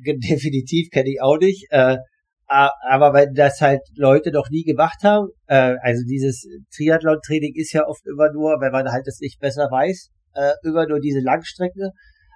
Definitiv 0.06 0.88
kenne 0.90 1.10
ich 1.10 1.20
auch 1.20 1.36
nicht. 1.36 1.66
Äh, 1.70 1.98
aber 2.46 3.12
wenn 3.12 3.34
das 3.34 3.60
halt 3.60 3.82
Leute 3.94 4.30
noch 4.30 4.48
nie 4.48 4.62
gemacht 4.62 5.02
haben, 5.02 5.28
äh, 5.48 5.76
also 5.82 6.02
dieses 6.08 6.46
Triathlon-Training 6.74 7.52
ist 7.54 7.72
ja 7.74 7.86
oft 7.86 8.06
immer 8.06 8.32
nur, 8.32 8.58
wenn 8.60 8.72
man 8.72 8.90
halt 8.90 9.06
das 9.06 9.20
nicht 9.20 9.38
besser 9.38 9.68
weiß, 9.70 10.08
äh, 10.34 10.52
immer 10.62 10.86
nur 10.86 11.00
diese 11.00 11.20
Langstrecke. 11.20 11.90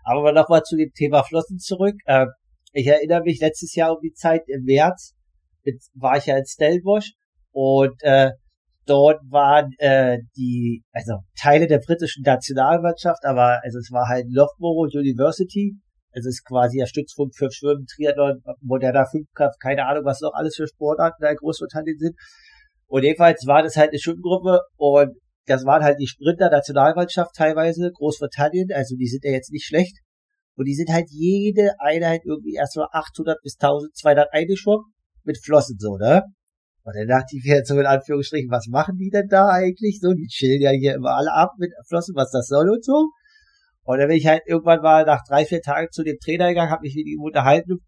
Aber 0.05 0.33
nochmal 0.33 0.63
zu 0.65 0.77
dem 0.77 0.93
Thema 0.93 1.23
Flossen 1.23 1.59
zurück. 1.59 1.95
Äh, 2.05 2.27
ich 2.73 2.87
erinnere 2.87 3.23
mich 3.23 3.41
letztes 3.41 3.75
Jahr 3.75 3.93
um 3.93 4.01
die 4.03 4.13
Zeit 4.13 4.43
im 4.49 4.65
März, 4.65 5.15
war 5.95 6.19
ich 6.19 6.27
ja 6.27 6.37
in 6.37 6.45
Stellenbosch 6.45 7.13
und 7.57 7.95
äh, 8.03 8.33
dort 8.85 9.21
waren 9.31 9.71
äh, 9.79 10.19
die, 10.37 10.83
also 10.93 11.21
Teile 11.41 11.67
der 11.67 11.79
britischen 11.79 12.23
Nationalmannschaft, 12.23 13.25
aber 13.25 13.61
also 13.65 13.79
es 13.79 13.91
war 13.91 14.09
halt 14.09 14.27
Loughborough 14.29 14.95
University 14.95 15.77
es 16.19 16.25
ist 16.25 16.47
quasi 16.47 16.79
der 16.79 16.87
Stützpunkt 16.87 17.37
für 17.37 17.53
Schwimmen, 17.53 17.85
Triathlon, 17.85 18.43
moderner 18.63 19.05
Fünfkampf, 19.05 19.57
keine 19.61 19.85
Ahnung, 19.85 20.07
was 20.07 20.23
noch 20.23 20.33
alles 20.33 20.57
für 20.57 20.67
Sportarten 20.67 21.21
da 21.21 21.29
in 21.29 21.37
Großbritannien 21.37 21.99
sind. 21.99 22.17
Und 22.87 23.03
jedenfalls 23.03 23.47
war 23.47 23.63
das 23.63 23.77
halt 23.77 23.91
eine 23.91 23.99
Schwimmgruppe 23.99 24.61
und 24.77 25.11
das 25.45 25.67
waren 25.67 25.83
halt 25.83 25.99
die 26.01 26.07
Sprinter 26.07 26.49
Nationalmannschaft 26.49 27.35
teilweise, 27.37 27.91
Großbritannien, 27.93 28.73
also 28.73 28.97
die 28.97 29.09
sind 29.09 29.25
ja 29.25 29.33
jetzt 29.33 29.53
nicht 29.53 29.67
schlecht. 29.67 29.99
Und 30.57 30.65
die 30.65 30.75
sind 30.75 30.91
halt 30.91 31.09
jede 31.11 31.73
Einheit 31.81 32.23
irgendwie 32.25 32.55
erst 32.55 32.77
mal 32.77 32.89
800 32.93 33.37
bis 33.43 33.57
1200 33.61 34.33
eingeschwommen 34.33 34.87
mit 35.23 35.37
Flossen 35.45 35.77
so, 35.79 35.99
ne? 35.99 36.23
Und 36.87 36.95
dann 36.95 37.09
dachte 37.09 37.37
ich 37.37 37.45
mir 37.45 37.57
jetzt 37.57 37.69
so 37.69 37.81
in 37.81 37.85
Anführungsstrichen, 37.85 38.49
was 38.49 38.69
machen 38.69 38.97
die 38.97 39.11
denn 39.11 39.27
da 39.29 39.49
eigentlich 39.49 39.99
so? 40.01 40.13
Die 40.13 40.29
chillen 40.29 40.63
ja 40.63 40.71
hier 40.71 40.95
immer 40.95 41.17
alle 41.17 41.33
ab 41.33 41.51
mit 41.59 41.73
Flossen, 41.89 42.15
was 42.15 42.31
das 42.31 42.47
soll 42.47 42.71
und 42.71 42.85
so. 42.85 43.11
Und 43.83 43.99
dann 43.99 44.07
bin 44.07 44.17
ich 44.17 44.27
halt 44.29 44.43
irgendwann 44.47 44.83
mal 44.83 45.05
nach 45.05 45.25
drei, 45.29 45.45
vier 45.45 45.61
Tagen 45.61 45.89
zu 45.91 46.05
dem 46.05 46.17
Trainer 46.25 46.49
gegangen, 46.49 46.71
habe 46.71 46.83
mich 46.83 46.95
mit 46.95 47.09
ihm 47.09 47.21
unterhalten, 47.21 47.79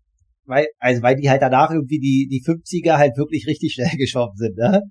weil, 0.46 0.66
also 0.80 1.00
weil 1.02 1.14
die 1.14 1.30
halt 1.30 1.42
danach 1.42 1.70
irgendwie 1.70 2.00
die, 2.00 2.26
die 2.28 2.42
50er 2.42 2.96
halt 2.96 3.16
wirklich 3.16 3.46
richtig 3.46 3.74
schnell 3.74 3.90
geschwommen 3.98 4.36
sind, 4.36 4.56
ne? 4.56 4.82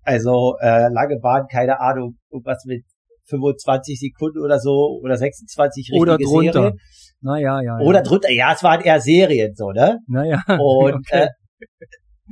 Also 0.00 0.56
äh, 0.62 0.88
lange 0.88 1.18
Bahn, 1.20 1.46
keine 1.50 1.78
Ahnung, 1.78 2.16
irgendwas 2.30 2.64
mit 2.64 2.84
25 3.28 4.00
Sekunden 4.00 4.38
oder 4.38 4.60
so 4.60 4.98
oder 5.02 5.18
26 5.18 5.90
richtige 5.90 6.00
Oder 6.00 6.16
drunter. 6.16 6.52
Serien. 6.52 6.78
Naja, 7.20 7.60
ja, 7.60 7.78
ja. 7.80 7.84
Oder 7.84 8.02
drunter, 8.02 8.30
ja, 8.30 8.54
es 8.54 8.62
waren 8.62 8.80
eher 8.80 9.00
Serien 9.00 9.54
so, 9.54 9.72
ne? 9.72 9.98
Naja. 10.06 10.42
Und 10.48 10.94
okay. 10.94 11.28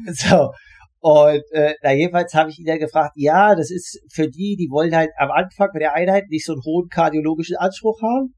äh, 0.06 0.12
so. 0.12 0.50
Und 1.04 1.42
äh, 1.50 1.74
na 1.82 1.92
jedenfalls 1.92 2.32
habe 2.32 2.48
ich 2.48 2.58
ihn 2.58 2.64
dann 2.64 2.78
gefragt, 2.78 3.12
ja, 3.16 3.54
das 3.54 3.70
ist 3.70 4.00
für 4.10 4.26
die, 4.26 4.56
die 4.58 4.70
wollen 4.70 4.96
halt 4.96 5.10
am 5.18 5.30
Anfang 5.30 5.68
bei 5.74 5.78
der 5.78 5.92
Einheit 5.92 6.30
nicht 6.30 6.46
so 6.46 6.54
einen 6.54 6.64
hohen 6.64 6.88
kardiologischen 6.88 7.56
Anspruch 7.58 8.00
haben 8.00 8.34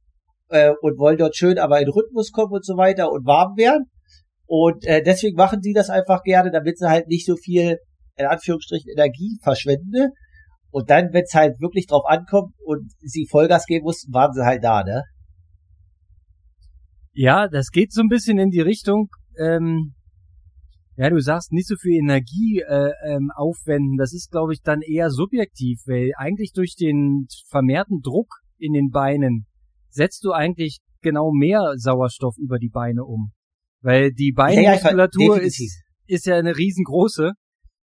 äh, 0.49 0.73
und 0.81 0.99
wollen 0.99 1.17
dort 1.17 1.37
schön 1.37 1.61
aber 1.61 1.81
in 1.81 1.89
Rhythmus 1.89 2.33
kommen 2.33 2.51
und 2.51 2.65
so 2.65 2.77
weiter 2.77 3.13
und 3.13 3.25
warm 3.25 3.57
werden. 3.57 3.85
Und 4.47 4.85
äh, 4.85 5.01
deswegen 5.01 5.37
machen 5.37 5.63
sie 5.63 5.75
das 5.75 5.91
einfach 5.91 6.25
gerne, 6.25 6.51
damit 6.51 6.79
sie 6.79 6.89
halt 6.89 7.07
nicht 7.07 7.25
so 7.25 7.37
viel, 7.37 7.79
in 8.17 8.27
Anführungsstrichen, 8.27 8.91
Energie 8.91 9.39
verschwenden. 9.45 10.11
Und 10.71 10.91
dann, 10.91 11.13
wenn 11.13 11.23
es 11.23 11.35
halt 11.35 11.61
wirklich 11.61 11.87
drauf 11.87 12.03
ankommt 12.05 12.53
und 12.65 12.91
sie 12.99 13.29
Vollgas 13.31 13.67
geben 13.67 13.85
mussten, 13.85 14.13
waren 14.13 14.33
sie 14.33 14.45
halt 14.45 14.65
da, 14.65 14.83
ne? 14.83 15.05
Ja, 17.13 17.47
das 17.47 17.71
geht 17.71 17.93
so 17.93 18.01
ein 18.01 18.09
bisschen 18.09 18.41
in 18.41 18.51
die 18.51 18.61
Richtung, 18.61 19.07
ähm, 19.39 19.95
ja, 20.97 21.11
du 21.11 21.21
sagst 21.21 21.53
nicht 21.53 21.69
so 21.69 21.77
viel 21.77 21.99
Energie 21.99 22.63
äh, 22.67 22.93
ähm, 23.07 23.31
aufwenden. 23.35 23.97
Das 23.99 24.15
ist, 24.15 24.31
glaube 24.31 24.55
ich, 24.55 24.63
dann 24.63 24.81
eher 24.81 25.11
subjektiv, 25.11 25.81
weil 25.87 26.13
eigentlich 26.17 26.53
durch 26.55 26.75
den 26.75 27.27
vermehrten 27.49 28.01
Druck 28.01 28.29
in 28.59 28.73
den 28.73 28.91
Beinen 28.91 29.47
setzt 29.91 30.25
du 30.25 30.33
eigentlich 30.33 30.79
genau 31.03 31.33
mehr 31.33 31.75
Sauerstoff 31.77 32.37
über 32.39 32.59
die 32.59 32.71
Beine 32.71 33.05
um. 33.05 33.33
Weil 33.83 34.13
die 34.13 34.33
Beinmuskulatur 34.33 35.37
ja, 35.37 35.43
ja, 35.43 35.47
ist, 35.47 35.85
ist 36.07 36.27
ja 36.27 36.37
eine 36.37 36.57
riesengroße. 36.57 37.33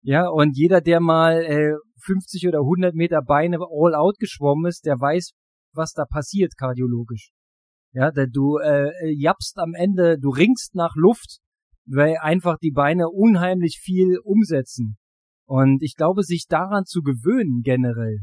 Ja, 0.01 0.27
und 0.27 0.57
jeder, 0.57 0.81
der 0.81 0.99
mal 0.99 1.43
äh, 1.43 1.73
50 2.01 2.47
oder 2.47 2.59
100 2.59 2.93
Meter 2.93 3.21
Beine 3.21 3.57
all 3.59 3.95
out 3.95 4.17
geschwommen 4.19 4.67
ist, 4.67 4.85
der 4.85 4.99
weiß, 4.99 5.31
was 5.73 5.93
da 5.93 6.03
passiert 6.05 6.57
kardiologisch. 6.57 7.31
Ja, 7.93 8.11
du 8.11 8.57
äh, 8.57 8.91
jappst 9.15 9.57
am 9.57 9.73
Ende, 9.73 10.17
du 10.19 10.29
ringst 10.29 10.75
nach 10.75 10.95
Luft 10.95 11.39
weil 11.87 12.17
einfach 12.21 12.57
die 12.57 12.71
Beine 12.71 13.09
unheimlich 13.09 13.79
viel 13.81 14.19
umsetzen. 14.23 14.97
Und 15.45 15.81
ich 15.81 15.95
glaube, 15.95 16.23
sich 16.23 16.45
daran 16.47 16.85
zu 16.85 17.01
gewöhnen 17.01 17.61
generell. 17.63 18.19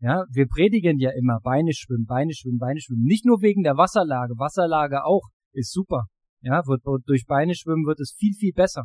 Ja, 0.00 0.24
wir 0.30 0.46
predigen 0.46 0.98
ja 0.98 1.10
immer 1.10 1.38
Beine 1.42 1.72
schwimmen, 1.74 2.06
Beine 2.06 2.32
schwimmen, 2.34 2.58
Beine 2.58 2.80
schwimmen. 2.80 3.04
Nicht 3.04 3.24
nur 3.24 3.40
wegen 3.40 3.62
der 3.62 3.76
Wasserlage. 3.76 4.34
Wasserlage 4.38 5.04
auch 5.04 5.28
ist 5.52 5.72
super. 5.72 6.06
Ja, 6.40 6.62
wird, 6.66 6.82
durch 7.06 7.24
Beine 7.26 7.54
schwimmen 7.54 7.86
wird 7.86 8.00
es 8.00 8.14
viel, 8.18 8.34
viel 8.34 8.52
besser. 8.52 8.84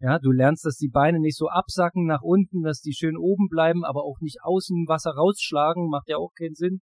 Ja, 0.00 0.18
du 0.18 0.30
lernst, 0.30 0.64
dass 0.64 0.76
die 0.76 0.90
Beine 0.90 1.20
nicht 1.20 1.38
so 1.38 1.48
absacken 1.48 2.06
nach 2.06 2.22
unten, 2.22 2.62
dass 2.62 2.80
die 2.80 2.92
schön 2.92 3.16
oben 3.16 3.48
bleiben, 3.48 3.84
aber 3.84 4.02
auch 4.02 4.18
nicht 4.20 4.38
außen 4.42 4.86
Wasser 4.88 5.12
rausschlagen, 5.12 5.88
macht 5.88 6.08
ja 6.08 6.16
auch 6.16 6.32
keinen 6.36 6.54
Sinn. 6.54 6.80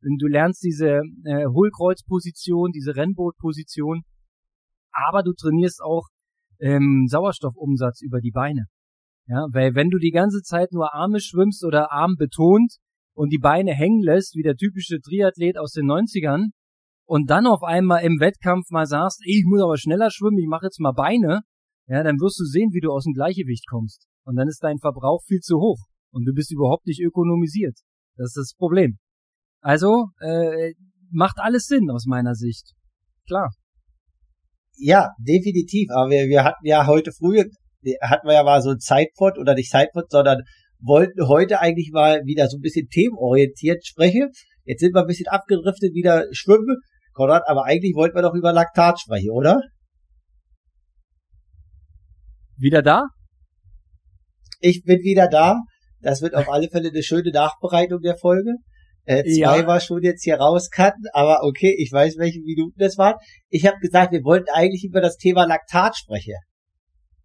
Du 0.00 0.26
lernst 0.26 0.64
diese 0.64 1.02
äh, 1.24 1.46
Hohlkreuzposition, 1.46 2.72
diese 2.72 2.96
Rennbootposition 2.96 4.02
aber 4.92 5.22
du 5.22 5.32
trainierst 5.32 5.82
auch 5.82 6.08
ähm, 6.60 7.06
Sauerstoffumsatz 7.08 8.02
über 8.02 8.20
die 8.20 8.30
Beine. 8.30 8.66
Ja, 9.26 9.46
weil 9.52 9.74
wenn 9.74 9.90
du 9.90 9.98
die 9.98 10.10
ganze 10.10 10.42
Zeit 10.42 10.72
nur 10.72 10.94
Arme 10.94 11.20
schwimmst 11.20 11.64
oder 11.64 11.92
Arm 11.92 12.16
betont 12.18 12.76
und 13.14 13.30
die 13.30 13.38
Beine 13.38 13.72
hängen 13.72 14.02
lässt, 14.02 14.34
wie 14.34 14.42
der 14.42 14.56
typische 14.56 15.00
Triathlet 15.00 15.58
aus 15.58 15.72
den 15.72 15.86
90ern, 15.86 16.50
und 17.04 17.30
dann 17.30 17.46
auf 17.46 17.62
einmal 17.62 18.04
im 18.04 18.20
Wettkampf 18.20 18.70
mal 18.70 18.86
sagst, 18.86 19.20
ich 19.24 19.44
muss 19.44 19.60
aber 19.60 19.76
schneller 19.76 20.10
schwimmen, 20.10 20.38
ich 20.38 20.48
mache 20.48 20.66
jetzt 20.66 20.80
mal 20.80 20.92
Beine, 20.92 21.42
ja, 21.86 22.02
dann 22.02 22.18
wirst 22.20 22.40
du 22.40 22.44
sehen, 22.44 22.70
wie 22.72 22.80
du 22.80 22.90
aus 22.90 23.04
dem 23.04 23.12
Gleichgewicht 23.12 23.66
kommst. 23.68 24.06
Und 24.24 24.36
dann 24.36 24.48
ist 24.48 24.62
dein 24.62 24.78
Verbrauch 24.78 25.22
viel 25.26 25.40
zu 25.40 25.58
hoch 25.58 25.78
und 26.10 26.24
du 26.24 26.32
bist 26.32 26.52
überhaupt 26.52 26.86
nicht 26.86 27.02
ökonomisiert. 27.02 27.76
Das 28.16 28.28
ist 28.28 28.36
das 28.36 28.54
Problem. 28.56 28.98
Also, 29.60 30.08
äh, 30.20 30.74
macht 31.10 31.38
alles 31.38 31.66
Sinn 31.66 31.90
aus 31.90 32.06
meiner 32.06 32.34
Sicht. 32.34 32.72
Klar. 33.26 33.50
Ja, 34.76 35.10
definitiv. 35.18 35.88
Aber 35.90 36.10
wir, 36.10 36.28
wir 36.28 36.44
hatten 36.44 36.66
ja 36.66 36.86
heute 36.86 37.12
früh, 37.12 37.44
hatten 38.00 38.26
wir 38.26 38.34
ja 38.34 38.42
mal 38.42 38.62
so 38.62 38.70
ein 38.70 38.80
Zeitpot 38.80 39.38
oder 39.38 39.54
nicht 39.54 39.70
Zeitpot, 39.70 40.10
sondern 40.10 40.42
wollten 40.80 41.28
heute 41.28 41.60
eigentlich 41.60 41.90
mal 41.92 42.22
wieder 42.24 42.48
so 42.48 42.58
ein 42.58 42.60
bisschen 42.60 42.88
themenorientiert 42.88 43.86
sprechen. 43.86 44.30
Jetzt 44.64 44.80
sind 44.80 44.94
wir 44.94 45.00
ein 45.00 45.06
bisschen 45.06 45.28
abgedriftet, 45.28 45.94
wieder 45.94 46.26
schwimmen. 46.32 46.78
Konrad, 47.12 47.42
aber 47.46 47.64
eigentlich 47.64 47.94
wollten 47.94 48.16
wir 48.16 48.22
doch 48.22 48.34
über 48.34 48.52
Laktat 48.52 49.00
sprechen, 49.00 49.30
oder? 49.30 49.60
Wieder 52.56 52.82
da? 52.82 53.08
Ich 54.60 54.82
bin 54.84 55.00
wieder 55.00 55.28
da. 55.28 55.60
Das 56.00 56.22
wird 56.22 56.34
auf 56.34 56.48
alle 56.48 56.68
Fälle 56.68 56.88
eine 56.88 57.02
schöne 57.02 57.30
Nachbereitung 57.30 58.00
der 58.00 58.16
Folge. 58.16 58.54
Äh, 59.04 59.24
zwei 59.24 59.60
ja. 59.60 59.66
war 59.66 59.80
schon 59.80 60.02
jetzt 60.02 60.22
hier 60.22 60.36
rauskatten, 60.36 61.04
aber 61.12 61.40
okay, 61.42 61.74
ich 61.76 61.90
weiß, 61.90 62.16
welche 62.18 62.40
Minuten 62.40 62.78
das 62.78 62.98
waren. 62.98 63.16
Ich 63.48 63.66
habe 63.66 63.78
gesagt, 63.80 64.12
wir 64.12 64.22
wollten 64.22 64.48
eigentlich 64.52 64.84
über 64.84 65.00
das 65.00 65.16
Thema 65.16 65.44
Laktat 65.44 65.96
sprechen. 65.96 66.36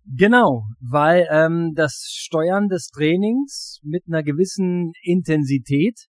Genau, 0.05 0.63
weil 0.79 1.27
ähm, 1.29 1.73
das 1.75 2.05
Steuern 2.09 2.67
des 2.69 2.87
Trainings 2.87 3.79
mit 3.83 4.03
einer 4.07 4.23
gewissen 4.23 4.93
Intensität 5.03 6.07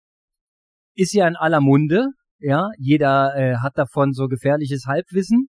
ist 0.96 1.14
ja 1.14 1.28
in 1.28 1.36
aller 1.36 1.62
Munde. 1.62 2.08
Ja, 2.40 2.68
jeder 2.78 3.34
äh, 3.36 3.56
hat 3.58 3.78
davon 3.78 4.12
so 4.12 4.28
gefährliches 4.28 4.86
Halbwissen. 4.86 5.48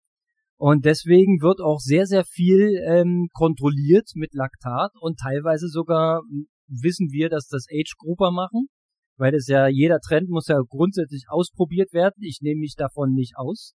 Und 0.57 0.85
deswegen 0.85 1.41
wird 1.41 1.61
auch 1.61 1.81
sehr, 1.81 2.07
sehr 2.07 2.25
viel 2.25 2.81
ähm, 2.87 3.29
kontrolliert 3.33 4.11
mit 4.15 4.35
Laktat 4.35 4.93
und 5.01 5.19
teilweise 5.19 5.69
sogar 5.69 6.23
wissen 6.69 7.09
wir, 7.11 7.29
dass 7.29 7.49
das 7.49 7.67
Age-Grupper 7.71 8.31
machen 8.31 8.69
weil 9.17 9.33
das 9.33 9.47
ja, 9.47 9.69
jeder 9.69 10.01
Trend 10.01 10.29
muss 10.29 10.49
ja 10.49 10.59
grundsätzlich 10.67 11.27
ausprobiert 11.29 11.93
werden. 11.93 12.17
Ich 12.21 12.39
nehme 12.41 12.61
mich 12.61 12.75
davon 12.77 13.13
nicht 13.13 13.35
aus. 13.37 13.75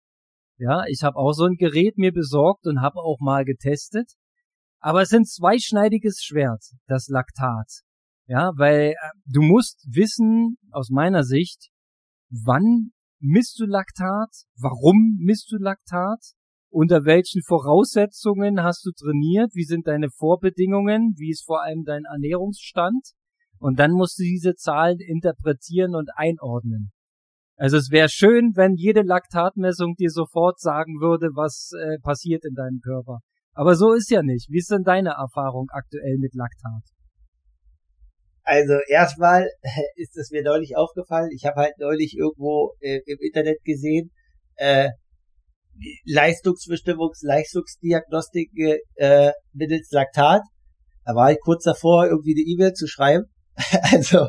Ja, 0.57 0.83
ich 0.87 1.03
habe 1.03 1.15
auch 1.15 1.31
so 1.31 1.45
ein 1.45 1.55
Gerät 1.55 1.97
mir 1.97 2.11
besorgt 2.11 2.67
und 2.67 2.81
habe 2.81 2.99
auch 2.99 3.19
mal 3.19 3.45
getestet. 3.45 4.11
Aber 4.81 5.01
es 5.01 5.09
sind 5.09 5.27
zweischneidiges 5.27 6.21
Schwert, 6.23 6.63
das 6.87 7.07
Laktat. 7.07 7.81
Ja, 8.27 8.51
weil 8.55 8.91
äh, 8.91 8.95
du 9.25 9.41
musst 9.41 9.85
wissen, 9.89 10.57
aus 10.71 10.89
meiner 10.89 11.23
Sicht, 11.23 11.69
wann 12.29 12.91
misst 13.19 13.59
du 13.59 13.65
Laktat, 13.65 14.29
warum 14.57 15.17
misst 15.19 15.51
du 15.51 15.57
Laktat, 15.57 16.33
unter 16.71 17.03
welchen 17.05 17.41
Voraussetzungen 17.41 18.61
hast 18.61 18.85
du 18.85 18.91
trainiert, 18.91 19.51
wie 19.55 19.63
sind 19.63 19.87
deine 19.87 20.09
Vorbedingungen, 20.11 21.15
wie 21.17 21.31
ist 21.31 21.45
vor 21.45 21.63
allem 21.63 21.83
dein 21.83 22.03
Ernährungsstand 22.05 23.13
und 23.59 23.79
dann 23.79 23.91
musst 23.91 24.19
du 24.19 24.23
diese 24.23 24.55
Zahlen 24.55 24.99
interpretieren 24.99 25.95
und 25.95 26.09
einordnen. 26.15 26.91
Also 27.55 27.77
es 27.77 27.91
wäre 27.91 28.07
schön, 28.09 28.53
wenn 28.55 28.75
jede 28.75 29.01
Laktatmessung 29.01 29.95
dir 29.95 30.09
sofort 30.09 30.59
sagen 30.59 31.01
würde, 31.01 31.31
was 31.35 31.71
äh, 31.77 31.99
passiert 31.99 32.45
in 32.45 32.55
deinem 32.55 32.79
Körper. 32.79 33.19
Aber 33.53 33.75
so 33.75 33.91
ist 33.91 34.09
ja 34.09 34.23
nicht. 34.23 34.49
Wie 34.49 34.59
ist 34.59 34.71
denn 34.71 34.83
deine 34.83 35.09
Erfahrung 35.19 35.67
aktuell 35.71 36.17
mit 36.17 36.33
Laktat? 36.33 36.83
Also 38.43 38.75
erstmal 38.87 39.49
ist 39.95 40.15
es 40.17 40.31
mir 40.31 40.41
neulich 40.41 40.77
aufgefallen. 40.77 41.31
Ich 41.35 41.45
habe 41.45 41.59
halt 41.61 41.73
neulich 41.79 42.15
irgendwo 42.17 42.75
äh, 42.79 43.01
im 43.05 43.17
Internet 43.19 43.61
gesehen, 43.65 44.11
äh, 44.55 44.89
Leistungsbestimmungs-, 46.05 47.25
Leistungsdiagnostik 47.25 48.51
äh, 48.95 49.31
mittels 49.53 49.91
Laktat. 49.91 50.43
Da 51.05 51.13
war 51.13 51.31
ich 51.31 51.39
kurz 51.41 51.63
davor, 51.63 52.07
irgendwie 52.07 52.35
eine 52.35 52.45
E-Mail 52.45 52.73
zu 52.73 52.87
schreiben. 52.87 53.25
also 53.91 54.27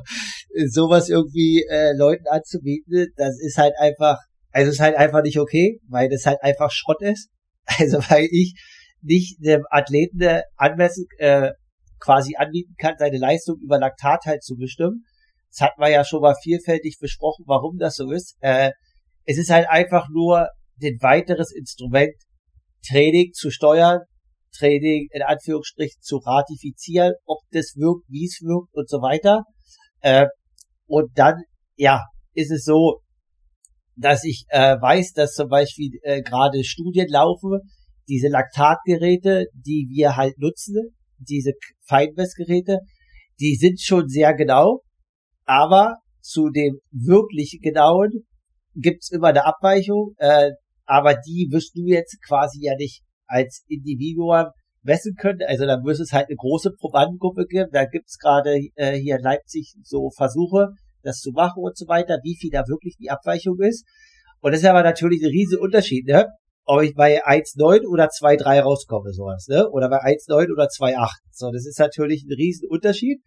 sowas 0.68 1.08
irgendwie 1.08 1.64
äh, 1.68 1.92
Leuten 1.96 2.26
anzubieten, 2.28 3.12
das 3.16 3.38
ist 3.40 3.56
halt 3.58 3.74
einfach, 3.78 4.18
also 4.50 4.70
ist 4.70 4.80
halt 4.80 4.96
einfach 4.96 5.22
nicht 5.22 5.38
okay, 5.38 5.80
weil 5.88 6.08
das 6.08 6.26
halt 6.26 6.42
einfach 6.42 6.70
Schrott 6.70 7.02
ist. 7.02 7.30
Also 7.78 7.98
weil 8.08 8.26
ich 8.32 8.54
nicht 9.00 9.36
dem 9.44 9.62
Athleten 9.70 10.42
anmessen, 10.56 11.06
äh, 11.18 11.52
quasi 12.00 12.34
anbieten 12.36 12.74
kann, 12.78 12.96
seine 12.98 13.18
Leistung 13.18 13.58
über 13.62 13.78
Laktat 13.78 14.24
halt 14.24 14.42
zu 14.42 14.56
bestimmen. 14.56 15.04
Das 15.52 15.68
hatten 15.68 15.80
wir 15.80 15.88
ja 15.88 16.04
schon 16.04 16.22
mal 16.22 16.34
vielfältig 16.42 16.98
besprochen, 17.00 17.44
warum 17.46 17.78
das 17.78 17.94
so 17.96 18.10
ist. 18.10 18.36
Äh, 18.40 18.72
es 19.24 19.38
ist 19.38 19.50
halt 19.50 19.68
einfach 19.68 20.08
nur 20.10 20.48
ein 20.82 20.98
weiteres 21.00 21.52
Instrument, 21.54 22.14
Training 22.88 23.32
zu 23.34 23.50
steuern, 23.50 24.00
Training 24.56 25.08
in 25.12 25.22
Anführungsstrichen 25.22 26.00
zu 26.00 26.18
ratifizieren, 26.18 27.14
ob 27.24 27.38
das 27.50 27.74
wirkt, 27.76 28.08
wie 28.08 28.26
es 28.26 28.40
wirkt 28.42 28.74
und 28.74 28.88
so 28.88 28.98
weiter. 28.98 29.44
Äh, 30.00 30.26
und 30.86 31.10
dann, 31.16 31.42
ja, 31.76 32.02
ist 32.34 32.50
es 32.50 32.64
so, 32.64 33.00
dass 33.96 34.24
ich 34.24 34.44
äh, 34.48 34.76
weiß, 34.80 35.12
dass 35.12 35.34
zum 35.34 35.48
Beispiel 35.48 35.98
äh, 36.02 36.22
gerade 36.22 36.64
Studien 36.64 37.08
laufen, 37.08 37.60
diese 38.08 38.28
Laktatgeräte, 38.28 39.46
die 39.52 39.86
wir 39.90 40.16
halt 40.16 40.38
nutzen, 40.38 40.96
diese 41.18 41.52
Feinmessgeräte, 41.86 42.78
die 43.38 43.56
sind 43.56 43.80
schon 43.80 44.08
sehr 44.08 44.34
genau, 44.34 44.82
aber 45.44 45.96
zu 46.20 46.50
dem 46.50 46.80
wirklich 46.90 47.58
genauen 47.62 48.26
gibt's 48.74 49.10
immer 49.10 49.28
eine 49.28 49.44
Abweichung, 49.44 50.14
äh, 50.18 50.50
aber 50.86 51.14
die 51.14 51.48
wirst 51.50 51.76
du 51.76 51.86
jetzt 51.86 52.18
quasi 52.26 52.58
ja 52.62 52.74
nicht 52.76 53.02
als 53.30 53.64
Individuum 53.68 54.46
messen 54.82 55.14
können. 55.14 55.40
Also 55.46 55.66
da 55.66 55.78
muss 55.78 56.00
es 56.00 56.12
halt 56.12 56.28
eine 56.28 56.36
große 56.36 56.72
Probandengruppe 56.72 57.46
geben. 57.46 57.70
Da 57.72 57.84
gibt's 57.84 58.18
gerade 58.18 58.58
äh, 58.74 58.96
hier 58.98 59.16
in 59.16 59.22
Leipzig 59.22 59.74
so 59.82 60.10
Versuche, 60.16 60.68
das 61.02 61.20
zu 61.20 61.32
machen 61.32 61.62
und 61.62 61.76
so 61.76 61.86
weiter, 61.86 62.18
wie 62.22 62.36
viel 62.36 62.50
da 62.50 62.66
wirklich 62.66 62.96
die 62.98 63.10
Abweichung 63.10 63.58
ist. 63.60 63.86
Und 64.40 64.52
das 64.52 64.60
ist 64.60 64.66
aber 64.66 64.82
natürlich 64.82 65.22
ein 65.22 65.30
riesen 65.30 65.58
Unterschied, 65.58 66.06
ne? 66.06 66.26
Ob 66.64 66.82
ich 66.82 66.94
bei 66.94 67.24
1,9 67.24 67.86
oder 67.86 68.06
2,3 68.06 68.60
rauskomme, 68.60 69.12
sowas, 69.12 69.46
ne? 69.48 69.68
Oder 69.70 69.88
bei 69.88 69.98
1,9 69.98 70.52
oder 70.52 70.64
2,8. 70.64 71.08
So, 71.30 71.50
das 71.50 71.66
ist 71.66 71.78
natürlich 71.78 72.24
ein 72.24 72.32
riesen 72.32 72.68
Unterschied. 72.68 73.20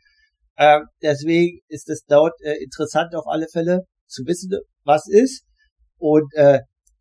Ähm, 0.57 0.85
deswegen 1.01 1.59
ist 1.67 1.89
es 1.89 2.03
dort 2.07 2.33
äh, 2.41 2.55
interessant 2.63 3.15
auf 3.15 3.25
alle 3.27 3.47
Fälle 3.51 3.81
zu 4.07 4.23
wissen, 4.25 4.51
was 4.83 5.07
ist. 5.07 5.45
Und 5.97 6.33
äh, 6.35 6.59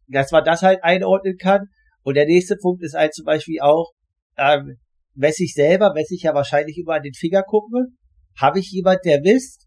dass 0.09 0.31
man 0.31 0.45
das 0.45 0.63
halt 0.63 0.83
einordnen 0.83 1.37
kann. 1.39 1.69
Und 2.03 2.15
der 2.15 2.27
nächste 2.27 2.57
Punkt 2.57 2.83
ist 2.83 2.95
halt 2.95 3.15
zum 3.15 3.25
Beispiel 3.25 3.61
auch, 3.61 3.93
ähm, 4.37 4.77
messe 5.15 5.45
ich 5.45 5.55
selber, 5.55 5.93
messe 5.95 6.15
ich 6.15 6.23
ja 6.23 6.35
wahrscheinlich 6.35 6.79
immer 6.79 6.95
an 6.95 7.03
den 7.03 7.15
Finger 7.15 7.43
gucken. 7.43 7.99
Habe 8.37 8.59
ich 8.61 8.71
jemand, 8.71 9.01
der 9.05 9.21
misst, 9.21 9.67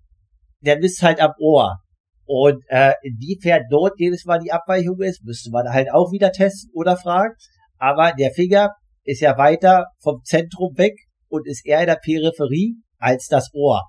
der 0.62 0.80
misst 0.80 1.02
halt 1.02 1.22
am 1.22 1.32
Ohr. 1.40 1.78
Und 2.26 2.64
äh, 2.70 2.94
inwiefern 3.04 3.64
dort 3.70 3.94
jedes 4.00 4.26
Mal 4.26 4.40
die 4.40 4.52
Abweichung 4.52 5.00
ist, 5.02 5.24
müsste 5.24 5.52
man 5.52 5.70
halt 5.70 5.92
auch 5.94 6.12
wieder 6.12 6.32
testen 6.32 6.72
oder 6.74 6.98
fragen. 6.98 7.36
Aber 7.78 8.14
der 8.14 8.32
Finger 8.32 8.72
ist 9.04 9.22
ja 9.22 9.38
weiter 9.38 9.86
vom 10.02 10.22
Zentrum 10.24 10.76
weg 10.78 10.96
und 11.28 11.48
ist 11.48 11.66
eher 11.66 11.82
in 11.82 11.88
der 11.88 12.00
Peripherie 12.04 12.78
als 12.98 13.28
das 13.28 13.52
Ohr. 13.54 13.84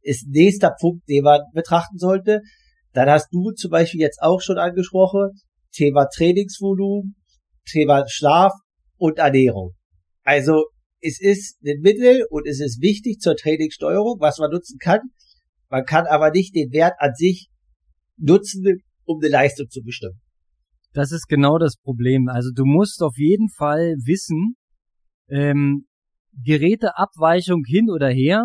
Ist 0.00 0.26
nächster 0.28 0.74
Punkt, 0.80 1.08
den 1.08 1.24
man 1.24 1.42
betrachten 1.52 1.98
sollte. 1.98 2.40
Dann 2.92 3.10
hast 3.10 3.28
du 3.30 3.50
zum 3.52 3.70
Beispiel 3.70 4.00
jetzt 4.00 4.22
auch 4.22 4.40
schon 4.40 4.58
angesprochen, 4.58 5.30
Thema 5.72 6.06
Trainingsvolumen, 6.06 7.14
Thema 7.64 8.04
Schlaf 8.08 8.52
und 8.96 9.18
Ernährung. 9.18 9.74
Also 10.22 10.66
es 11.00 11.20
ist 11.20 11.58
ein 11.64 11.80
Mittel 11.80 12.24
und 12.30 12.46
es 12.46 12.60
ist 12.60 12.80
wichtig 12.80 13.20
zur 13.20 13.36
Trainingssteuerung, 13.36 14.20
was 14.20 14.38
man 14.38 14.50
nutzen 14.50 14.78
kann. 14.78 15.00
Man 15.68 15.84
kann 15.84 16.06
aber 16.06 16.30
nicht 16.30 16.54
den 16.54 16.72
Wert 16.72 16.94
an 16.98 17.14
sich 17.14 17.48
nutzen, 18.16 18.82
um 19.04 19.18
eine 19.20 19.30
Leistung 19.30 19.68
zu 19.68 19.82
bestimmen. 19.82 20.20
Das 20.92 21.10
ist 21.10 21.26
genau 21.26 21.58
das 21.58 21.76
Problem. 21.76 22.28
Also 22.28 22.50
du 22.54 22.64
musst 22.64 23.02
auf 23.02 23.16
jeden 23.16 23.48
Fall 23.48 23.94
wissen, 24.04 24.56
ähm, 25.28 25.86
Geräteabweichung 26.44 27.62
hin 27.66 27.90
oder 27.90 28.08
her, 28.10 28.44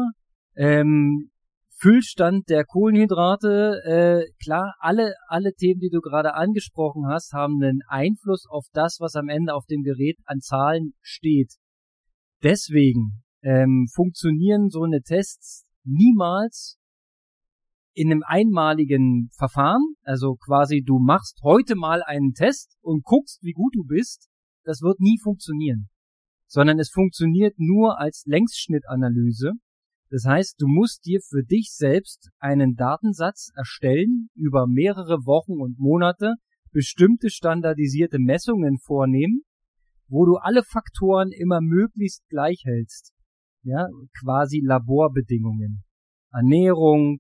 ähm, 0.56 1.30
Füllstand 1.80 2.50
der 2.50 2.66
Kohlenhydrate, 2.66 3.84
äh, 3.86 4.32
klar, 4.44 4.74
alle, 4.80 5.14
alle 5.28 5.54
Themen, 5.54 5.80
die 5.80 5.92
du 5.92 6.00
gerade 6.02 6.34
angesprochen 6.34 7.06
hast, 7.08 7.34
haben 7.34 7.62
einen 7.62 7.82
Einfluss 7.88 8.48
auf 8.50 8.66
das, 8.74 8.98
was 9.00 9.14
am 9.14 9.30
Ende 9.30 9.54
auf 9.54 9.68
dem 9.68 9.84
Gerät 9.84 10.18
an 10.26 10.40
Zahlen 10.40 10.94
steht. 11.02 11.54
Deswegen 12.42 13.22
ähm, 13.44 13.86
funktionieren 13.94 14.70
so 14.70 14.84
eine 14.84 15.04
Tests 15.04 15.68
niemals 15.84 16.80
in 17.94 18.12
einem 18.12 18.24
einmaligen 18.26 19.30
Verfahren. 19.38 19.94
Also 20.02 20.36
quasi, 20.36 20.82
du 20.84 20.98
machst 20.98 21.42
heute 21.44 21.76
mal 21.76 22.02
einen 22.02 22.34
Test 22.34 22.76
und 22.82 23.04
guckst, 23.04 23.44
wie 23.44 23.54
gut 23.54 23.76
du 23.76 23.84
bist. 23.84 24.30
Das 24.64 24.82
wird 24.82 25.00
nie 25.00 25.20
funktionieren. 25.22 25.90
Sondern 26.48 26.80
es 26.80 26.90
funktioniert 26.90 27.54
nur 27.58 28.00
als 28.00 28.24
Längsschnittanalyse 28.26 29.52
das 30.10 30.26
heißt, 30.26 30.56
du 30.60 30.68
musst 30.68 31.06
dir 31.06 31.20
für 31.22 31.44
dich 31.44 31.72
selbst 31.74 32.30
einen 32.40 32.76
Datensatz 32.76 33.52
erstellen, 33.56 34.30
über 34.36 34.66
mehrere 34.68 35.26
Wochen 35.26 35.60
und 35.60 35.80
Monate 35.80 36.36
bestimmte 36.72 37.30
standardisierte 37.30 38.18
Messungen 38.20 38.78
vornehmen, 38.78 39.42
wo 40.08 40.26
du 40.26 40.36
alle 40.36 40.64
Faktoren 40.64 41.32
immer 41.32 41.60
möglichst 41.62 42.28
gleich 42.30 42.64
hältst. 42.66 43.14
Ja, 43.64 43.88
quasi 44.22 44.62
Laborbedingungen. 44.64 45.84
Ernährung, 46.32 47.20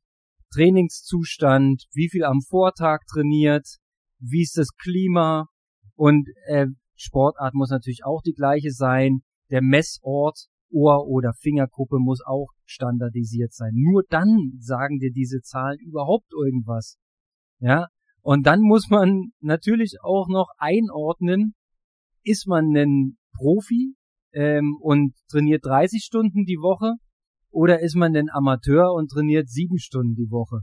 Trainingszustand, 0.54 1.86
wie 1.91 2.10
viel 2.10 2.23
am 2.23 2.39
Vortag 2.41 3.00
trainiert, 3.12 3.67
wie 4.19 4.43
ist 4.43 4.58
das 4.58 4.69
Klima 4.78 5.47
und 5.95 6.30
äh, 6.45 6.67
Sportart 6.95 7.54
muss 7.54 7.69
natürlich 7.69 8.06
auch 8.06 8.21
die 8.21 8.34
gleiche 8.34 8.71
sein. 8.71 9.21
Der 9.52 9.62
Messort, 9.62 10.47
Ohr- 10.71 11.08
oder 11.08 11.34
Fingerkuppe 11.34 11.97
muss 12.00 12.21
auch 12.26 12.47
standardisiert 12.69 13.53
sein. 13.53 13.71
Nur 13.73 14.03
dann 14.10 14.53
sagen 14.60 14.99
dir 14.99 15.12
diese 15.12 15.41
Zahlen 15.41 15.80
überhaupt 15.80 16.32
irgendwas. 16.32 16.97
Ja, 17.60 17.88
und 18.21 18.45
dann 18.45 18.62
muss 18.62 18.89
man 18.89 19.32
natürlich 19.39 19.97
auch 20.03 20.27
noch 20.27 20.49
einordnen, 20.58 21.56
ist 22.23 22.45
man 22.47 22.75
ein 22.75 23.17
Profi 23.34 23.95
ähm, 24.34 24.75
und 24.82 25.13
trainiert 25.30 25.65
30 25.65 26.03
Stunden 26.03 26.43
die 26.45 26.58
Woche 26.58 26.93
oder 27.49 27.80
ist 27.80 27.95
man 27.95 28.13
denn 28.13 28.30
Amateur 28.30 28.93
und 28.93 29.10
trainiert 29.10 29.49
sieben 29.49 29.80
Stunden 29.80 30.15
die 30.15 30.30
Woche? 30.30 30.60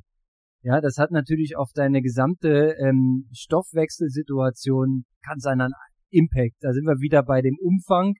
Ja, 0.62 0.80
das 0.80 0.96
hat 0.96 1.10
natürlich 1.10 1.56
auf 1.56 1.70
deine 1.74 2.02
gesamte 2.02 2.76
ähm, 2.78 3.28
Stoffwechselsituation 3.32 5.04
ganz 5.22 5.46
einen 5.46 5.72
Impact. 6.10 6.56
Da 6.60 6.72
sind 6.72 6.84
wir 6.84 7.00
wieder 7.00 7.22
bei 7.22 7.42
dem 7.42 7.56
Umfang, 7.60 8.14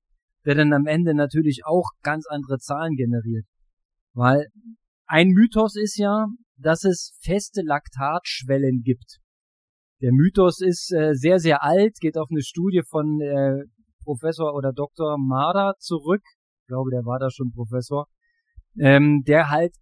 der 0.45 0.55
dann 0.55 0.73
am 0.73 0.87
Ende 0.87 1.15
natürlich 1.15 1.63
auch 1.65 1.91
ganz 2.03 2.27
andere 2.29 2.59
Zahlen 2.59 2.97
generiert. 2.97 3.47
Weil 4.15 4.49
ein 5.07 5.29
Mythos 5.29 5.77
ist 5.77 5.99
ja, 5.99 6.27
dass 6.57 6.85
es 6.85 7.19
feste 7.23 7.63
Laktatschwellen 7.63 8.83
gibt. 8.83 9.19
Der 10.01 10.13
Mythos 10.13 10.61
ist 10.61 10.93
äh, 10.93 11.15
sehr, 11.15 11.39
sehr 11.39 11.63
alt, 11.63 11.99
geht 12.01 12.17
auf 12.17 12.29
eine 12.31 12.43
Studie 12.43 12.83
von 12.89 13.21
äh, 13.21 13.65
Professor 14.05 14.55
oder 14.55 14.73
Dr. 14.73 15.17
Marder 15.19 15.75
zurück. 15.79 16.23
Ich 16.63 16.69
glaube, 16.69 16.91
der 16.91 17.05
war 17.05 17.19
da 17.19 17.31
schon 17.31 17.53
Professor. 17.53 18.07
Ähm, 18.79 19.23
der 19.27 19.51
halt 19.51 19.75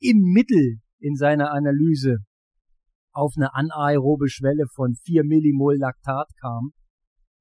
im 0.00 0.18
Mittel 0.32 0.78
in 1.00 1.16
seiner 1.16 1.50
Analyse 1.52 2.18
auf 3.12 3.34
eine 3.36 3.54
anaerobe 3.54 4.28
Schwelle 4.28 4.66
von 4.74 4.94
4 4.94 5.24
Millimol 5.24 5.76
Laktat 5.76 6.28
kam. 6.40 6.72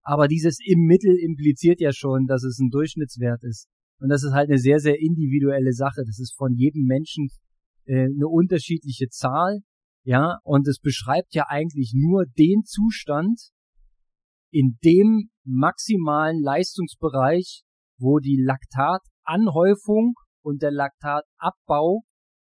Aber 0.01 0.27
dieses 0.27 0.57
im 0.65 0.85
Mittel 0.85 1.15
impliziert 1.19 1.79
ja 1.81 1.91
schon, 1.93 2.25
dass 2.25 2.43
es 2.43 2.59
ein 2.59 2.69
Durchschnittswert 2.69 3.43
ist. 3.43 3.67
Und 3.99 4.09
das 4.09 4.23
ist 4.23 4.33
halt 4.33 4.49
eine 4.49 4.59
sehr, 4.59 4.79
sehr 4.79 4.99
individuelle 4.99 5.73
Sache. 5.73 6.03
Das 6.05 6.19
ist 6.19 6.35
von 6.35 6.53
jedem 6.53 6.85
Menschen 6.85 7.29
äh, 7.85 8.05
eine 8.05 8.27
unterschiedliche 8.27 9.09
Zahl. 9.09 9.59
Ja, 10.03 10.37
und 10.43 10.67
es 10.67 10.79
beschreibt 10.79 11.33
ja 11.33 11.45
eigentlich 11.49 11.93
nur 11.93 12.25
den 12.25 12.63
Zustand, 12.63 13.51
in 14.51 14.77
dem 14.83 15.29
maximalen 15.43 16.41
Leistungsbereich, 16.41 17.63
wo 17.99 18.19
die 18.19 18.41
Laktatanhäufung 18.41 20.13
und 20.41 20.61
der 20.61 20.71
Laktatabbau 20.71 22.03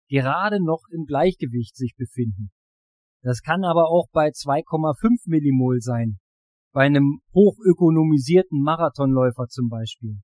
gerade 0.10 0.63
noch 0.63 0.82
im 0.92 1.06
Gleichgewicht 1.06 1.76
sich 1.76 1.96
befinden. 1.96 2.52
Das 3.22 3.42
kann 3.42 3.63
aber 3.63 3.89
auch 3.89 4.10
bei 4.12 4.28
2,5 4.28 5.30
Millimol 5.30 5.80
sein. 5.80 6.20
Bei 6.74 6.86
einem 6.86 7.22
hochökonomisierten 7.34 8.62
Marathonläufer 8.62 9.48
zum 9.48 9.70
Beispiel. 9.70 10.18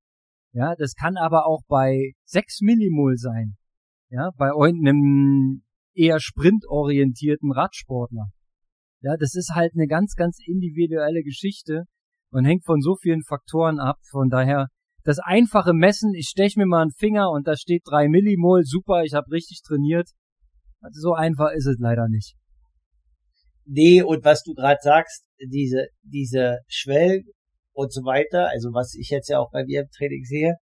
Ja, 0.51 0.75
das 0.75 0.93
kann 0.95 1.17
aber 1.17 1.45
auch 1.45 1.61
bei 1.67 2.13
6 2.25 2.61
Millimol 2.61 3.17
sein. 3.17 3.55
Ja, 4.09 4.31
bei 4.37 4.51
einem 4.51 5.61
eher 5.93 6.19
sprintorientierten 6.19 7.51
Radsportler. 7.51 8.27
Ja, 9.01 9.15
das 9.17 9.35
ist 9.35 9.51
halt 9.53 9.73
eine 9.75 9.87
ganz, 9.87 10.15
ganz 10.15 10.39
individuelle 10.45 11.23
Geschichte 11.23 11.83
und 12.31 12.45
hängt 12.45 12.65
von 12.65 12.81
so 12.81 12.95
vielen 12.95 13.23
Faktoren 13.23 13.79
ab. 13.79 13.97
Von 14.09 14.29
daher 14.29 14.67
das 15.03 15.19
einfache 15.19 15.73
Messen, 15.73 16.13
ich 16.13 16.27
stech 16.27 16.55
mir 16.55 16.65
mal 16.65 16.81
einen 16.81 16.91
Finger 16.91 17.29
und 17.31 17.47
da 17.47 17.55
steht 17.55 17.83
drei 17.85 18.07
Millimol, 18.07 18.63
super, 18.63 19.03
ich 19.03 19.13
habe 19.13 19.31
richtig 19.31 19.61
trainiert. 19.61 20.09
Also 20.81 20.99
so 20.99 21.13
einfach 21.13 21.51
ist 21.51 21.67
es 21.67 21.77
leider 21.79 22.07
nicht. 22.09 22.35
Nee, 23.65 24.01
und 24.01 24.25
was 24.25 24.43
du 24.43 24.53
gerade 24.53 24.79
sagst, 24.81 25.25
diese, 25.39 25.87
diese 26.01 26.59
Schwellen 26.67 27.25
und 27.73 27.93
so 27.93 28.01
weiter, 28.01 28.49
also 28.49 28.69
was 28.73 28.95
ich 28.95 29.09
jetzt 29.09 29.29
ja 29.29 29.39
auch 29.39 29.51
bei 29.51 29.63
mir 29.63 29.81
im 29.81 29.89
Training 29.95 30.23
sehe, 30.23 30.53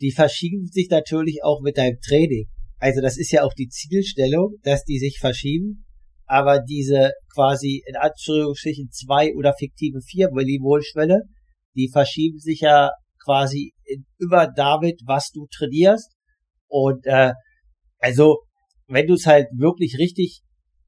die 0.00 0.12
verschieben 0.12 0.66
sich 0.66 0.88
natürlich 0.90 1.42
auch 1.42 1.60
mit 1.62 1.78
deinem 1.78 1.98
Training. 2.00 2.46
Also 2.78 3.00
das 3.00 3.16
ist 3.16 3.32
ja 3.32 3.42
auch 3.42 3.54
die 3.54 3.68
Zielstellung, 3.68 4.56
dass 4.62 4.84
die 4.84 4.98
sich 4.98 5.18
verschieben, 5.18 5.84
aber 6.26 6.60
diese 6.60 7.12
quasi 7.34 7.82
in 7.86 7.96
Anführungsstrichen 7.96 8.90
zwei 8.90 9.32
oder 9.34 9.54
fiktive 9.58 10.00
vier 10.00 10.30
Millimol 10.32 10.82
Schwelle, 10.82 11.22
die 11.74 11.90
verschieben 11.92 12.38
sich 12.38 12.60
ja 12.60 12.90
quasi 13.24 13.72
über 14.18 14.46
David, 14.46 15.00
was 15.06 15.30
du 15.30 15.46
trainierst. 15.46 16.12
Und 16.68 17.06
äh, 17.06 17.32
also, 17.98 18.40
wenn 18.86 19.06
du 19.06 19.14
es 19.14 19.26
halt 19.26 19.46
wirklich 19.56 19.96
richtig, 19.98 20.42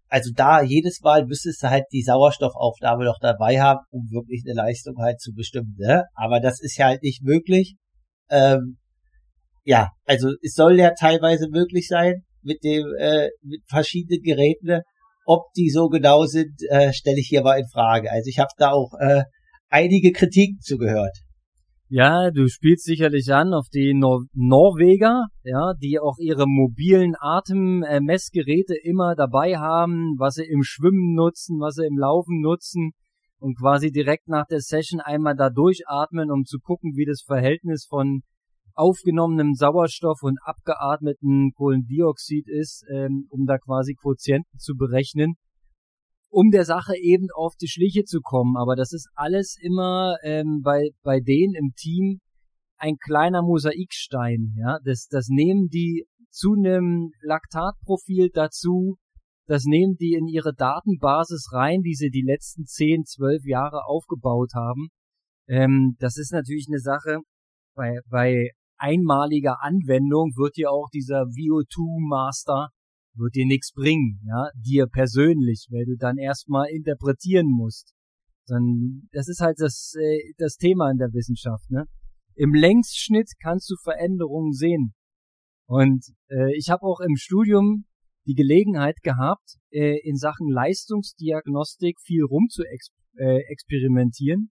also 0.08 0.30
da 0.34 0.62
jedes 0.62 1.00
Mal 1.00 1.26
müsstest 1.26 1.62
du 1.62 1.70
halt 1.70 1.84
die 1.92 2.02
Sauerstoffaufnahme 2.02 3.04
noch 3.04 3.18
dabei 3.20 3.60
haben, 3.60 3.80
um 3.90 4.08
wirklich 4.10 4.42
eine 4.46 4.54
Leistung 4.54 4.94
halt 4.98 5.20
zu 5.20 5.32
bestimmen. 5.32 5.74
Ne? 5.78 6.04
Aber 6.14 6.40
das 6.40 6.60
ist 6.60 6.76
ja 6.76 6.86
halt 6.86 7.02
nicht 7.02 7.22
möglich. 7.22 7.76
Ähm, 8.30 8.78
ja, 9.64 9.90
also 10.04 10.30
es 10.42 10.54
soll 10.54 10.78
ja 10.78 10.92
teilweise 10.98 11.48
möglich 11.50 11.88
sein 11.88 12.22
mit 12.42 12.62
dem 12.62 12.86
äh, 12.98 13.28
mit 13.42 13.62
verschiedenen 13.68 14.22
Geräten. 14.22 14.80
Ob 15.26 15.52
die 15.56 15.70
so 15.70 15.88
genau 15.88 16.24
sind, 16.24 16.54
äh, 16.70 16.92
stelle 16.92 17.18
ich 17.18 17.26
hier 17.28 17.42
mal 17.42 17.58
in 17.58 17.66
Frage. 17.66 18.12
Also 18.12 18.28
ich 18.28 18.38
habe 18.38 18.50
da 18.58 18.70
auch 18.70 18.92
äh, 19.00 19.24
einige 19.68 20.12
Kritiken 20.12 20.60
zugehört. 20.60 21.16
Ja, 21.88 22.32
du 22.32 22.48
spielst 22.48 22.84
sicherlich 22.84 23.32
an 23.32 23.54
auf 23.54 23.68
die 23.72 23.94
Nor 23.94 24.24
Norweger, 24.32 25.26
ja, 25.44 25.72
die 25.80 26.00
auch 26.00 26.18
ihre 26.18 26.44
mobilen 26.48 27.14
Atemmessgeräte 27.16 28.74
immer 28.82 29.14
dabei 29.14 29.56
haben, 29.56 30.16
was 30.18 30.34
sie 30.34 30.46
im 30.46 30.64
Schwimmen 30.64 31.14
nutzen, 31.14 31.60
was 31.60 31.76
sie 31.76 31.86
im 31.86 31.96
Laufen 31.96 32.40
nutzen 32.40 32.90
und 33.38 33.56
quasi 33.56 33.92
direkt 33.92 34.26
nach 34.26 34.46
der 34.46 34.62
Session 34.62 35.00
einmal 35.00 35.36
da 35.36 35.48
durchatmen, 35.48 36.32
um 36.32 36.44
zu 36.44 36.58
gucken, 36.58 36.96
wie 36.96 37.04
das 37.04 37.22
Verhältnis 37.24 37.86
von 37.88 38.22
aufgenommenem 38.74 39.54
Sauerstoff 39.54 40.24
und 40.24 40.38
abgeatmeten 40.42 41.52
Kohlendioxid 41.54 42.48
ist, 42.48 42.84
ähm, 42.92 43.28
um 43.30 43.46
da 43.46 43.58
quasi 43.58 43.94
Quotienten 43.94 44.58
zu 44.58 44.74
berechnen 44.74 45.36
um 46.36 46.50
der 46.50 46.66
Sache 46.66 46.92
eben 47.00 47.28
auf 47.34 47.54
die 47.58 47.66
Schliche 47.66 48.04
zu 48.04 48.20
kommen. 48.20 48.58
Aber 48.58 48.76
das 48.76 48.92
ist 48.92 49.08
alles 49.14 49.56
immer 49.58 50.16
ähm, 50.22 50.60
bei, 50.62 50.90
bei 51.02 51.20
denen 51.20 51.54
im 51.54 51.72
Team 51.74 52.20
ein 52.76 52.98
kleiner 52.98 53.40
Mosaikstein. 53.40 54.52
Ja, 54.58 54.76
das, 54.84 55.06
das 55.08 55.28
nehmen 55.28 55.68
die 55.68 56.04
zu 56.28 56.52
einem 56.52 57.10
Laktatprofil 57.22 58.28
dazu, 58.34 58.98
das 59.46 59.64
nehmen 59.64 59.96
die 59.98 60.12
in 60.12 60.26
ihre 60.26 60.52
Datenbasis 60.52 61.48
rein, 61.52 61.80
die 61.80 61.94
sie 61.94 62.10
die 62.10 62.24
letzten 62.26 62.66
10, 62.66 63.04
12 63.06 63.46
Jahre 63.46 63.86
aufgebaut 63.86 64.50
haben. 64.54 64.88
Ähm, 65.48 65.96
das 66.00 66.18
ist 66.18 66.32
natürlich 66.32 66.66
eine 66.68 66.80
Sache, 66.80 67.20
bei, 67.74 68.00
bei 68.10 68.50
einmaliger 68.76 69.62
Anwendung 69.62 70.32
wird 70.36 70.58
ja 70.58 70.68
auch 70.68 70.90
dieser 70.92 71.22
VO2 71.22 72.06
Master 72.06 72.68
wird 73.16 73.34
dir 73.34 73.46
nichts 73.46 73.72
bringen, 73.72 74.20
ja, 74.26 74.48
dir 74.54 74.86
persönlich, 74.86 75.66
weil 75.70 75.84
du 75.84 75.96
dann 75.96 76.18
erstmal 76.18 76.68
interpretieren 76.70 77.48
musst. 77.48 77.94
Dann, 78.46 79.08
das 79.12 79.28
ist 79.28 79.40
halt 79.40 79.56
das, 79.58 79.94
äh, 79.98 80.32
das 80.38 80.56
Thema 80.56 80.90
in 80.90 80.98
der 80.98 81.12
Wissenschaft, 81.12 81.70
ne? 81.70 81.84
Im 82.34 82.52
Längsschnitt 82.52 83.32
kannst 83.40 83.70
du 83.70 83.76
Veränderungen 83.82 84.52
sehen. 84.52 84.94
Und 85.66 86.04
äh, 86.28 86.54
ich 86.56 86.68
habe 86.68 86.82
auch 86.82 87.00
im 87.00 87.16
Studium 87.16 87.86
die 88.26 88.34
Gelegenheit 88.34 88.96
gehabt, 89.02 89.56
äh, 89.70 89.98
in 90.04 90.16
Sachen 90.16 90.50
Leistungsdiagnostik 90.50 91.98
viel 92.00 92.22
rum 92.24 92.46
zu 92.50 92.62
ex 92.62 92.90
äh, 93.16 93.40
experimentieren. 93.48 94.50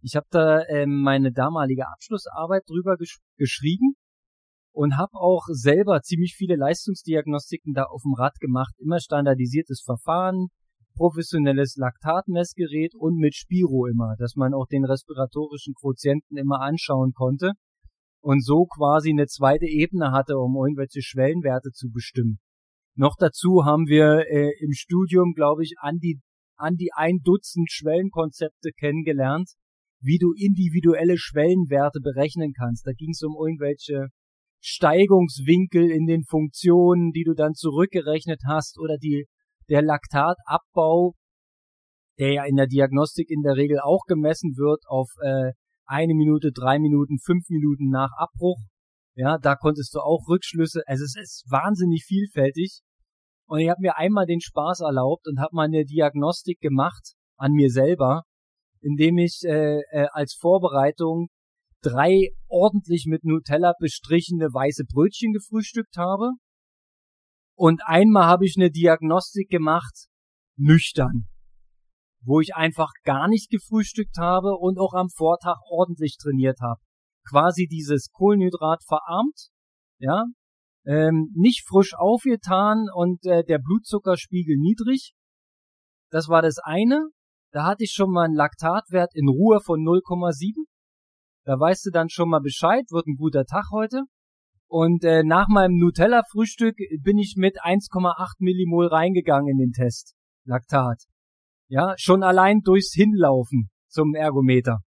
Ich 0.00 0.16
habe 0.16 0.26
da 0.30 0.62
äh, 0.62 0.86
meine 0.86 1.32
damalige 1.32 1.86
Abschlussarbeit 1.86 2.62
drüber 2.66 2.96
gesch 2.96 3.18
geschrieben 3.36 3.94
und 4.78 4.96
habe 4.96 5.14
auch 5.14 5.42
selber 5.50 6.02
ziemlich 6.02 6.34
viele 6.36 6.54
Leistungsdiagnostiken 6.54 7.74
da 7.74 7.82
auf 7.90 8.02
dem 8.02 8.14
Rad 8.14 8.38
gemacht. 8.38 8.72
Immer 8.78 9.00
standardisiertes 9.00 9.82
Verfahren, 9.84 10.50
professionelles 10.94 11.74
Laktatmessgerät 11.74 12.94
und 12.94 13.16
mit 13.16 13.34
Spiro 13.34 13.86
immer, 13.86 14.14
dass 14.18 14.36
man 14.36 14.54
auch 14.54 14.68
den 14.68 14.84
respiratorischen 14.84 15.74
Quotienten 15.74 16.36
immer 16.36 16.60
anschauen 16.60 17.12
konnte 17.12 17.54
und 18.20 18.44
so 18.44 18.66
quasi 18.66 19.10
eine 19.10 19.26
zweite 19.26 19.66
Ebene 19.66 20.12
hatte, 20.12 20.38
um 20.38 20.54
irgendwelche 20.54 21.02
Schwellenwerte 21.02 21.72
zu 21.72 21.90
bestimmen. 21.90 22.38
Noch 22.94 23.16
dazu 23.18 23.64
haben 23.64 23.88
wir 23.88 24.30
äh, 24.30 24.52
im 24.60 24.74
Studium, 24.74 25.32
glaube 25.34 25.64
ich, 25.64 25.74
an 25.80 25.98
die, 25.98 26.20
an 26.54 26.76
die 26.76 26.90
ein 26.94 27.18
Dutzend 27.24 27.72
Schwellenkonzepte 27.72 28.70
kennengelernt, 28.78 29.54
wie 30.00 30.18
du 30.18 30.34
individuelle 30.36 31.18
Schwellenwerte 31.18 31.98
berechnen 32.00 32.52
kannst. 32.56 32.86
Da 32.86 32.92
ging 32.92 33.10
es 33.10 33.22
um 33.24 33.34
irgendwelche 33.34 34.10
Steigungswinkel 34.60 35.90
in 35.90 36.06
den 36.06 36.24
Funktionen, 36.24 37.12
die 37.12 37.24
du 37.24 37.34
dann 37.34 37.54
zurückgerechnet 37.54 38.42
hast 38.46 38.78
oder 38.78 38.96
die, 38.98 39.26
der 39.68 39.82
Laktatabbau, 39.82 41.14
der 42.18 42.32
ja 42.32 42.44
in 42.44 42.56
der 42.56 42.66
Diagnostik 42.66 43.30
in 43.30 43.42
der 43.42 43.56
Regel 43.56 43.78
auch 43.80 44.04
gemessen 44.06 44.56
wird 44.56 44.82
auf 44.88 45.08
äh, 45.22 45.52
eine 45.86 46.14
Minute, 46.14 46.50
drei 46.52 46.78
Minuten, 46.78 47.18
fünf 47.18 47.48
Minuten 47.48 47.88
nach 47.88 48.10
Abbruch. 48.16 48.58
Ja, 49.14 49.38
da 49.38 49.56
konntest 49.56 49.94
du 49.94 50.00
auch 50.00 50.28
Rückschlüsse. 50.28 50.82
Also 50.86 51.04
es 51.04 51.16
ist 51.16 51.44
wahnsinnig 51.48 52.04
vielfältig. 52.04 52.80
Und 53.46 53.60
ich 53.60 53.68
habe 53.68 53.80
mir 53.80 53.96
einmal 53.96 54.26
den 54.26 54.40
Spaß 54.40 54.80
erlaubt 54.80 55.26
und 55.26 55.40
habe 55.40 55.56
mal 55.56 55.64
eine 55.64 55.84
Diagnostik 55.84 56.60
gemacht 56.60 57.14
an 57.36 57.52
mir 57.52 57.70
selber, 57.70 58.24
indem 58.82 59.18
ich 59.18 59.40
äh, 59.44 59.80
äh, 59.90 60.06
als 60.12 60.36
Vorbereitung 60.38 61.28
drei 61.82 62.30
ordentlich 62.48 63.06
mit 63.06 63.24
Nutella 63.24 63.72
bestrichene 63.78 64.46
weiße 64.46 64.84
Brötchen 64.84 65.32
gefrühstückt 65.32 65.96
habe. 65.96 66.32
Und 67.56 67.82
einmal 67.84 68.26
habe 68.26 68.44
ich 68.44 68.54
eine 68.56 68.70
Diagnostik 68.70 69.48
gemacht, 69.48 70.06
nüchtern, 70.56 71.28
wo 72.20 72.40
ich 72.40 72.54
einfach 72.54 72.92
gar 73.04 73.28
nicht 73.28 73.50
gefrühstückt 73.50 74.16
habe 74.18 74.56
und 74.56 74.78
auch 74.78 74.94
am 74.94 75.08
Vortag 75.08 75.56
ordentlich 75.68 76.16
trainiert 76.20 76.60
habe. 76.60 76.80
Quasi 77.28 77.66
dieses 77.66 78.10
Kohlenhydrat 78.12 78.82
verarmt, 78.84 79.48
ja, 79.98 80.24
ähm, 80.86 81.30
nicht 81.34 81.66
frisch 81.68 81.94
aufgetan 81.94 82.86
und 82.94 83.24
äh, 83.26 83.44
der 83.44 83.58
Blutzuckerspiegel 83.58 84.56
niedrig. 84.56 85.12
Das 86.10 86.28
war 86.28 86.42
das 86.42 86.58
eine. 86.58 87.10
Da 87.52 87.64
hatte 87.64 87.84
ich 87.84 87.92
schon 87.92 88.10
mal 88.10 88.24
einen 88.24 88.34
Laktatwert 88.34 89.14
in 89.14 89.28
Ruhe 89.28 89.60
von 89.60 89.80
0,7. 89.80 90.64
Da 91.48 91.58
weißt 91.58 91.86
du 91.86 91.90
dann 91.90 92.10
schon 92.10 92.28
mal 92.28 92.42
Bescheid, 92.42 92.84
wird 92.90 93.06
ein 93.06 93.16
guter 93.16 93.46
Tag 93.46 93.70
heute. 93.72 94.02
Und 94.68 95.02
äh, 95.02 95.22
nach 95.24 95.48
meinem 95.48 95.78
Nutella-Frühstück 95.78 96.76
bin 97.02 97.16
ich 97.16 97.36
mit 97.38 97.62
1,8 97.62 98.34
Millimol 98.40 98.88
reingegangen 98.88 99.48
in 99.48 99.56
den 99.56 99.72
Test. 99.72 100.14
Laktat. 100.44 101.04
Ja, 101.68 101.94
schon 101.96 102.22
allein 102.22 102.60
durchs 102.60 102.92
Hinlaufen 102.92 103.70
zum 103.88 104.14
Ergometer. 104.14 104.80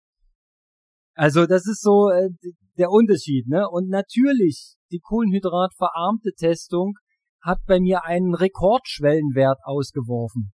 Also 1.15 1.47
das 1.47 1.67
ist 1.67 1.81
so 1.81 2.11
äh, 2.11 2.29
der 2.77 2.91
Unterschied, 2.91 3.49
ne? 3.49 3.67
Und 3.67 3.89
natürlich, 3.89 4.77
die 4.93 5.01
kohlenhydratverarmte 5.01 6.33
Testung 6.37 6.99
hat 7.41 7.61
bei 7.67 7.81
mir 7.81 8.05
einen 8.05 8.35
Rekordschwellenwert 8.35 9.61
ausgeworfen. 9.63 10.53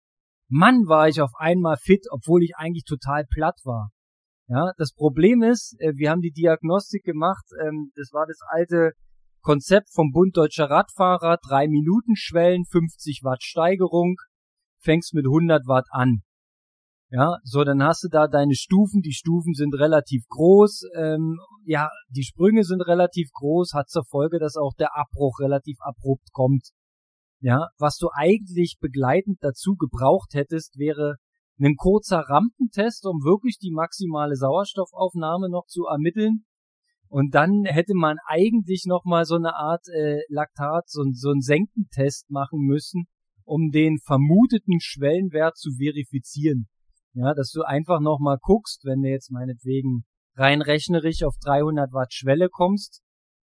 Mann, 0.50 0.86
war 0.86 1.08
ich 1.08 1.22
auf 1.22 1.32
einmal 1.38 1.78
fit, 1.78 2.08
obwohl 2.12 2.44
ich 2.44 2.58
eigentlich 2.58 2.84
total 2.84 3.24
platt 3.26 3.62
war. 3.64 3.92
Ja, 4.48 4.72
das 4.78 4.94
Problem 4.94 5.42
ist, 5.42 5.76
äh, 5.80 5.94
wir 5.96 6.10
haben 6.10 6.22
die 6.22 6.32
Diagnostik 6.32 7.04
gemacht, 7.04 7.46
ähm, 7.66 7.92
das 7.96 8.12
war 8.12 8.26
das 8.28 8.40
alte 8.50 8.92
Konzept 9.42 9.90
vom 9.92 10.12
Bund 10.12 10.36
Deutscher 10.36 10.70
Radfahrer, 10.70 11.38
drei 11.46 11.68
Minuten 11.68 12.16
Schwellen, 12.16 12.66
50 12.66 13.22
Watt 13.24 13.44
Steigerung, 13.44 14.16
fängst 14.80 15.14
mit 15.14 15.26
100 15.26 15.66
Watt 15.68 15.86
an. 15.92 16.24
Ja, 17.10 17.38
so 17.44 17.64
dann 17.64 17.84
hast 17.84 18.04
du 18.04 18.08
da 18.10 18.28
deine 18.28 18.56
Stufen, 18.56 19.02
die 19.02 19.14
Stufen 19.14 19.54
sind 19.54 19.76
relativ 19.76 20.26
groß, 20.30 20.90
ähm, 20.96 21.40
ja, 21.66 21.90
die 22.10 22.24
Sprünge 22.24 22.64
sind 22.64 22.82
relativ 22.82 23.30
groß, 23.34 23.74
hat 23.74 23.90
zur 23.90 24.04
Folge, 24.04 24.40
dass 24.40 24.56
auch 24.58 24.74
der 24.74 24.98
Abbruch 24.98 25.40
relativ 25.40 25.78
abrupt 25.82 26.32
kommt. 26.32 26.70
Ja, 27.40 27.68
was 27.78 27.98
du 27.98 28.10
eigentlich 28.14 28.78
begleitend 28.80 29.38
dazu 29.42 29.76
gebraucht 29.76 30.34
hättest, 30.34 30.80
wäre 30.80 31.18
ein 31.60 31.76
kurzer 31.76 32.20
Rampentest, 32.20 33.06
um 33.06 33.24
wirklich 33.24 33.58
die 33.60 33.72
maximale 33.72 34.36
Sauerstoffaufnahme 34.36 35.50
noch 35.50 35.66
zu 35.68 35.86
ermitteln. 35.86 36.46
Und 37.10 37.36
dann 37.36 37.64
hätte 37.66 37.94
man 37.94 38.18
eigentlich 38.26 38.86
noch 38.88 39.04
mal 39.06 39.26
so 39.26 39.36
eine 39.36 39.56
Art 39.56 39.88
äh, 39.94 40.22
Laktat, 40.30 40.90
so, 40.90 41.04
so 41.14 41.30
einen 41.30 41.42
Senkentest 41.42 42.32
machen 42.32 42.60
müssen, 42.62 43.06
um 43.46 43.70
den 43.70 44.00
vermuteten 44.00 44.80
Schwellenwert 44.80 45.58
zu 45.58 45.72
verifizieren. 45.78 46.68
Ja, 47.14 47.36
dass 47.36 47.52
du 47.52 47.62
einfach 47.62 48.00
noch 48.00 48.18
mal 48.20 48.38
guckst, 48.42 48.84
wenn 48.86 49.04
du 49.04 49.10
jetzt 49.10 49.30
meinetwegen 49.30 50.06
rein 50.36 50.64
rechnerisch 50.64 51.22
auf 51.22 51.36
300 51.44 51.94
Watt 51.94 52.12
Schwelle 52.12 52.50
kommst, 52.50 53.04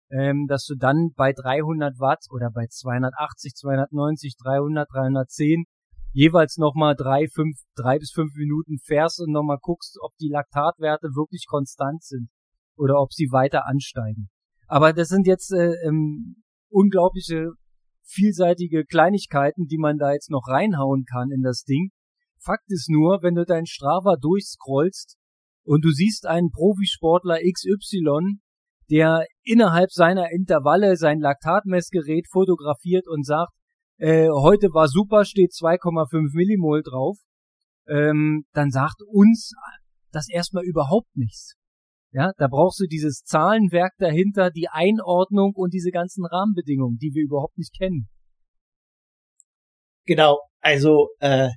ähm, 0.09 0.47
dass 0.47 0.63
du 0.63 0.75
dann 0.75 1.11
bei 1.15 1.33
300 1.33 1.99
Watt 1.99 2.25
oder 2.31 2.51
bei 2.51 2.67
280, 2.67 3.55
290, 3.55 4.35
300, 4.41 4.87
310 4.89 5.65
jeweils 6.11 6.57
nochmal 6.57 6.95
drei, 6.95 7.27
fünf, 7.27 7.57
drei 7.75 7.99
bis 7.99 8.11
fünf 8.11 8.33
Minuten 8.35 8.77
fährst 8.83 9.19
und 9.19 9.31
nochmal 9.31 9.59
guckst, 9.61 9.97
ob 10.01 10.11
die 10.19 10.29
Laktatwerte 10.29 11.09
wirklich 11.15 11.45
konstant 11.47 12.03
sind 12.03 12.29
oder 12.75 12.99
ob 12.99 13.13
sie 13.13 13.27
weiter 13.31 13.67
ansteigen. 13.67 14.29
Aber 14.67 14.93
das 14.93 15.09
sind 15.09 15.27
jetzt 15.27 15.51
äh, 15.51 15.73
ähm, 15.85 16.43
unglaubliche 16.69 17.51
vielseitige 18.03 18.85
Kleinigkeiten, 18.85 19.67
die 19.67 19.77
man 19.77 19.97
da 19.97 20.13
jetzt 20.13 20.31
noch 20.31 20.47
reinhauen 20.47 21.05
kann 21.05 21.31
in 21.31 21.41
das 21.41 21.63
Ding. 21.63 21.91
Fakt 22.41 22.65
ist 22.67 22.89
nur, 22.89 23.19
wenn 23.21 23.35
du 23.35 23.45
deinen 23.45 23.65
Strava 23.65 24.15
durchscrollst 24.19 25.17
und 25.63 25.83
du 25.83 25.91
siehst 25.91 26.25
einen 26.25 26.51
Profisportler 26.51 27.37
XY, 27.39 28.39
der 28.89 29.25
innerhalb 29.43 29.91
seiner 29.91 30.31
Intervalle 30.31 30.95
sein 30.95 31.19
Laktatmessgerät 31.19 32.27
fotografiert 32.31 33.07
und 33.07 33.25
sagt, 33.25 33.53
äh, 33.99 34.27
heute 34.29 34.67
war 34.73 34.87
super, 34.87 35.25
steht 35.25 35.51
2,5 35.51 36.31
Millimol 36.33 36.81
drauf, 36.83 37.17
ähm, 37.87 38.45
dann 38.53 38.71
sagt 38.71 39.01
uns 39.05 39.53
das 40.11 40.29
erstmal 40.29 40.63
überhaupt 40.63 41.15
nichts. 41.15 41.55
Ja, 42.11 42.31
da 42.37 42.47
brauchst 42.47 42.79
du 42.79 42.87
dieses 42.87 43.23
Zahlenwerk 43.23 43.93
dahinter, 43.99 44.49
die 44.49 44.67
Einordnung 44.67 45.53
und 45.53 45.73
diese 45.73 45.91
ganzen 45.91 46.25
Rahmenbedingungen, 46.25 46.97
die 46.97 47.11
wir 47.13 47.23
überhaupt 47.23 47.57
nicht 47.57 47.77
kennen. 47.77 48.09
Genau, 50.05 50.39
also 50.59 51.09
äh, 51.19 51.49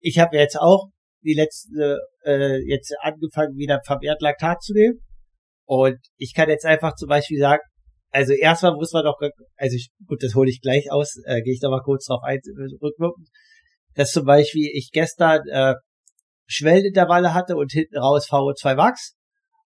ich 0.00 0.18
habe 0.18 0.36
jetzt 0.36 0.58
auch 0.58 0.88
die 1.22 1.34
letzte 1.34 2.00
äh, 2.24 2.58
jetzt 2.68 2.92
angefangen, 3.00 3.56
wieder 3.56 3.80
vermehrt 3.84 4.20
Laktat 4.20 4.62
zu 4.62 4.72
nehmen. 4.72 5.00
Und 5.66 5.98
ich 6.16 6.34
kann 6.34 6.48
jetzt 6.48 6.66
einfach 6.66 6.94
zum 6.96 7.08
Beispiel 7.08 7.38
sagen, 7.38 7.62
also 8.14 8.32
erstmal 8.32 8.74
muss 8.74 8.92
man 8.92 9.02
doch, 9.04 9.18
also 9.56 9.74
ich, 9.74 9.90
gut, 10.06 10.22
das 10.22 10.36
hole 10.36 10.48
ich 10.48 10.60
gleich 10.60 10.92
aus, 10.92 11.16
äh, 11.24 11.42
gehe 11.42 11.52
ich 11.52 11.60
da 11.60 11.68
mal 11.68 11.82
kurz 11.82 12.06
drauf 12.06 12.22
ein, 12.22 12.38
äh, 12.38 12.76
rückwirken, 12.80 13.26
dass 13.96 14.12
zum 14.12 14.24
Beispiel 14.24 14.70
ich 14.72 14.90
gestern 14.92 15.40
äh, 15.48 15.74
Schwellenintervalle 16.46 17.34
hatte 17.34 17.56
und 17.56 17.72
hinten 17.72 17.98
raus 17.98 18.28
VO2 18.30 18.76
Max. 18.76 19.16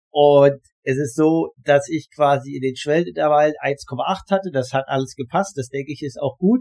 Und 0.10 0.60
es 0.84 0.98
ist 0.98 1.16
so, 1.16 1.54
dass 1.64 1.88
ich 1.88 2.10
quasi 2.14 2.56
in 2.56 2.62
den 2.62 2.76
Schwellenintervallen 2.76 3.54
1,8 3.64 4.30
hatte, 4.30 4.52
das 4.52 4.74
hat 4.74 4.84
alles 4.88 5.16
gepasst, 5.16 5.54
das 5.56 5.70
denke 5.70 5.94
ich 5.94 6.02
ist 6.02 6.20
auch 6.20 6.38
gut. 6.38 6.60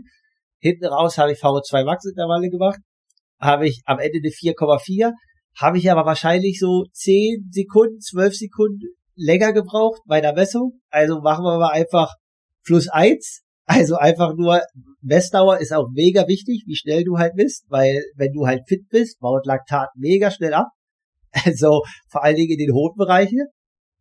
Hinten 0.60 0.86
raus 0.86 1.18
habe 1.18 1.32
ich 1.32 1.40
VO2 1.40 1.84
Max 1.84 2.04
Intervalle 2.04 2.48
gemacht, 2.48 2.78
habe 3.40 3.66
ich 3.66 3.82
am 3.86 3.98
Ende 3.98 4.18
eine 4.18 4.28
4,4, 4.28 5.10
habe 5.60 5.78
ich 5.78 5.90
aber 5.90 6.06
wahrscheinlich 6.06 6.60
so 6.60 6.84
10 6.92 7.48
Sekunden, 7.50 7.98
12 7.98 8.36
Sekunden 8.36 8.86
länger 9.14 9.52
gebraucht 9.52 10.00
bei 10.06 10.20
der 10.20 10.34
Messung. 10.34 10.80
Also 10.90 11.20
machen 11.20 11.44
wir 11.44 11.58
mal 11.58 11.72
einfach 11.72 12.14
plus 12.64 12.88
eins. 12.88 13.42
Also 13.64 13.96
einfach 13.96 14.34
nur, 14.34 14.60
Messdauer 15.00 15.58
ist 15.58 15.72
auch 15.72 15.88
mega 15.92 16.26
wichtig, 16.26 16.64
wie 16.66 16.76
schnell 16.76 17.04
du 17.04 17.18
halt 17.18 17.34
misst, 17.34 17.64
weil 17.68 18.02
wenn 18.16 18.32
du 18.32 18.46
halt 18.46 18.62
fit 18.66 18.88
bist, 18.90 19.18
baut 19.20 19.46
Laktat 19.46 19.88
mega 19.96 20.30
schnell 20.30 20.54
ab. 20.54 20.68
Also 21.46 21.82
vor 22.10 22.22
allen 22.22 22.36
Dingen 22.36 22.58
in 22.58 22.66
den 22.66 22.74
Hodenbereichen. 22.74 23.46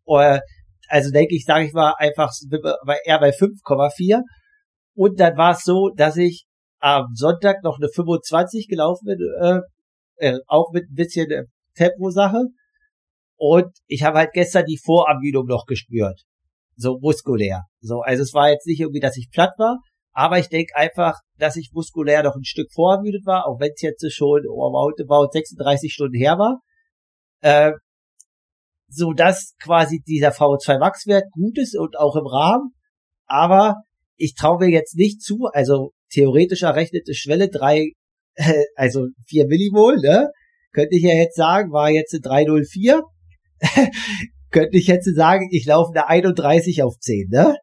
Also 0.05 1.11
denke 1.11 1.33
ich, 1.33 1.45
sage 1.45 1.65
ich 1.65 1.71
mal, 1.71 1.93
einfach 1.97 2.29
eher 3.05 3.19
bei 3.19 3.29
5,4. 3.29 4.21
Und 4.95 5.17
dann 5.19 5.37
war 5.37 5.51
es 5.51 5.61
so, 5.61 5.89
dass 5.95 6.17
ich 6.17 6.45
am 6.79 7.13
Sonntag 7.13 7.63
noch 7.63 7.77
eine 7.77 7.87
25 7.87 8.67
gelaufen 8.67 9.05
bin, 9.05 9.19
äh, 9.41 9.59
äh, 10.17 10.39
auch 10.47 10.71
mit 10.73 10.89
ein 10.89 10.95
bisschen 10.95 11.47
Tempo-Sache. 11.75 12.47
Und 13.43 13.73
ich 13.87 14.03
habe 14.03 14.19
halt 14.19 14.33
gestern 14.33 14.65
die 14.65 14.77
Vorermüdung 14.77 15.47
noch 15.47 15.65
gespürt. 15.65 16.21
So 16.75 16.99
muskulär. 16.99 17.63
So, 17.79 18.01
also 18.01 18.21
es 18.21 18.35
war 18.35 18.51
jetzt 18.51 18.67
nicht 18.67 18.79
irgendwie, 18.79 18.99
dass 18.99 19.17
ich 19.17 19.31
platt 19.31 19.53
war, 19.57 19.79
aber 20.11 20.37
ich 20.37 20.47
denke 20.47 20.75
einfach, 20.75 21.17
dass 21.39 21.55
ich 21.55 21.71
muskulär 21.73 22.21
noch 22.21 22.35
ein 22.35 22.43
Stück 22.43 22.71
vorermüdet 22.71 23.25
war, 23.25 23.47
auch 23.47 23.59
wenn 23.59 23.71
es 23.73 23.81
jetzt 23.81 24.05
schon 24.13 24.41
oh, 24.47 24.67
about 24.67 25.31
36 25.31 25.91
Stunden 25.91 26.15
her 26.15 26.37
war. 26.37 26.59
Äh, 27.39 27.71
so 28.87 29.11
dass 29.11 29.55
quasi 29.59 30.03
dieser 30.05 30.29
VO2 30.29 30.77
Max 30.77 31.07
Wert 31.07 31.31
gut 31.31 31.57
ist 31.57 31.75
und 31.75 31.97
auch 31.97 32.15
im 32.17 32.27
Rahmen. 32.27 32.75
Aber 33.25 33.77
ich 34.17 34.35
traue 34.35 34.59
mir 34.59 34.69
jetzt 34.69 34.95
nicht 34.95 35.19
zu, 35.19 35.47
also 35.51 35.93
theoretisch 36.11 36.61
errechnete 36.61 37.15
Schwelle 37.15 37.49
drei, 37.49 37.93
äh, 38.35 38.65
also 38.75 39.07
vier 39.25 39.47
Millimol, 39.47 39.95
ne? 39.95 40.29
Könnte 40.73 40.95
ich 40.95 41.01
ja 41.01 41.15
jetzt 41.15 41.35
sagen, 41.35 41.71
war 41.71 41.89
jetzt 41.89 42.15
304 42.21 43.01
könnte 44.51 44.77
ich 44.77 44.87
jetzt 44.87 45.13
sagen, 45.15 45.47
ich 45.51 45.65
laufe 45.65 45.91
eine 45.91 46.07
31 46.07 46.83
auf 46.83 46.97
10, 46.99 47.29
ne? 47.29 47.55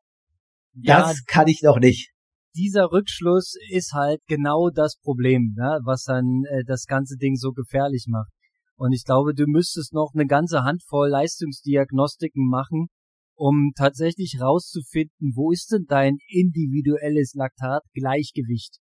Das 0.75 1.19
ja, 1.19 1.23
kann 1.27 1.49
ich 1.49 1.63
noch 1.63 1.79
nicht. 1.79 2.13
Dieser 2.57 2.91
Rückschluss 2.93 3.55
ist 3.71 3.93
halt 3.93 4.21
genau 4.27 4.71
das 4.71 4.97
Problem, 4.99 5.55
ne, 5.57 5.81
was 5.85 6.05
dann 6.05 6.43
äh, 6.51 6.65
das 6.65 6.87
ganze 6.87 7.17
Ding 7.17 7.37
so 7.37 7.53
gefährlich 7.53 8.07
macht. 8.09 8.31
Und 8.77 8.93
ich 8.93 9.05
glaube, 9.05 9.35
du 9.35 9.45
müsstest 9.47 9.93
noch 9.93 10.13
eine 10.15 10.27
ganze 10.27 10.63
Handvoll 10.63 11.09
Leistungsdiagnostiken 11.09 12.49
machen, 12.49 12.89
um 13.35 13.73
tatsächlich 13.77 14.39
rauszufinden, 14.41 15.33
wo 15.35 15.53
ist 15.53 15.73
denn 15.73 15.85
dein 15.89 16.19
individuelles 16.29 17.35
Laktatgleichgewicht? 17.35 18.79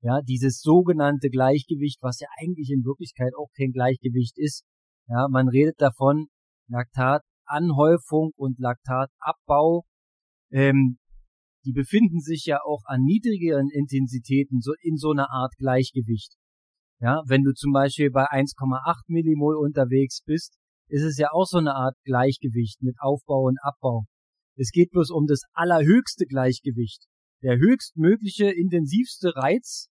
Ja, 0.00 0.20
dieses 0.20 0.60
sogenannte 0.60 1.28
Gleichgewicht, 1.28 1.98
was 2.02 2.18
ja 2.20 2.28
eigentlich 2.40 2.70
in 2.70 2.84
Wirklichkeit 2.84 3.32
auch 3.36 3.50
kein 3.56 3.70
Gleichgewicht 3.70 4.36
ist. 4.36 4.64
Ja, 5.08 5.28
man 5.28 5.48
redet 5.48 5.80
davon, 5.80 6.26
Laktatanhäufung 6.72 8.32
und 8.36 8.58
Laktatabbau, 8.58 9.84
ähm, 10.50 10.98
die 11.64 11.72
befinden 11.72 12.20
sich 12.20 12.44
ja 12.46 12.60
auch 12.64 12.82
an 12.86 13.02
niedrigeren 13.02 13.68
Intensitäten 13.70 14.60
so 14.60 14.72
in 14.80 14.96
so 14.96 15.10
einer 15.10 15.30
Art 15.30 15.54
Gleichgewicht. 15.58 16.34
Ja, 17.00 17.22
wenn 17.26 17.42
du 17.42 17.52
zum 17.52 17.72
Beispiel 17.72 18.10
bei 18.10 18.24
1,8 18.24 19.04
Millimol 19.08 19.56
unterwegs 19.56 20.22
bist, 20.24 20.56
ist 20.88 21.02
es 21.02 21.18
ja 21.18 21.28
auch 21.32 21.46
so 21.46 21.58
eine 21.58 21.74
Art 21.74 21.96
Gleichgewicht 22.04 22.82
mit 22.82 22.96
Aufbau 23.00 23.46
und 23.46 23.58
Abbau. 23.62 24.04
Es 24.56 24.70
geht 24.70 24.90
bloß 24.90 25.10
um 25.10 25.26
das 25.26 25.42
allerhöchste 25.52 26.26
Gleichgewicht. 26.26 27.06
Der 27.42 27.56
höchstmögliche, 27.56 28.50
intensivste 28.50 29.34
Reiz, 29.34 29.88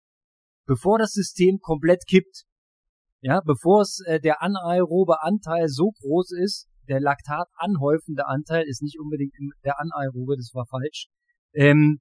bevor 0.68 1.00
das 1.00 1.12
System 1.12 1.60
komplett 1.60 2.06
kippt. 2.08 2.44
Ja, 3.22 3.42
bevor 3.44 3.82
es 3.82 4.02
äh, 4.06 4.20
der 4.20 4.42
anaerobe 4.42 5.24
Anteil 5.24 5.68
so 5.68 5.92
groß 5.92 6.32
ist, 6.44 6.69
der 6.90 7.00
Laktat 7.00 7.48
anhäufende 7.56 8.28
Anteil 8.28 8.66
ist 8.68 8.82
nicht 8.82 9.00
unbedingt 9.00 9.34
der 9.64 9.80
anaerobe, 9.80 10.36
das 10.36 10.52
war 10.54 10.66
falsch, 10.66 11.08
ähm, 11.54 12.00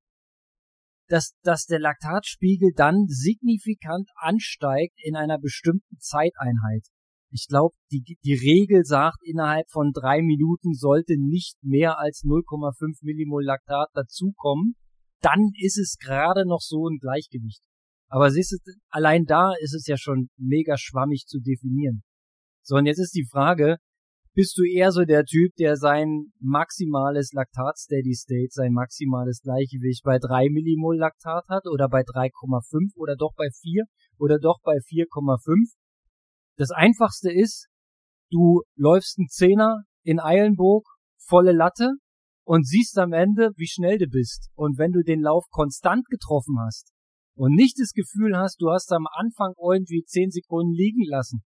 dass, 1.08 1.34
dass 1.42 1.64
der 1.64 1.78
Laktatspiegel 1.78 2.72
dann 2.74 3.06
signifikant 3.06 4.08
ansteigt 4.16 4.98
in 5.02 5.16
einer 5.16 5.38
bestimmten 5.38 5.98
Zeiteinheit. 5.98 6.86
Ich 7.30 7.46
glaube, 7.48 7.74
die, 7.90 8.16
die 8.24 8.34
Regel 8.34 8.84
sagt, 8.84 9.18
innerhalb 9.22 9.70
von 9.70 9.92
drei 9.92 10.22
Minuten 10.22 10.72
sollte 10.72 11.14
nicht 11.18 11.56
mehr 11.62 11.98
als 11.98 12.22
0,5 12.24 13.00
Millimol 13.02 13.44
Laktat 13.44 13.88
dazukommen. 13.92 14.74
Dann 15.20 15.50
ist 15.60 15.78
es 15.78 15.96
gerade 15.98 16.46
noch 16.46 16.60
so 16.60 16.88
ein 16.88 16.98
Gleichgewicht. 16.98 17.62
Aber 18.08 18.30
siehst 18.30 18.52
du, 18.52 18.72
allein 18.88 19.24
da 19.24 19.52
ist 19.60 19.74
es 19.74 19.86
ja 19.86 19.98
schon 19.98 20.30
mega 20.38 20.78
schwammig 20.78 21.26
zu 21.26 21.40
definieren. 21.40 22.02
So, 22.62 22.76
und 22.76 22.86
jetzt 22.86 22.98
ist 22.98 23.14
die 23.14 23.26
Frage, 23.30 23.76
bist 24.38 24.56
du 24.56 24.62
eher 24.62 24.92
so 24.92 25.02
der 25.04 25.24
Typ, 25.24 25.56
der 25.56 25.74
sein 25.74 26.30
maximales 26.38 27.32
Laktat 27.32 27.76
Steady 27.76 28.14
State, 28.14 28.50
sein 28.52 28.72
maximales 28.72 29.40
Gleichgewicht 29.42 30.04
bei 30.04 30.20
3 30.20 30.48
Millimol 30.50 30.96
Laktat 30.96 31.48
hat 31.48 31.66
oder 31.66 31.88
bei 31.88 32.02
3,5 32.02 32.94
oder 32.94 33.16
doch 33.16 33.32
bei 33.36 33.48
4 33.50 33.82
oder 34.16 34.38
doch 34.38 34.60
bei 34.62 34.76
4,5? 34.76 35.74
Das 36.56 36.70
einfachste 36.70 37.32
ist, 37.32 37.66
du 38.30 38.62
läufst 38.76 39.18
einen 39.18 39.26
Zehner 39.26 39.82
in 40.04 40.20
Eilenburg, 40.20 40.86
volle 41.20 41.50
Latte 41.50 41.94
und 42.44 42.64
siehst 42.64 42.96
am 42.98 43.12
Ende, 43.12 43.50
wie 43.56 43.66
schnell 43.66 43.98
du 43.98 44.06
bist. 44.06 44.50
Und 44.54 44.78
wenn 44.78 44.92
du 44.92 45.02
den 45.02 45.20
Lauf 45.20 45.46
konstant 45.50 46.06
getroffen 46.06 46.58
hast 46.64 46.92
und 47.34 47.56
nicht 47.56 47.76
das 47.80 47.90
Gefühl 47.90 48.36
hast, 48.36 48.62
du 48.62 48.70
hast 48.70 48.92
am 48.92 49.08
Anfang 49.10 49.54
irgendwie 49.60 50.04
10 50.04 50.30
Sekunden 50.30 50.74
liegen 50.74 51.02
lassen 51.08 51.42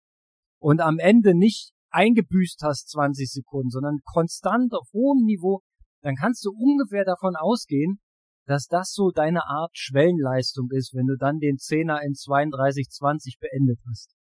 und 0.60 0.80
am 0.80 1.00
Ende 1.00 1.38
nicht 1.38 1.74
eingebüßt 1.98 2.62
hast 2.62 2.90
20 2.90 3.30
Sekunden, 3.30 3.70
sondern 3.70 4.00
konstant 4.06 4.74
auf 4.74 4.88
hohem 4.94 5.26
Niveau, 5.26 5.62
dann 6.04 6.16
kannst 6.16 6.46
du 6.46 6.52
ungefähr 6.52 7.04
davon 7.04 7.36
ausgehen, 7.36 8.00
dass 8.46 8.68
das 8.68 8.94
so 8.94 9.10
deine 9.12 9.46
Art 9.46 9.72
Schwellenleistung 9.74 10.70
ist, 10.72 10.94
wenn 10.94 11.08
du 11.08 11.18
dann 11.18 11.40
den 11.40 11.58
Zehner 11.58 12.02
in 12.04 12.14
32,20 12.14 13.40
beendet 13.40 13.80
hast. 13.90 14.14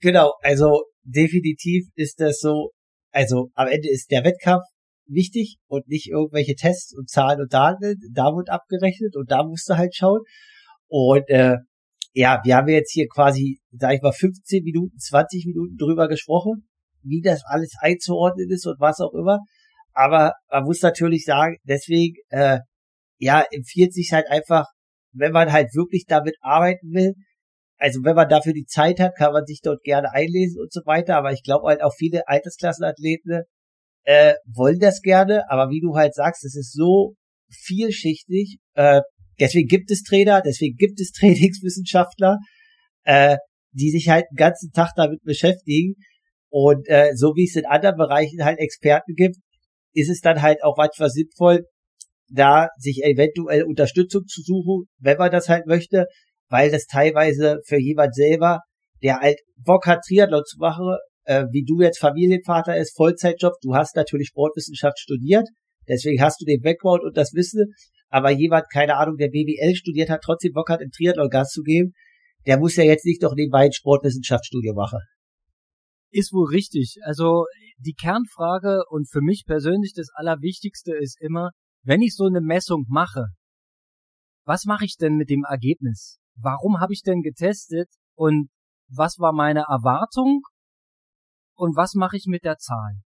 Genau, 0.00 0.32
also 0.42 0.84
definitiv 1.02 1.88
ist 1.96 2.20
das 2.20 2.38
so, 2.38 2.70
also 3.10 3.50
am 3.54 3.66
Ende 3.66 3.90
ist 3.90 4.10
der 4.10 4.24
Wettkampf 4.24 4.64
wichtig 5.06 5.58
und 5.66 5.88
nicht 5.88 6.08
irgendwelche 6.08 6.54
Tests 6.54 6.94
und 6.96 7.10
Zahlen 7.10 7.40
und 7.40 7.52
Daten, 7.52 8.00
da 8.12 8.26
wird 8.34 8.48
abgerechnet 8.48 9.16
und 9.16 9.30
da 9.30 9.42
musst 9.42 9.68
du 9.68 9.76
halt 9.76 9.94
schauen. 9.94 10.20
Und 10.88 11.28
äh, 11.28 11.56
ja, 12.16 12.40
wir 12.44 12.56
haben 12.56 12.68
jetzt 12.68 12.92
hier 12.92 13.08
quasi, 13.08 13.60
sag 13.72 13.94
ich 13.94 14.00
mal, 14.00 14.10
15 14.10 14.64
Minuten, 14.64 14.98
20 14.98 15.44
Minuten 15.44 15.76
drüber 15.76 16.08
gesprochen, 16.08 16.66
wie 17.02 17.20
das 17.20 17.42
alles 17.44 17.74
einzuordnen 17.78 18.48
ist 18.50 18.66
und 18.66 18.80
was 18.80 19.00
auch 19.00 19.12
immer. 19.12 19.40
Aber 19.92 20.32
man 20.50 20.64
muss 20.64 20.80
natürlich 20.80 21.26
sagen, 21.26 21.58
deswegen, 21.64 22.16
äh, 22.30 22.60
ja, 23.18 23.44
empfiehlt 23.50 23.92
sich 23.92 24.12
halt 24.12 24.30
einfach, 24.30 24.64
wenn 25.12 25.32
man 25.32 25.52
halt 25.52 25.74
wirklich 25.74 26.06
damit 26.08 26.36
arbeiten 26.40 26.90
will, 26.94 27.12
also 27.76 28.02
wenn 28.02 28.16
man 28.16 28.30
dafür 28.30 28.54
die 28.54 28.64
Zeit 28.64 28.98
hat, 28.98 29.14
kann 29.18 29.34
man 29.34 29.44
sich 29.44 29.60
dort 29.62 29.82
gerne 29.82 30.10
einlesen 30.10 30.58
und 30.58 30.72
so 30.72 30.80
weiter. 30.86 31.16
Aber 31.18 31.32
ich 31.32 31.42
glaube 31.42 31.68
halt 31.68 31.82
auch 31.82 31.92
viele 31.94 32.26
Altersklassenathleten 32.26 33.42
äh, 34.04 34.32
wollen 34.46 34.78
das 34.78 35.02
gerne. 35.02 35.50
Aber 35.50 35.68
wie 35.68 35.80
du 35.80 35.96
halt 35.96 36.14
sagst, 36.14 36.46
es 36.46 36.56
ist 36.56 36.72
so 36.72 37.14
vielschichtig. 37.50 38.56
Äh, 38.72 39.02
Deswegen 39.38 39.68
gibt 39.68 39.90
es 39.90 40.02
Trainer, 40.02 40.42
deswegen 40.42 40.76
gibt 40.76 41.00
es 41.00 41.12
Trainingswissenschaftler, 41.18 42.38
äh, 43.04 43.36
die 43.72 43.90
sich 43.90 44.08
halt 44.08 44.24
den 44.30 44.36
ganzen 44.36 44.72
Tag 44.72 44.90
damit 44.96 45.22
beschäftigen. 45.22 45.94
Und 46.48 46.88
äh, 46.88 47.12
so 47.14 47.34
wie 47.34 47.44
es 47.44 47.56
in 47.56 47.66
anderen 47.66 47.96
Bereichen 47.96 48.44
halt 48.44 48.58
Experten 48.58 49.14
gibt, 49.14 49.36
ist 49.92 50.10
es 50.10 50.20
dann 50.20 50.42
halt 50.42 50.62
auch 50.62 50.76
manchmal 50.76 51.10
sinnvoll, 51.10 51.64
da 52.28 52.68
sich 52.78 53.02
eventuell 53.04 53.64
Unterstützung 53.64 54.26
zu 54.26 54.42
suchen, 54.42 54.88
wenn 54.98 55.18
man 55.18 55.30
das 55.30 55.48
halt 55.48 55.66
möchte, 55.66 56.06
weil 56.48 56.70
das 56.70 56.86
teilweise 56.86 57.58
für 57.66 57.78
jemand 57.78 58.14
selber, 58.14 58.60
der 59.02 59.18
halt 59.20 59.38
Bock 59.56 59.86
hat, 59.86 60.02
Triathlon 60.06 60.42
zu 60.44 60.58
machen, 60.58 60.96
äh, 61.24 61.44
wie 61.50 61.64
du 61.64 61.80
jetzt 61.82 61.98
Familienvater 61.98 62.76
ist, 62.76 62.96
Vollzeitjob, 62.96 63.54
du 63.62 63.74
hast 63.74 63.96
natürlich 63.96 64.28
Sportwissenschaft 64.28 64.98
studiert, 64.98 65.48
deswegen 65.88 66.22
hast 66.22 66.40
du 66.40 66.44
den 66.44 66.60
Background 66.60 67.02
und 67.02 67.16
das 67.16 67.32
Wissen, 67.34 67.72
aber 68.08 68.30
jemand, 68.30 68.66
keine 68.72 68.96
Ahnung, 68.96 69.16
der 69.16 69.28
BWL 69.28 69.74
studiert 69.74 70.10
hat, 70.10 70.22
trotzdem 70.22 70.52
Bock 70.52 70.68
hat, 70.70 70.80
im 70.80 70.90
Triathlon 70.90 71.28
Gas 71.28 71.50
zu 71.50 71.62
geben, 71.62 71.92
der 72.46 72.58
muss 72.58 72.76
ja 72.76 72.84
jetzt 72.84 73.04
nicht 73.04 73.22
doch 73.22 73.34
nebenbei 73.34 73.66
ein 73.66 73.72
Sportwissenschaftsstudium 73.72 74.76
machen. 74.76 75.00
Ist 76.10 76.32
wohl 76.32 76.48
richtig. 76.48 76.96
Also 77.02 77.44
die 77.78 77.94
Kernfrage 77.94 78.84
und 78.88 79.10
für 79.10 79.20
mich 79.20 79.44
persönlich 79.46 79.92
das 79.94 80.08
Allerwichtigste 80.14 80.94
ist 80.94 81.20
immer, 81.20 81.50
wenn 81.82 82.00
ich 82.00 82.14
so 82.14 82.24
eine 82.24 82.40
Messung 82.40 82.84
mache, 82.88 83.26
was 84.44 84.64
mache 84.64 84.84
ich 84.84 84.96
denn 84.96 85.16
mit 85.16 85.28
dem 85.28 85.44
Ergebnis? 85.48 86.18
Warum 86.36 86.80
habe 86.80 86.92
ich 86.92 87.02
denn 87.02 87.22
getestet 87.22 87.88
und 88.14 88.48
was 88.88 89.18
war 89.18 89.32
meine 89.32 89.64
Erwartung 89.68 90.42
und 91.56 91.76
was 91.76 91.94
mache 91.94 92.16
ich 92.16 92.26
mit 92.26 92.44
der 92.44 92.56
Zahl? 92.58 93.00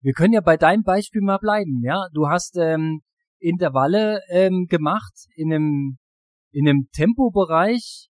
Wir 0.00 0.12
können 0.12 0.32
ja 0.32 0.40
bei 0.40 0.56
deinem 0.56 0.82
Beispiel 0.82 1.20
mal 1.20 1.38
bleiben, 1.38 1.82
ja. 1.84 2.06
Du 2.12 2.28
hast 2.28 2.56
ähm, 2.56 3.02
Intervalle 3.38 4.20
ähm, 4.28 4.66
gemacht 4.68 5.26
in 5.34 5.52
einem 5.52 5.98
in 6.52 6.68
einem 6.68 6.88
Tempobereich, 6.92 8.08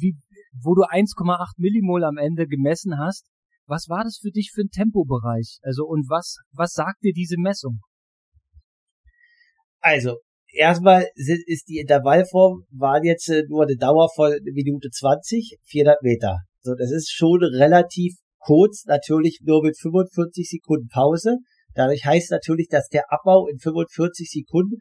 wie, 0.00 0.16
wo 0.62 0.74
du 0.74 0.82
1,8 0.82 1.52
Millimol 1.58 2.04
am 2.04 2.16
Ende 2.16 2.46
gemessen 2.46 2.98
hast. 2.98 3.26
Was 3.66 3.88
war 3.88 4.02
das 4.02 4.18
für 4.20 4.30
dich 4.30 4.50
für 4.52 4.62
ein 4.62 4.70
Tempobereich? 4.70 5.58
Also 5.62 5.84
und 5.84 6.08
was 6.08 6.38
was 6.52 6.72
sagt 6.72 7.02
dir 7.02 7.12
diese 7.12 7.36
Messung? 7.38 7.80
Also 9.80 10.16
erstmal 10.52 11.06
ist 11.14 11.68
die 11.68 11.78
Intervallform 11.78 12.64
war 12.70 13.04
jetzt 13.04 13.28
äh, 13.28 13.44
nur 13.48 13.62
eine 13.62 13.76
Dauer 13.76 14.08
von 14.14 14.32
Minute 14.42 14.88
20, 14.90 15.58
400 15.64 16.02
Meter. 16.02 16.38
So, 16.60 16.74
das 16.74 16.90
ist 16.90 17.12
schon 17.12 17.42
relativ 17.42 18.16
kurz, 18.38 18.84
natürlich 18.86 19.40
nur 19.44 19.62
mit 19.62 19.78
45 19.78 20.48
Sekunden 20.48 20.88
Pause. 20.88 21.38
Dadurch 21.78 22.04
heißt 22.04 22.32
natürlich, 22.32 22.66
dass 22.68 22.88
der 22.88 23.04
Abbau 23.08 23.46
in 23.46 23.58
45 23.58 24.28
Sekunden 24.28 24.78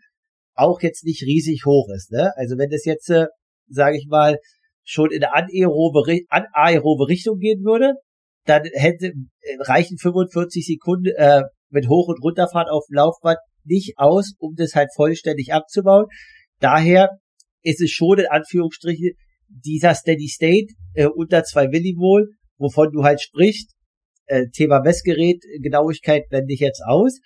auch 0.56 0.82
jetzt 0.82 1.06
nicht 1.06 1.22
riesig 1.22 1.64
hoch 1.64 1.88
ist. 1.96 2.12
Ne? 2.12 2.32
Also 2.38 2.58
wenn 2.58 2.72
das 2.72 2.86
jetzt, 2.86 3.08
äh, 3.12 3.28
sage 3.68 3.98
ich 3.98 4.08
mal, 4.08 4.40
schon 4.84 5.12
in 5.12 5.24
eine 5.24 5.52
anaerobe, 5.52 7.08
Richtung 7.08 7.38
gehen 7.38 7.64
würde, 7.64 7.94
dann 8.46 8.64
hätte 8.74 9.12
äh, 9.42 9.58
reichen 9.60 10.00
45 10.00 10.66
Sekunden 10.66 11.14
äh, 11.16 11.44
mit 11.70 11.88
Hoch- 11.88 12.08
und 12.08 12.24
Runterfahren 12.24 12.68
auf 12.68 12.86
dem 12.90 12.96
Laufband 12.96 13.38
nicht 13.64 13.94
aus, 13.98 14.34
um 14.40 14.56
das 14.56 14.74
halt 14.74 14.90
vollständig 14.96 15.54
abzubauen. 15.54 16.08
Daher 16.60 17.10
ist 17.62 17.80
es 17.80 17.92
schon 17.92 18.18
in 18.18 18.26
Anführungsstrichen 18.26 19.12
dieser 19.50 19.94
Steady 19.94 20.30
State 20.30 20.74
äh, 20.96 21.06
unter 21.06 21.44
zwei 21.44 21.68
Millimol, 21.68 22.32
wovon 22.58 22.92
du 22.92 23.04
halt 23.04 23.22
sprichst, 23.22 23.76
äh, 24.28 24.48
Thema 24.54 24.82
Messgerät, 24.82 25.44
Genauigkeit 25.62 26.30
blende 26.30 26.54
ich 26.54 26.60
jetzt 26.60 26.82
aus. 26.86 27.20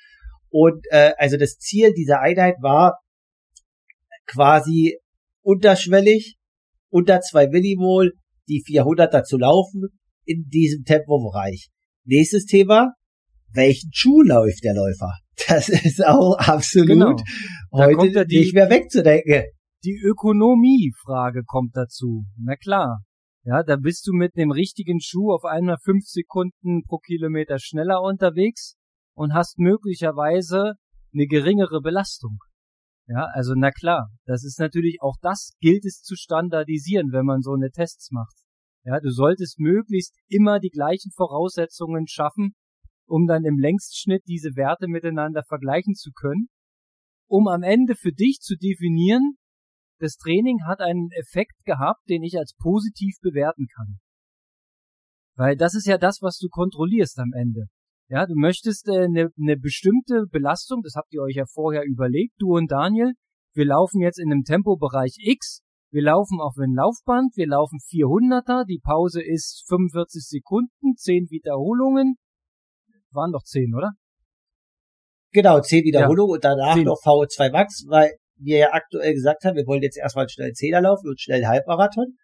Und 0.49 0.85
äh, 0.89 1.13
also 1.17 1.37
das 1.37 1.57
Ziel 1.57 1.93
dieser 1.93 2.21
Einheit 2.21 2.55
war 2.61 2.99
quasi 4.25 4.97
unterschwellig 5.41 6.37
unter 6.89 7.21
zwei 7.21 7.47
Millimol 7.47 8.13
die 8.47 8.63
400er 8.63 9.23
zu 9.23 9.37
laufen 9.37 9.87
in 10.25 10.47
diesem 10.47 10.83
Tempobereich. 10.83 11.69
Nächstes 12.03 12.45
Thema, 12.45 12.93
welchen 13.53 13.91
Schuh 13.93 14.21
läuft 14.21 14.63
der 14.63 14.73
Läufer? 14.73 15.13
Das 15.47 15.69
ist 15.69 16.05
auch 16.05 16.37
absolut 16.37 16.87
genau. 16.87 17.15
heute 17.71 18.25
die, 18.25 18.39
nicht 18.39 18.53
mehr 18.53 18.69
wegzudenken. 18.69 19.45
Die 19.83 19.97
Ökonomie-Frage 19.97 21.43
kommt 21.45 21.75
dazu. 21.75 22.25
Na 22.37 22.55
klar. 22.55 22.99
Ja, 23.43 23.63
da 23.63 23.75
bist 23.75 24.05
du 24.05 24.13
mit 24.13 24.35
dem 24.35 24.51
richtigen 24.51 24.99
Schuh 25.01 25.31
auf 25.31 25.45
einmal 25.45 25.77
fünf 25.83 26.05
Sekunden 26.05 26.83
pro 26.83 26.99
Kilometer 26.99 27.57
schneller 27.57 28.01
unterwegs 28.03 28.75
und 29.15 29.33
hast 29.33 29.57
möglicherweise 29.57 30.73
eine 31.13 31.25
geringere 31.25 31.81
Belastung. 31.81 32.37
Ja, 33.07 33.25
also 33.33 33.53
na 33.55 33.71
klar, 33.71 34.09
das 34.25 34.43
ist 34.43 34.59
natürlich 34.59 34.97
auch 35.01 35.15
das 35.21 35.53
gilt 35.59 35.85
es 35.85 36.01
zu 36.01 36.15
standardisieren, 36.15 37.11
wenn 37.11 37.25
man 37.25 37.41
so 37.41 37.53
eine 37.53 37.71
Tests 37.71 38.11
macht. 38.11 38.35
Ja, 38.83 38.99
du 38.99 39.09
solltest 39.09 39.59
möglichst 39.59 40.15
immer 40.27 40.59
die 40.59 40.69
gleichen 40.69 41.11
Voraussetzungen 41.11 42.07
schaffen, 42.07 42.53
um 43.07 43.25
dann 43.25 43.43
im 43.43 43.57
Längsschnitt 43.57 44.23
diese 44.27 44.55
Werte 44.55 44.87
miteinander 44.87 45.43
vergleichen 45.43 45.95
zu 45.95 46.11
können, 46.11 46.47
um 47.27 47.47
am 47.47 47.63
Ende 47.63 47.95
für 47.95 48.11
dich 48.11 48.39
zu 48.39 48.55
definieren, 48.55 49.37
das 50.01 50.17
Training 50.17 50.59
hat 50.67 50.79
einen 50.79 51.09
Effekt 51.11 51.63
gehabt, 51.65 52.01
den 52.09 52.23
ich 52.23 52.37
als 52.37 52.55
positiv 52.57 53.15
bewerten 53.21 53.67
kann. 53.75 53.99
Weil 55.35 55.55
das 55.55 55.75
ist 55.75 55.87
ja 55.87 55.97
das, 55.97 56.19
was 56.21 56.37
du 56.37 56.47
kontrollierst 56.49 57.19
am 57.19 57.31
Ende. 57.33 57.65
Ja, 58.09 58.25
du 58.25 58.33
möchtest 58.35 58.89
eine 58.89 59.05
äh, 59.05 59.07
ne, 59.07 59.29
ne 59.37 59.57
bestimmte 59.57 60.25
Belastung, 60.29 60.81
das 60.83 60.95
habt 60.95 61.13
ihr 61.13 61.21
euch 61.21 61.35
ja 61.35 61.45
vorher 61.45 61.83
überlegt, 61.85 62.33
du 62.39 62.57
und 62.57 62.69
Daniel, 62.69 63.13
wir 63.53 63.65
laufen 63.65 64.01
jetzt 64.01 64.19
in 64.19 64.31
einem 64.31 64.43
Tempobereich 64.43 65.15
X, 65.17 65.61
wir 65.91 66.03
laufen 66.03 66.39
auf 66.41 66.57
ein 66.57 66.73
Laufband, 66.73 67.35
wir 67.35 67.47
laufen 67.47 67.79
400er, 67.79 68.65
die 68.65 68.81
Pause 68.83 69.21
ist 69.23 69.63
45 69.67 70.25
Sekunden, 70.27 70.95
10 70.95 71.29
Wiederholungen, 71.29 72.15
waren 73.11 73.31
doch 73.31 73.43
10, 73.43 73.75
oder? 73.75 73.91
Genau, 75.31 75.61
10 75.61 75.85
Wiederholungen 75.85 76.31
ja, 76.31 76.35
und 76.35 76.43
danach 76.43 76.75
10. 76.75 76.83
noch 76.83 76.99
VO2 77.03 77.51
Max, 77.51 77.85
weil 77.87 78.11
wir 78.43 78.57
ja 78.57 78.67
aktuell 78.71 79.13
gesagt 79.13 79.43
haben, 79.43 79.55
wir 79.55 79.65
wollen 79.67 79.81
jetzt 79.81 79.97
erstmal 79.97 80.27
schnell 80.29 80.51
Zehner 80.53 80.81
laufen 80.81 81.07
und 81.07 81.19
schnell 81.19 81.45
Halbmarathon. 81.45 82.17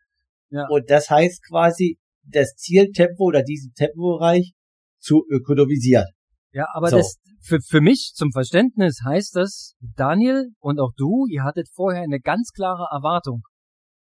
Ja. 0.49 0.67
Und 0.69 0.89
das 0.89 1.09
heißt 1.09 1.45
quasi, 1.47 1.97
das 2.23 2.55
Zieltempo 2.55 3.25
oder 3.25 3.43
diesen 3.43 3.73
Tempobereich 3.73 4.53
zu 4.99 5.23
ökonomisieren. 5.29 6.07
Ja, 6.51 6.65
aber 6.73 6.89
so. 6.89 6.97
das 6.97 7.17
für, 7.41 7.59
für 7.61 7.81
mich 7.81 8.13
zum 8.15 8.31
Verständnis 8.31 8.99
heißt 9.05 9.35
das, 9.35 9.75
Daniel 9.79 10.49
und 10.59 10.79
auch 10.79 10.91
du, 10.97 11.25
ihr 11.29 11.43
hattet 11.43 11.69
vorher 11.73 12.01
eine 12.01 12.19
ganz 12.19 12.51
klare 12.51 12.87
Erwartung. 12.91 13.41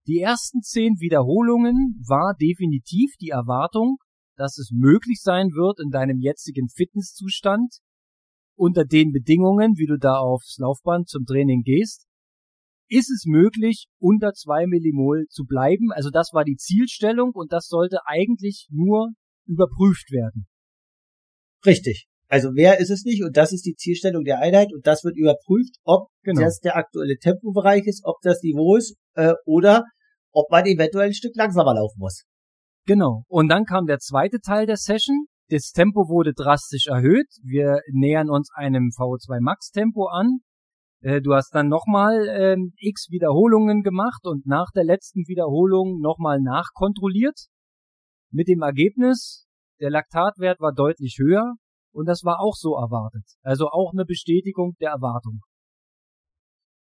Die 0.07 0.21
ersten 0.21 0.61
zehn 0.61 1.01
Wiederholungen 1.01 2.01
war 2.07 2.35
definitiv 2.41 3.15
die 3.21 3.31
Erwartung, 3.31 3.97
dass 4.37 4.59
es 4.59 4.71
möglich 4.73 5.21
sein 5.23 5.49
wird, 5.55 5.81
in 5.81 5.91
deinem 5.91 6.19
jetzigen 6.21 6.69
Fitnesszustand, 6.69 7.79
unter 8.57 8.85
den 8.85 9.13
Bedingungen, 9.13 9.75
wie 9.77 9.87
du 9.87 9.99
da 9.99 10.17
aufs 10.17 10.59
Laufband 10.59 11.09
zum 11.09 11.25
Training 11.25 11.63
gehst, 11.63 12.07
ist 12.89 13.11
es 13.11 13.25
möglich, 13.27 13.87
unter 13.99 14.33
zwei 14.33 14.67
Millimol 14.67 15.27
zu 15.29 15.45
bleiben. 15.45 15.91
Also 15.93 16.11
das 16.11 16.31
war 16.33 16.45
die 16.45 16.57
Zielstellung 16.57 17.33
und 17.33 17.53
das 17.53 17.67
sollte 17.67 17.99
eigentlich 18.07 18.69
nur 18.71 19.11
überprüft 19.47 20.11
werden. 20.11 20.47
Richtig. 21.65 22.07
Also 22.29 22.51
wer 22.55 22.81
ist 22.81 22.91
es 22.91 23.05
nicht 23.05 23.23
und 23.23 23.37
das 23.37 23.53
ist 23.53 23.65
die 23.65 23.75
Zielstellung 23.75 24.25
der 24.25 24.41
Einheit 24.41 24.73
und 24.73 24.87
das 24.87 25.05
wird 25.05 25.17
überprüft, 25.17 25.77
ob 25.85 26.09
genau. 26.23 26.43
das 26.43 26.59
der 26.61 26.77
aktuelle 26.77 27.17
Tempobereich 27.19 27.85
ist, 27.87 28.03
ob 28.05 28.17
das 28.23 28.43
Niveau 28.43 28.77
ist 28.77 28.97
äh, 29.15 29.35
oder 29.45 29.85
ob 30.33 30.51
man 30.51 30.67
eventuell 30.67 31.09
ein 31.09 31.15
Stück 31.15 31.37
langsamer 31.37 31.75
laufen 31.75 31.99
muss. 31.99 32.25
Genau. 32.87 33.25
Und 33.29 33.49
dann 33.49 33.65
kam 33.65 33.87
der 33.87 33.99
zweite 33.99 34.41
Teil 34.41 34.67
der 34.67 34.77
Session. 34.77 35.27
Das 35.55 35.71
Tempo 35.71 36.09
wurde 36.09 36.33
drastisch 36.35 36.89
erhöht. 36.89 37.29
Wir 37.45 37.79
nähern 37.93 38.29
uns 38.29 38.51
einem 38.57 38.89
VO2 38.89 39.39
Max 39.41 39.71
Tempo 39.71 40.07
an. 40.09 40.39
Äh, 41.01 41.21
du 41.21 41.33
hast 41.33 41.55
dann 41.55 41.69
nochmal 41.69 42.27
äh, 42.27 42.57
x 42.79 43.07
Wiederholungen 43.11 43.85
gemacht 43.85 44.23
und 44.25 44.47
nach 44.47 44.73
der 44.75 44.83
letzten 44.83 45.29
Wiederholung 45.29 46.01
nochmal 46.01 46.41
nachkontrolliert. 46.41 47.39
Mit 48.33 48.49
dem 48.49 48.63
Ergebnis, 48.63 49.47
der 49.81 49.91
Laktatwert 49.91 50.59
war 50.59 50.73
deutlich 50.73 51.19
höher 51.21 51.55
und 51.93 52.07
das 52.07 52.25
war 52.25 52.41
auch 52.41 52.57
so 52.57 52.75
erwartet. 52.75 53.23
Also 53.43 53.69
auch 53.69 53.93
eine 53.93 54.05
Bestätigung 54.05 54.75
der 54.81 54.91
Erwartung. 54.91 55.39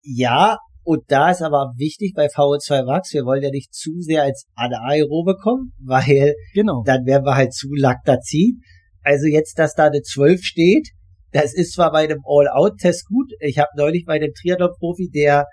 Ja, 0.05 0.59
und 0.85 1.05
da 1.09 1.31
ist 1.31 1.43
aber 1.43 1.73
wichtig 1.77 2.13
bei 2.15 2.27
VO2 2.27 2.85
Max, 2.85 3.13
wir 3.13 3.25
wollen 3.25 3.43
ja 3.43 3.51
nicht 3.51 3.73
zu 3.73 4.01
sehr 4.01 4.23
als 4.25 4.47
Anaerobe 4.55 5.37
kommen, 5.37 5.73
weil 5.79 6.35
genau. 6.55 6.83
dann 6.85 7.07
wären 7.07 7.25
wir 7.25 7.37
halt 7.37 7.53
zu 7.53 7.69
Laktazid. 7.73 8.57
Also 9.03 9.27
jetzt, 9.27 9.59
dass 9.59 9.75
da 9.75 9.87
eine 9.87 10.03
12 10.03 10.43
steht, 10.43 10.89
das 11.33 11.55
ist 11.55 11.73
zwar 11.73 11.93
bei 11.93 12.05
einem 12.05 12.21
All-Out-Test 12.25 13.07
gut. 13.07 13.33
Ich 13.41 13.59
habe 13.59 13.71
neulich 13.77 14.05
bei 14.07 14.15
einem 14.15 14.33
Triathlon-Profi, 14.33 15.09
der 15.09 15.47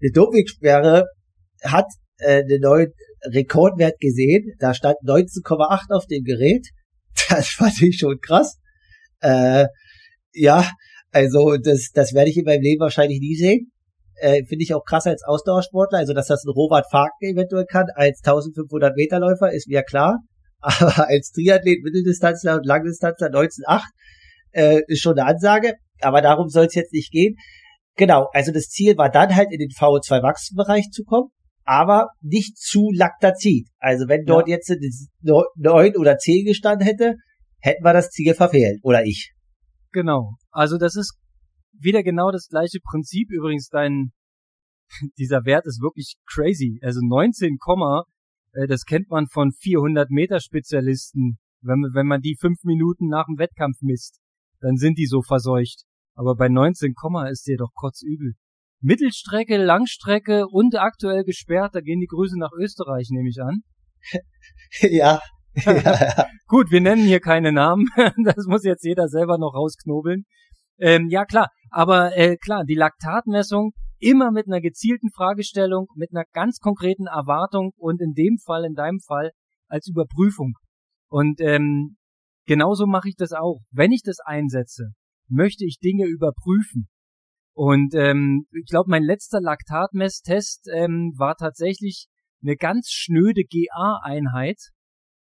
eine 0.00 0.10
Dopingsperre 0.12 1.06
hat, 1.62 1.86
äh, 2.18 2.42
einen 2.42 2.60
neuen 2.60 2.92
Rekordwert 3.24 4.00
gesehen. 4.00 4.54
Da 4.58 4.74
stand 4.74 4.96
19,8 5.04 5.94
auf 5.94 6.06
dem 6.06 6.24
Gerät. 6.24 6.68
Das 7.28 7.48
fand 7.48 7.80
ich 7.82 7.98
schon 7.98 8.18
krass. 8.20 8.58
Äh, 9.20 9.66
ja, 10.32 10.68
also 11.10 11.56
das, 11.56 11.90
das 11.92 12.14
werde 12.14 12.30
ich 12.30 12.36
in 12.36 12.44
meinem 12.44 12.62
Leben 12.62 12.80
wahrscheinlich 12.80 13.20
nie 13.20 13.36
sehen. 13.36 13.71
Äh, 14.22 14.44
Finde 14.44 14.62
ich 14.62 14.72
auch 14.72 14.84
krass 14.84 15.06
als 15.06 15.24
Ausdauersportler. 15.24 15.98
Also, 15.98 16.12
dass 16.14 16.28
das 16.28 16.44
ein 16.44 16.52
Robert 16.52 16.86
Faken 16.90 17.34
eventuell 17.34 17.66
kann 17.66 17.86
als 17.94 18.20
1500 18.24 18.94
Meter 18.94 19.18
Läufer, 19.18 19.52
ist 19.52 19.68
mir 19.68 19.82
klar. 19.82 20.20
Aber 20.60 21.08
als 21.08 21.32
Triathlet, 21.32 21.82
Mitteldistanzler 21.82 22.54
und 22.54 22.66
Langdistanzler 22.66 23.28
19,8 23.28 23.82
äh, 24.52 24.80
ist 24.86 25.00
schon 25.00 25.18
eine 25.18 25.28
Ansage. 25.28 25.74
Aber 26.00 26.22
darum 26.22 26.48
soll 26.48 26.66
es 26.66 26.74
jetzt 26.74 26.92
nicht 26.92 27.10
gehen. 27.10 27.34
Genau, 27.96 28.28
also 28.32 28.52
das 28.52 28.68
Ziel 28.68 28.96
war 28.96 29.10
dann 29.10 29.34
halt 29.34 29.48
in 29.50 29.58
den 29.58 29.70
VO2-Wachstumbereich 29.70 30.90
zu 30.92 31.02
kommen, 31.02 31.28
aber 31.64 32.08
nicht 32.20 32.56
zu 32.56 32.90
Laktazid. 32.94 33.66
Also 33.78 34.08
wenn 34.08 34.24
dort 34.24 34.48
ja. 34.48 34.54
jetzt 34.54 34.72
neun 35.20 35.96
oder 35.96 36.16
zehn 36.16 36.44
gestanden 36.44 36.86
hätte, 36.86 37.16
hätten 37.58 37.84
wir 37.84 37.92
das 37.92 38.10
Ziel 38.10 38.34
verfehlt. 38.34 38.78
Oder 38.82 39.04
ich. 39.04 39.32
Genau. 39.92 40.34
Also 40.50 40.78
das 40.78 40.96
ist 40.96 41.18
wieder 41.72 42.02
genau 42.02 42.30
das 42.30 42.48
gleiche 42.48 42.78
Prinzip. 42.80 43.30
Übrigens, 43.30 43.68
dein, 43.68 44.12
dieser 45.18 45.44
Wert 45.44 45.66
ist 45.66 45.80
wirklich 45.80 46.16
crazy. 46.26 46.78
Also 46.82 47.00
19, 47.02 47.58
äh, 48.52 48.66
das 48.66 48.84
kennt 48.84 49.10
man 49.10 49.26
von 49.28 49.52
400 49.52 50.10
Meter 50.10 50.40
Spezialisten. 50.40 51.38
Wenn, 51.60 51.82
wenn 51.94 52.06
man 52.06 52.20
die 52.20 52.36
fünf 52.40 52.64
Minuten 52.64 53.08
nach 53.08 53.26
dem 53.26 53.38
Wettkampf 53.38 53.78
misst, 53.82 54.18
dann 54.60 54.76
sind 54.76 54.98
die 54.98 55.06
so 55.06 55.22
verseucht. 55.22 55.84
Aber 56.14 56.34
bei 56.34 56.48
19, 56.48 56.94
ist 57.30 57.46
dir 57.46 57.56
doch 57.56 57.72
kotzübel. 57.74 58.34
Mittelstrecke, 58.80 59.56
Langstrecke 59.56 60.46
und 60.48 60.74
aktuell 60.74 61.22
gesperrt, 61.22 61.74
da 61.74 61.80
gehen 61.80 62.00
die 62.00 62.08
Grüße 62.08 62.36
nach 62.36 62.50
Österreich, 62.58 63.08
nehme 63.10 63.28
ich 63.28 63.40
an. 63.40 63.62
ja, 64.90 65.20
Gut, 66.46 66.70
wir 66.70 66.80
nennen 66.80 67.04
hier 67.04 67.20
keine 67.20 67.52
Namen. 67.52 67.86
das 68.24 68.46
muss 68.46 68.64
jetzt 68.64 68.84
jeder 68.84 69.08
selber 69.08 69.38
noch 69.38 69.54
rausknobeln. 69.54 70.24
Ähm, 70.78 71.08
ja, 71.08 71.24
klar. 71.24 71.48
Aber 71.70 72.16
äh, 72.16 72.36
klar, 72.36 72.64
die 72.64 72.74
Laktatmessung 72.74 73.72
immer 73.98 74.32
mit 74.32 74.46
einer 74.46 74.60
gezielten 74.60 75.10
Fragestellung, 75.10 75.86
mit 75.94 76.10
einer 76.12 76.24
ganz 76.32 76.58
konkreten 76.58 77.06
Erwartung 77.06 77.72
und 77.76 78.00
in 78.00 78.12
dem 78.14 78.38
Fall, 78.38 78.64
in 78.64 78.74
deinem 78.74 79.00
Fall, 79.00 79.30
als 79.68 79.88
Überprüfung. 79.88 80.54
Und 81.08 81.40
ähm, 81.40 81.96
genauso 82.46 82.86
mache 82.86 83.08
ich 83.08 83.16
das 83.16 83.32
auch. 83.32 83.60
Wenn 83.70 83.92
ich 83.92 84.02
das 84.02 84.18
einsetze, 84.24 84.90
möchte 85.28 85.64
ich 85.64 85.78
Dinge 85.78 86.06
überprüfen. 86.06 86.88
Und 87.54 87.94
ähm, 87.94 88.46
ich 88.50 88.66
glaube, 88.66 88.90
mein 88.90 89.02
letzter 89.02 89.40
Laktatmesstest 89.40 90.68
ähm, 90.72 91.12
war 91.16 91.36
tatsächlich 91.36 92.08
eine 92.42 92.56
ganz 92.56 92.90
schnöde 92.90 93.42
GA-Einheit, 93.44 94.58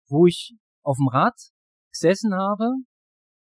wo 0.09 0.26
ich 0.26 0.55
auf 0.82 0.97
dem 0.97 1.09
Rad 1.09 1.34
gesessen 1.93 2.34
habe, 2.34 2.70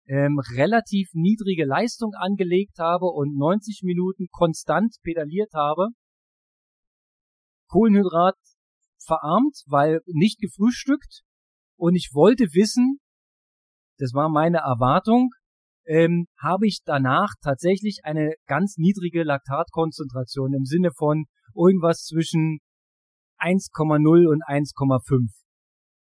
ähm, 0.10 0.39
relativ 0.39 1.12
niedrige 1.14 1.66
Leistung 1.66 2.14
angelegt 2.16 2.80
habe 2.80 3.05
und 3.05 3.38
90 3.38 3.82
Minuten 3.84 4.26
konstant 4.32 4.95
pedaliert 5.03 5.53
habe. 5.53 5.89
Kohlenhydrat 7.70 8.36
verarmt, 9.05 9.62
weil 9.68 10.01
nicht 10.07 10.39
gefrühstückt. 10.39 11.22
Und 11.78 11.95
ich 11.95 12.10
wollte 12.12 12.45
wissen, 12.53 12.97
das 13.99 14.14
war 14.14 14.30
meine 14.30 14.57
Erwartung, 14.57 15.30
ähm, 15.86 16.26
habe 16.41 16.66
ich 16.66 16.80
danach 16.84 17.36
tatsächlich 17.41 17.99
eine 18.03 18.34
ganz 18.47 18.78
niedrige 18.78 19.24
Laktatkonzentration 19.24 20.53
im 20.53 20.66
Sinne 20.66 20.89
von 20.91 21.26
irgendwas 21.55 22.05
zwischen 22.05 22.60
1,0 23.39 24.28
und 24.28 24.43
1,5. 24.43 25.30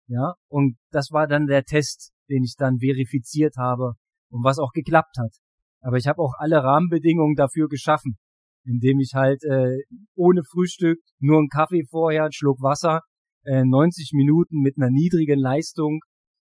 Ja, 0.08 0.34
und 0.48 0.76
das 0.90 1.10
war 1.10 1.26
dann 1.26 1.46
der 1.46 1.64
Test, 1.64 2.13
den 2.28 2.42
ich 2.42 2.54
dann 2.56 2.78
verifiziert 2.78 3.56
habe 3.56 3.94
und 4.30 4.44
was 4.44 4.58
auch 4.58 4.72
geklappt 4.72 5.16
hat. 5.18 5.34
Aber 5.80 5.96
ich 5.96 6.06
habe 6.06 6.20
auch 6.20 6.32
alle 6.38 6.62
Rahmenbedingungen 6.62 7.34
dafür 7.34 7.68
geschaffen, 7.68 8.16
indem 8.64 9.00
ich 9.00 9.12
halt 9.14 9.42
äh, 9.44 9.76
ohne 10.14 10.42
Frühstück, 10.42 10.98
nur 11.18 11.38
einen 11.38 11.48
Kaffee 11.48 11.84
vorher, 11.88 12.24
einen 12.24 12.32
Schluck 12.32 12.60
Wasser, 12.62 13.00
äh, 13.44 13.64
90 13.64 14.12
Minuten 14.14 14.60
mit 14.60 14.76
einer 14.78 14.90
niedrigen 14.90 15.38
Leistung, 15.38 16.00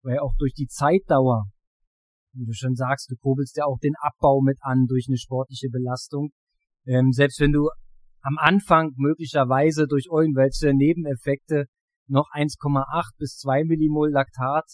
weil 0.04 0.20
auch 0.20 0.34
durch 0.38 0.54
die 0.54 0.68
Zeitdauer, 0.68 1.46
wie 2.34 2.46
du 2.46 2.54
schon 2.54 2.76
sagst, 2.76 3.10
du 3.10 3.16
kurbelst 3.16 3.58
ja 3.58 3.66
auch 3.66 3.80
den 3.80 3.94
Abbau 4.02 4.42
mit 4.42 4.58
an 4.62 4.86
durch 4.88 5.06
eine 5.08 5.18
sportliche 5.18 5.70
Belastung. 5.70 6.32
Ähm, 6.86 7.12
selbst 7.12 7.40
wenn 7.40 7.52
du 7.52 7.70
am 8.22 8.38
Anfang 8.38 8.92
möglicherweise 8.98 9.88
durch 9.88 10.08
irgendwelche 10.12 10.74
Nebeneffekte 10.74 11.66
noch 12.08 12.28
1,8 12.34 13.18
bis 13.18 13.38
2 13.38 13.64
Millimol 13.64 14.12
Laktat, 14.12 14.66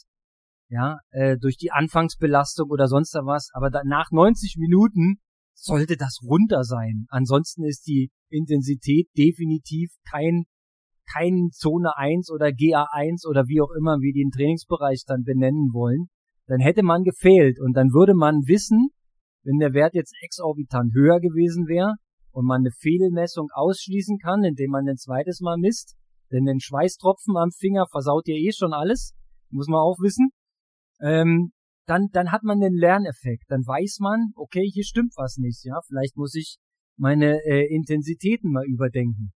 ja, 0.69 0.97
äh, 1.11 1.37
durch 1.37 1.57
die 1.57 1.71
Anfangsbelastung 1.71 2.69
oder 2.69 2.87
sonst 2.87 3.13
was, 3.13 3.49
aber 3.53 3.69
da, 3.69 3.81
nach 3.85 4.11
90 4.11 4.55
Minuten 4.57 5.19
sollte 5.53 5.97
das 5.97 6.19
runter 6.23 6.63
sein. 6.63 7.05
Ansonsten 7.09 7.63
ist 7.63 7.87
die 7.87 8.11
Intensität 8.29 9.09
definitiv 9.17 9.91
kein 10.09 10.45
kein 11.11 11.49
Zone 11.51 11.95
1 11.95 12.29
oder 12.31 12.47
GA1 12.47 13.25
oder 13.27 13.47
wie 13.47 13.61
auch 13.61 13.71
immer 13.71 13.99
wir 14.01 14.13
den 14.13 14.29
Trainingsbereich 14.29 15.03
dann 15.07 15.23
benennen 15.23 15.71
wollen, 15.73 16.07
dann 16.47 16.59
hätte 16.59 16.83
man 16.83 17.03
gefehlt 17.03 17.59
und 17.59 17.73
dann 17.73 17.93
würde 17.93 18.13
man 18.13 18.45
wissen, 18.45 18.89
wenn 19.43 19.59
der 19.59 19.73
Wert 19.73 19.93
jetzt 19.95 20.13
exorbitant 20.21 20.93
höher 20.93 21.19
gewesen 21.19 21.67
wäre 21.67 21.95
und 22.31 22.45
man 22.45 22.61
eine 22.61 22.71
Fehlmessung 22.71 23.47
ausschließen 23.53 24.17
kann, 24.17 24.43
indem 24.43 24.71
man 24.71 24.87
ein 24.87 24.97
zweites 24.97 25.39
Mal 25.39 25.57
misst, 25.57 25.95
denn 26.31 26.47
ein 26.47 26.59
Schweißtropfen 26.59 27.37
am 27.37 27.51
Finger 27.51 27.85
versaut 27.89 28.27
dir 28.27 28.35
eh 28.35 28.51
schon 28.51 28.73
alles, 28.73 29.13
muss 29.49 29.67
man 29.67 29.79
auch 29.79 29.97
wissen. 30.01 30.29
Ähm, 31.01 31.51
dann, 31.85 32.07
dann 32.11 32.31
hat 32.31 32.43
man 32.43 32.59
den 32.59 32.73
Lerneffekt. 32.73 33.45
Dann 33.49 33.65
weiß 33.65 33.99
man, 33.99 34.31
okay, 34.35 34.69
hier 34.69 34.83
stimmt 34.83 35.13
was 35.15 35.37
nicht. 35.37 35.63
Ja, 35.63 35.79
vielleicht 35.87 36.17
muss 36.17 36.35
ich 36.35 36.57
meine 36.97 37.39
äh, 37.45 37.73
Intensitäten 37.73 38.51
mal 38.51 38.65
überdenken. 38.65 39.31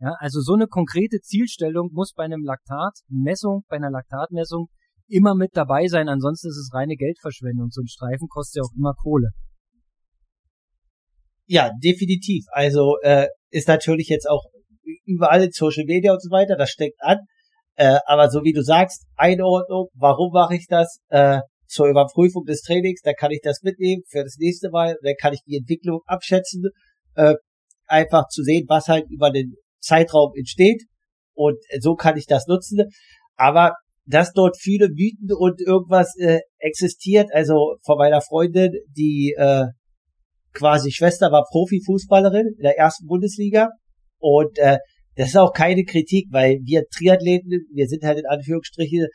Ja, 0.00 0.14
also 0.18 0.40
so 0.40 0.54
eine 0.54 0.68
konkrete 0.68 1.20
Zielstellung 1.20 1.90
muss 1.92 2.12
bei 2.12 2.24
einem 2.24 2.44
Laktatmessung, 2.44 3.64
bei 3.68 3.76
einer 3.76 3.90
Laktatmessung 3.90 4.68
immer 5.08 5.34
mit 5.34 5.56
dabei 5.56 5.88
sein. 5.88 6.08
Ansonsten 6.08 6.48
ist 6.48 6.58
es 6.58 6.70
reine 6.72 6.94
Geldverschwendung. 6.94 7.70
So 7.70 7.82
ein 7.82 7.88
Streifen 7.88 8.28
kostet 8.28 8.58
ja 8.58 8.62
auch 8.62 8.76
immer 8.76 8.94
Kohle. 8.94 9.30
Ja, 11.46 11.72
definitiv. 11.82 12.44
Also 12.52 12.96
äh, 13.02 13.26
ist 13.50 13.66
natürlich 13.66 14.08
jetzt 14.08 14.28
auch 14.28 14.44
überall 15.04 15.42
in 15.42 15.50
Social 15.50 15.84
Media 15.86 16.12
und 16.12 16.22
so 16.22 16.30
weiter, 16.30 16.56
das 16.56 16.70
steckt 16.70 17.02
an. 17.02 17.18
Äh, 17.78 18.00
aber 18.06 18.28
so 18.28 18.42
wie 18.42 18.52
du 18.52 18.62
sagst, 18.62 19.06
Einordnung, 19.14 19.86
warum 19.94 20.32
mache 20.32 20.56
ich 20.56 20.66
das? 20.68 20.98
Äh, 21.10 21.40
zur 21.68 21.86
Überprüfung 21.86 22.44
des 22.44 22.62
Trainings, 22.62 23.02
dann 23.02 23.14
kann 23.14 23.30
ich 23.30 23.40
das 23.42 23.62
mitnehmen 23.62 24.02
für 24.08 24.24
das 24.24 24.36
nächste 24.38 24.70
Mal, 24.70 24.96
dann 25.02 25.14
kann 25.20 25.32
ich 25.32 25.42
die 25.46 25.58
Entwicklung 25.58 26.00
abschätzen, 26.06 26.64
äh, 27.14 27.34
einfach 27.86 28.26
zu 28.28 28.42
sehen, 28.42 28.64
was 28.68 28.88
halt 28.88 29.04
über 29.10 29.30
den 29.30 29.54
Zeitraum 29.80 30.32
entsteht 30.34 30.82
und 31.34 31.58
so 31.78 31.94
kann 31.94 32.16
ich 32.16 32.26
das 32.26 32.48
nutzen. 32.48 32.90
Aber 33.36 33.74
dass 34.06 34.32
dort 34.32 34.56
viele 34.58 34.88
Mythen 34.88 35.28
und 35.38 35.60
irgendwas 35.60 36.16
äh, 36.18 36.40
existiert, 36.58 37.28
also 37.32 37.76
von 37.84 37.98
meiner 37.98 38.22
Freundin, 38.22 38.72
die 38.96 39.36
äh, 39.38 39.66
quasi 40.52 40.90
Schwester 40.90 41.30
war 41.30 41.44
Profifußballerin 41.48 42.54
in 42.56 42.62
der 42.62 42.76
ersten 42.76 43.06
Bundesliga 43.06 43.68
und 44.18 44.58
äh, 44.58 44.78
das 45.18 45.30
ist 45.30 45.36
auch 45.36 45.52
keine 45.52 45.82
Kritik, 45.82 46.28
weil 46.30 46.60
wir 46.62 46.84
Triathleten, 46.96 47.50
wir 47.74 47.88
sind 47.88 48.04
halt 48.04 48.20
in 48.20 48.26
Anführungsstrichen 48.26 49.08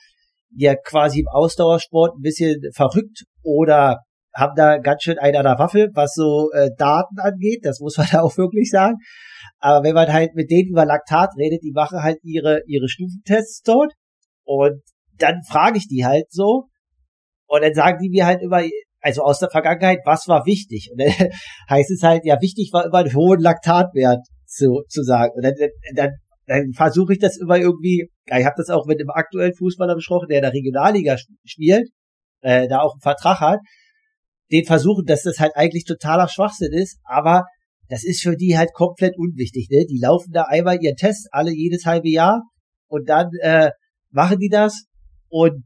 ja 0.53 0.75
quasi 0.75 1.21
im 1.21 1.29
Ausdauersport 1.29 2.17
ein 2.17 2.21
bisschen 2.21 2.57
verrückt 2.75 3.23
oder 3.41 3.99
haben 4.35 4.53
da 4.57 4.79
ganz 4.79 5.03
schön 5.03 5.17
einer 5.17 5.43
der 5.43 5.57
Waffe, 5.59 5.87
was 5.93 6.13
so 6.13 6.49
äh, 6.51 6.71
Daten 6.77 7.19
angeht, 7.19 7.61
das 7.63 7.79
muss 7.79 7.97
man 7.97 8.07
da 8.11 8.21
auch 8.23 8.37
wirklich 8.37 8.69
sagen. 8.69 8.97
Aber 9.59 9.85
wenn 9.85 9.95
man 9.95 10.11
halt 10.11 10.35
mit 10.35 10.51
denen 10.51 10.71
über 10.71 10.85
Laktat 10.85 11.29
redet, 11.37 11.63
die 11.63 11.71
machen 11.71 12.03
halt 12.03 12.17
ihre, 12.23 12.63
ihre 12.67 12.89
Stufentests 12.89 13.61
dort 13.61 13.93
und 14.43 14.81
dann 15.17 15.41
frage 15.47 15.77
ich 15.77 15.87
die 15.87 16.03
halt 16.03 16.25
so 16.29 16.65
und 17.47 17.63
dann 17.63 17.73
sagen 17.73 17.99
die 18.01 18.09
mir 18.09 18.25
halt 18.25 18.41
immer, 18.41 18.61
also 18.99 19.21
aus 19.21 19.39
der 19.39 19.49
Vergangenheit, 19.49 19.99
was 20.03 20.27
war 20.27 20.45
wichtig? 20.45 20.89
Und 20.91 20.99
dann 20.99 21.29
heißt 21.69 21.91
es 21.91 22.03
halt, 22.03 22.25
ja, 22.25 22.41
wichtig 22.41 22.71
war 22.73 22.85
immer 22.85 22.97
einen 22.97 23.15
hohen 23.15 23.39
Laktatwert 23.39 24.27
zu, 24.53 24.83
zu 24.87 25.03
sagen. 25.03 25.33
Und 25.35 25.43
dann, 25.43 25.53
dann, 25.95 26.11
dann 26.47 26.71
versuche 26.73 27.13
ich 27.13 27.19
das 27.19 27.37
immer 27.37 27.57
irgendwie, 27.57 28.09
ich 28.25 28.45
habe 28.45 28.55
das 28.57 28.69
auch 28.69 28.85
mit 28.85 28.99
dem 28.99 29.09
aktuellen 29.09 29.53
Fußballer 29.53 29.95
besprochen, 29.95 30.27
der 30.29 30.37
in 30.37 30.43
der 30.43 30.53
Regionalliga 30.53 31.17
spielt, 31.45 31.89
äh, 32.41 32.67
da 32.67 32.79
auch 32.79 32.93
einen 32.93 33.01
Vertrag 33.01 33.39
hat, 33.39 33.59
den 34.51 34.65
versuchen, 34.65 35.05
dass 35.05 35.23
das 35.23 35.39
halt 35.39 35.55
eigentlich 35.55 35.85
totaler 35.85 36.27
Schwachsinn 36.27 36.73
ist, 36.73 36.99
aber 37.03 37.45
das 37.89 38.03
ist 38.03 38.21
für 38.21 38.35
die 38.35 38.57
halt 38.57 38.73
komplett 38.73 39.17
unwichtig. 39.17 39.67
Ne? 39.69 39.85
Die 39.89 39.99
laufen 40.01 40.31
da 40.31 40.43
einmal 40.43 40.81
ihren 40.81 40.95
Test 40.95 41.27
alle 41.31 41.51
jedes 41.51 41.85
halbe 41.85 42.09
Jahr 42.09 42.43
und 42.87 43.09
dann 43.09 43.29
äh, 43.41 43.71
machen 44.11 44.39
die 44.39 44.49
das 44.49 44.85
und 45.29 45.65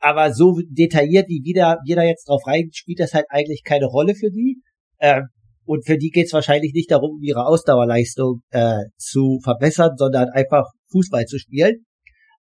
aber 0.00 0.32
so 0.32 0.60
detailliert, 0.68 1.28
wie 1.28 1.42
wieder 1.42 1.78
jeder 1.84 2.04
jetzt 2.04 2.28
drauf 2.28 2.46
rein, 2.46 2.70
spielt 2.72 3.00
das 3.00 3.14
halt 3.14 3.26
eigentlich 3.30 3.62
keine 3.64 3.86
Rolle 3.86 4.14
für 4.14 4.30
die. 4.30 4.62
Äh, 4.98 5.22
und 5.68 5.86
für 5.86 5.98
die 5.98 6.08
geht's 6.08 6.32
wahrscheinlich 6.32 6.72
nicht 6.72 6.90
darum, 6.90 7.20
ihre 7.20 7.44
Ausdauerleistung 7.44 8.40
äh, 8.48 8.84
zu 8.96 9.38
verbessern, 9.44 9.96
sondern 9.98 10.30
einfach 10.30 10.64
Fußball 10.90 11.26
zu 11.26 11.38
spielen. 11.38 11.84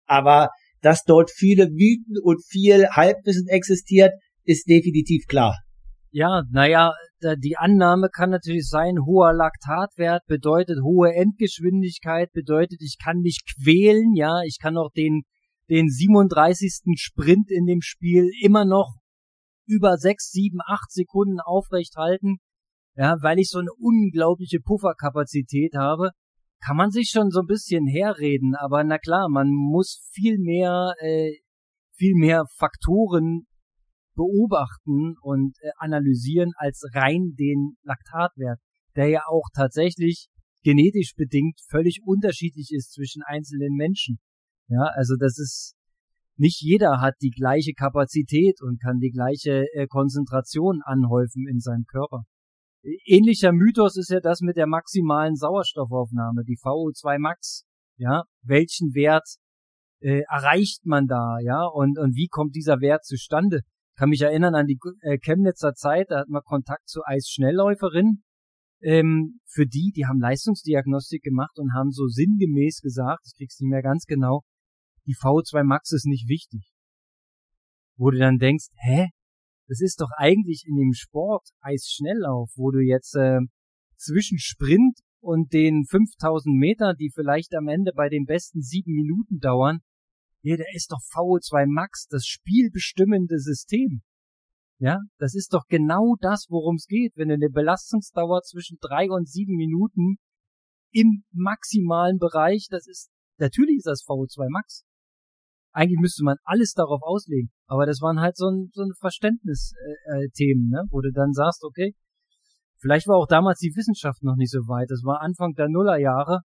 Aber 0.07 0.51
dass 0.81 1.03
dort 1.03 1.33
viele 1.33 1.69
Mythen 1.69 2.15
und 2.23 2.41
viel 2.47 2.87
Halbwissen 2.89 3.49
existiert, 3.49 4.13
ist 4.45 4.69
definitiv 4.69 5.27
klar. 5.27 5.59
Ja, 6.13 6.43
naja, 6.53 6.93
die 7.39 7.57
Annahme 7.57 8.11
kann 8.11 8.31
natürlich 8.31 8.69
sein, 8.69 8.99
hoher 9.05 9.35
Laktatwert 9.35 10.25
bedeutet 10.27 10.79
hohe 10.85 11.13
Endgeschwindigkeit, 11.13 12.31
bedeutet, 12.33 12.81
ich 12.81 12.97
kann 13.03 13.19
mich 13.19 13.41
quälen, 13.61 14.15
ja, 14.15 14.43
ich 14.47 14.59
kann 14.63 14.77
auch 14.77 14.93
den, 14.97 15.23
den 15.69 15.89
37. 15.89 16.95
Sprint 16.97 17.51
in 17.51 17.67
dem 17.67 17.81
Spiel 17.81 18.31
immer 18.41 18.65
noch 18.65 18.95
über 19.67 19.97
6, 19.97 20.31
7, 20.31 20.59
8 20.65 20.93
Sekunden 20.93 21.41
aufrecht 21.41 21.97
halten 21.97 22.37
ja, 22.97 23.17
weil 23.21 23.39
ich 23.39 23.49
so 23.49 23.59
eine 23.59 23.73
unglaubliche 23.79 24.61
Pufferkapazität 24.61 25.75
habe, 25.75 26.11
kann 26.65 26.77
man 26.77 26.91
sich 26.91 27.11
schon 27.13 27.31
so 27.31 27.41
ein 27.41 27.47
bisschen 27.47 27.87
herreden, 27.87 28.55
aber 28.55 28.83
na 28.83 28.99
klar, 28.99 29.29
man 29.29 29.49
muss 29.51 30.09
viel 30.13 30.39
mehr, 30.39 30.95
äh, 31.01 31.33
viel 31.95 32.15
mehr 32.15 32.45
Faktoren 32.57 33.47
beobachten 34.15 35.15
und 35.21 35.55
äh, 35.61 35.69
analysieren 35.77 36.53
als 36.57 36.83
rein 36.95 37.35
den 37.39 37.77
Laktatwert, 37.83 38.59
der 38.97 39.09
ja 39.09 39.23
auch 39.29 39.49
tatsächlich 39.55 40.29
genetisch 40.63 41.15
bedingt 41.15 41.61
völlig 41.69 42.01
unterschiedlich 42.05 42.71
ist 42.73 42.93
zwischen 42.93 43.23
einzelnen 43.23 43.75
Menschen. 43.77 44.19
Ja, 44.69 44.91
also 44.95 45.15
das 45.19 45.39
ist 45.39 45.75
nicht 46.39 46.61
jeder 46.61 47.01
hat 47.01 47.15
die 47.23 47.31
gleiche 47.31 47.73
Kapazität 47.73 48.61
und 48.63 48.81
kann 48.81 48.99
die 48.99 49.11
gleiche 49.11 49.67
äh, 49.75 49.87
Konzentration 49.87 50.81
anhäufen 50.83 51.47
in 51.49 51.61
seinem 51.61 51.85
Körper. 51.85 52.25
Ähnlicher 53.05 53.53
Mythos 53.53 53.97
ist 53.97 54.11
ja 54.11 54.21
das 54.21 54.41
mit 54.41 54.57
der 54.57 54.69
maximalen 54.69 55.35
Sauerstoffaufnahme, 55.35 56.45
die 56.45 56.57
VO2 56.57 57.19
Max. 57.19 57.65
Ja, 57.99 58.25
welchen 58.43 58.95
Wert 58.95 59.27
äh, 60.01 60.23
erreicht 60.29 60.85
man 60.85 61.07
da, 61.07 61.39
ja, 61.41 61.65
und, 61.65 61.99
und 61.99 62.15
wie 62.15 62.29
kommt 62.29 62.55
dieser 62.55 62.81
Wert 62.81 63.05
zustande? 63.05 63.63
Kann 63.97 64.11
mich 64.11 64.21
erinnern 64.21 64.55
an 64.55 64.67
die 64.67 64.79
äh, 65.01 65.19
Chemnitzer 65.19 65.73
Zeit, 65.73 66.11
da 66.11 66.21
hatten 66.21 66.33
wir 66.33 66.43
Kontakt 66.43 66.89
zu 66.89 67.01
Eisschnellläuferin. 67.05 68.23
Ähm, 68.83 69.41
für 69.47 69.67
die, 69.67 69.91
die 69.97 70.05
haben 70.05 70.21
Leistungsdiagnostik 70.21 71.23
gemacht 71.23 71.59
und 71.59 71.73
haben 71.73 71.91
so 71.91 72.07
sinngemäß 72.07 72.83
gesagt, 72.83 73.23
ich 73.27 73.35
krieg's 73.37 73.59
nicht 73.59 73.71
mehr 73.71 73.83
ganz 73.83 74.05
genau, 74.05 74.43
die 75.07 75.15
VO2 75.15 75.65
Max 75.65 75.93
ist 75.93 76.07
nicht 76.07 76.29
wichtig. 76.29 76.71
Wo 77.97 78.11
du 78.11 78.19
dann 78.19 78.37
denkst, 78.37 78.67
hä? 78.75 79.09
Das 79.69 79.81
ist 79.81 80.01
doch 80.01 80.11
eigentlich 80.17 80.65
in 80.67 80.77
dem 80.77 80.93
Sport 80.93 81.49
Eisschnelllauf, 81.61 82.51
wo 82.55 82.71
du 82.71 82.79
jetzt 82.79 83.17
äh, 83.17 83.41
zwischen 83.97 84.39
Sprint 84.39 85.01
und 85.21 85.53
den 85.53 85.85
5000 85.85 86.57
Meter, 86.57 86.95
die 86.95 87.11
vielleicht 87.13 87.55
am 87.55 87.69
Ende 87.69 87.93
bei 87.95 88.09
den 88.09 88.27
besten 88.27 88.63
sieben 88.63 88.93
Minuten 88.95 89.41
dauern, 89.41 89.81
ja, 90.43 90.57
der 90.57 90.73
ist 90.75 90.93
doch 90.93 91.01
VO2 91.01 91.67
Max, 91.67 92.07
das 92.07 92.25
spielbestimmende 92.25 93.41
System. 93.41 94.03
Ja, 94.79 95.01
das 95.19 95.35
ist 95.35 95.53
doch 95.55 95.67
genau 95.69 96.15
das, 96.21 96.47
worum 96.51 96.77
es 96.77 96.87
geht, 96.87 97.17
wenn 97.17 97.29
du 97.29 97.35
eine 97.35 97.51
Belastungsdauer 97.51 98.43
zwischen 98.43 98.79
drei 98.81 99.11
und 99.11 99.29
sieben 99.29 99.57
Minuten 99.57 100.19
im 100.93 101.25
maximalen 101.33 102.19
Bereich, 102.19 102.69
das 102.71 102.87
ist, 102.87 103.11
natürlich 103.39 103.79
ist 103.79 103.87
das 103.87 104.05
VO2 104.05 104.49
Max 104.51 104.85
eigentlich 105.77 106.01
müsste 106.01 106.25
man 106.25 106.37
alles 106.45 106.73
darauf 106.73 107.03
auslegen. 107.03 107.51
Aber 107.67 107.85
das 107.85 108.01
waren 108.01 108.21
halt 108.21 108.37
so 108.37 108.49
ein, 108.49 108.71
so 108.73 108.83
ein 108.83 108.93
Verständnisthemen, 108.99 110.73
äh, 110.73 110.77
ne? 110.77 110.83
wo 110.91 111.03
du 111.03 111.13
dann 111.13 111.33
sagst, 111.33 111.63
okay, 111.65 111.95
vielleicht 112.81 113.07
war 113.07 113.17
auch 113.17 113.27
damals 113.27 113.59
die 113.59 113.75
Wissenschaft 113.77 114.23
noch 114.23 114.37
nicht 114.37 114.51
so 114.51 114.61
weit. 114.69 114.91
Das 114.91 115.03
war 115.05 115.21
Anfang 115.21 115.53
der 115.53 115.69
Nullerjahre, 115.69 116.41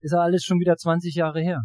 ist 0.00 0.12
ja 0.12 0.20
alles 0.20 0.44
schon 0.44 0.60
wieder 0.60 0.76
20 0.76 1.14
Jahre 1.14 1.42
her. 1.42 1.62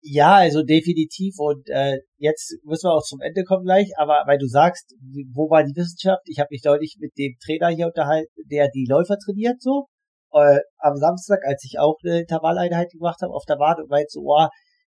Ja, 0.00 0.36
also 0.36 0.62
definitiv. 0.62 1.34
Und 1.38 1.68
äh, 1.68 1.98
jetzt 2.16 2.56
müssen 2.64 2.86
wir 2.86 2.94
auch 2.94 3.04
zum 3.04 3.20
Ende 3.20 3.44
kommen 3.44 3.64
gleich. 3.64 3.90
Aber 3.98 4.22
weil 4.26 4.38
du 4.38 4.46
sagst, 4.46 4.94
wo 5.34 5.50
war 5.50 5.64
die 5.64 5.76
Wissenschaft? 5.76 6.22
Ich 6.26 6.38
habe 6.38 6.48
mich 6.50 6.62
deutlich 6.62 6.96
mit 6.98 7.12
dem 7.18 7.34
Trainer 7.44 7.68
hier 7.68 7.88
unterhalten, 7.88 8.32
der 8.50 8.70
die 8.70 8.86
Läufer 8.88 9.18
trainiert 9.18 9.60
so. 9.60 9.88
Äh, 10.32 10.60
am 10.78 10.96
Samstag, 10.96 11.40
als 11.44 11.62
ich 11.64 11.78
auch 11.78 11.98
eine 12.04 12.20
Intervalleinheit 12.20 12.90
gemacht 12.90 13.20
habe 13.20 13.34
auf 13.34 13.44
der 13.44 13.58
Wade 13.58 13.82
und 13.82 13.90
meinte 13.90 14.08
so, 14.10 14.20
oh, 14.24 14.46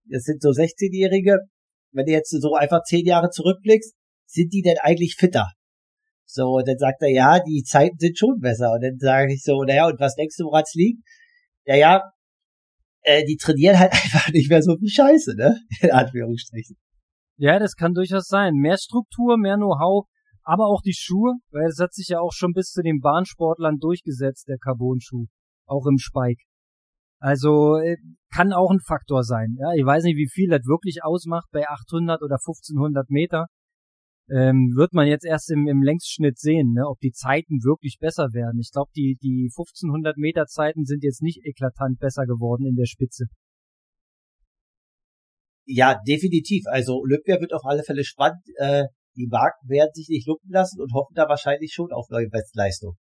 das 0.09 0.23
sind 0.23 0.41
so 0.41 0.49
16-Jährige, 0.49 1.39
wenn 1.91 2.05
du 2.05 2.11
jetzt 2.11 2.29
so 2.29 2.53
einfach 2.55 2.83
zehn 2.83 3.05
Jahre 3.05 3.29
zurückblickst, 3.29 3.93
sind 4.25 4.53
die 4.53 4.61
denn 4.61 4.77
eigentlich 4.81 5.15
fitter? 5.17 5.47
So, 6.25 6.57
und 6.57 6.67
dann 6.67 6.77
sagt 6.77 7.01
er, 7.01 7.09
ja, 7.09 7.39
die 7.39 7.63
Zeiten 7.63 7.97
sind 7.97 8.17
schon 8.17 8.39
besser. 8.39 8.73
Und 8.73 8.83
dann 8.83 8.99
sage 8.99 9.33
ich 9.33 9.41
so, 9.41 9.63
naja, 9.63 9.87
und 9.87 9.99
was 9.99 10.15
denkst 10.15 10.35
du, 10.37 10.45
woran 10.45 10.63
es 10.63 10.75
liegt? 10.75 11.01
Ja, 11.65 11.75
ja, 11.75 12.03
äh, 13.01 13.23
die 13.25 13.37
trainieren 13.37 13.79
halt 13.79 13.91
einfach 14.03 14.29
nicht 14.31 14.49
mehr 14.49 14.61
so 14.61 14.77
viel 14.77 14.89
Scheiße, 14.89 15.35
ne? 15.35 15.59
In 15.81 15.91
Anführungsstrichen. 15.91 16.77
Ja, 17.37 17.57
das 17.57 17.75
kann 17.75 17.93
durchaus 17.93 18.27
sein. 18.27 18.53
Mehr 18.55 18.77
Struktur, 18.77 19.37
mehr 19.37 19.55
Know-how, 19.55 20.05
aber 20.43 20.67
auch 20.67 20.81
die 20.81 20.93
Schuhe, 20.93 21.35
weil 21.51 21.67
es 21.67 21.79
hat 21.79 21.93
sich 21.93 22.09
ja 22.09 22.19
auch 22.19 22.33
schon 22.33 22.53
bis 22.53 22.71
zu 22.71 22.81
den 22.81 22.99
Bahnsportlern 22.99 23.77
durchgesetzt, 23.79 24.47
der 24.47 24.57
Carbon-Schuh. 24.57 25.25
Auch 25.65 25.85
im 25.85 25.97
Spike. 25.97 26.43
Also 27.19 27.77
äh, 27.77 27.97
kann 28.33 28.53
auch 28.53 28.71
ein 28.71 28.79
Faktor 28.79 29.23
sein. 29.23 29.57
Ja, 29.59 29.73
ich 29.75 29.85
weiß 29.85 30.03
nicht, 30.03 30.17
wie 30.17 30.29
viel 30.29 30.49
das 30.49 30.65
wirklich 30.65 31.03
ausmacht 31.03 31.47
bei 31.51 31.67
800 31.67 32.21
oder 32.21 32.35
1500 32.35 33.09
Meter. 33.09 33.47
ähm, 34.31 34.73
wird 34.75 34.93
man 34.93 35.07
jetzt 35.07 35.25
erst 35.25 35.51
im, 35.51 35.67
im 35.67 35.81
Längsschnitt 35.81 36.37
sehen, 36.37 36.73
ne, 36.73 36.87
ob 36.87 36.99
die 36.99 37.11
Zeiten 37.11 37.63
wirklich 37.63 37.97
besser 37.99 38.27
werden. 38.33 38.59
Ich 38.59 38.71
glaube, 38.71 38.91
die, 38.95 39.17
die 39.21 39.49
1500 39.51 40.17
Meter 40.17 40.45
Zeiten 40.45 40.85
sind 40.85 41.03
jetzt 41.03 41.21
nicht 41.23 41.41
eklatant 41.45 41.99
besser 41.99 42.25
geworden 42.25 42.65
in 42.65 42.75
der 42.75 42.85
Spitze. 42.85 43.25
Ja, 45.65 45.99
definitiv. 46.07 46.63
Also 46.67 46.99
Olympia 46.99 47.39
wird 47.39 47.53
auf 47.53 47.65
alle 47.65 47.83
Fälle 47.83 48.03
spannend. 48.03 48.41
Äh, 48.57 48.85
die 49.15 49.27
Marken 49.27 49.67
werden 49.67 49.91
sich 49.93 50.09
nicht 50.09 50.27
lumpen 50.27 50.51
lassen 50.51 50.81
und 50.81 50.93
hoffen 50.93 51.13
da 51.15 51.27
wahrscheinlich 51.27 51.73
schon 51.73 51.91
auf 51.91 52.09
neue 52.09 52.29
Bestleistung. 52.29 52.95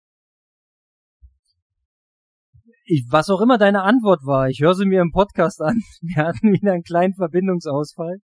Ich, 2.91 3.05
was 3.07 3.29
auch 3.29 3.39
immer 3.41 3.59
deine 3.59 3.83
Antwort 3.83 4.25
war, 4.25 4.49
ich 4.49 4.61
höre 4.61 4.73
sie 4.73 4.87
mir 4.87 5.01
im 5.01 5.11
Podcast 5.11 5.61
an. 5.61 5.79
Wir 6.01 6.25
hatten 6.25 6.51
wieder 6.51 6.73
einen 6.73 6.81
kleinen 6.81 7.13
Verbindungsausfall. 7.13 8.17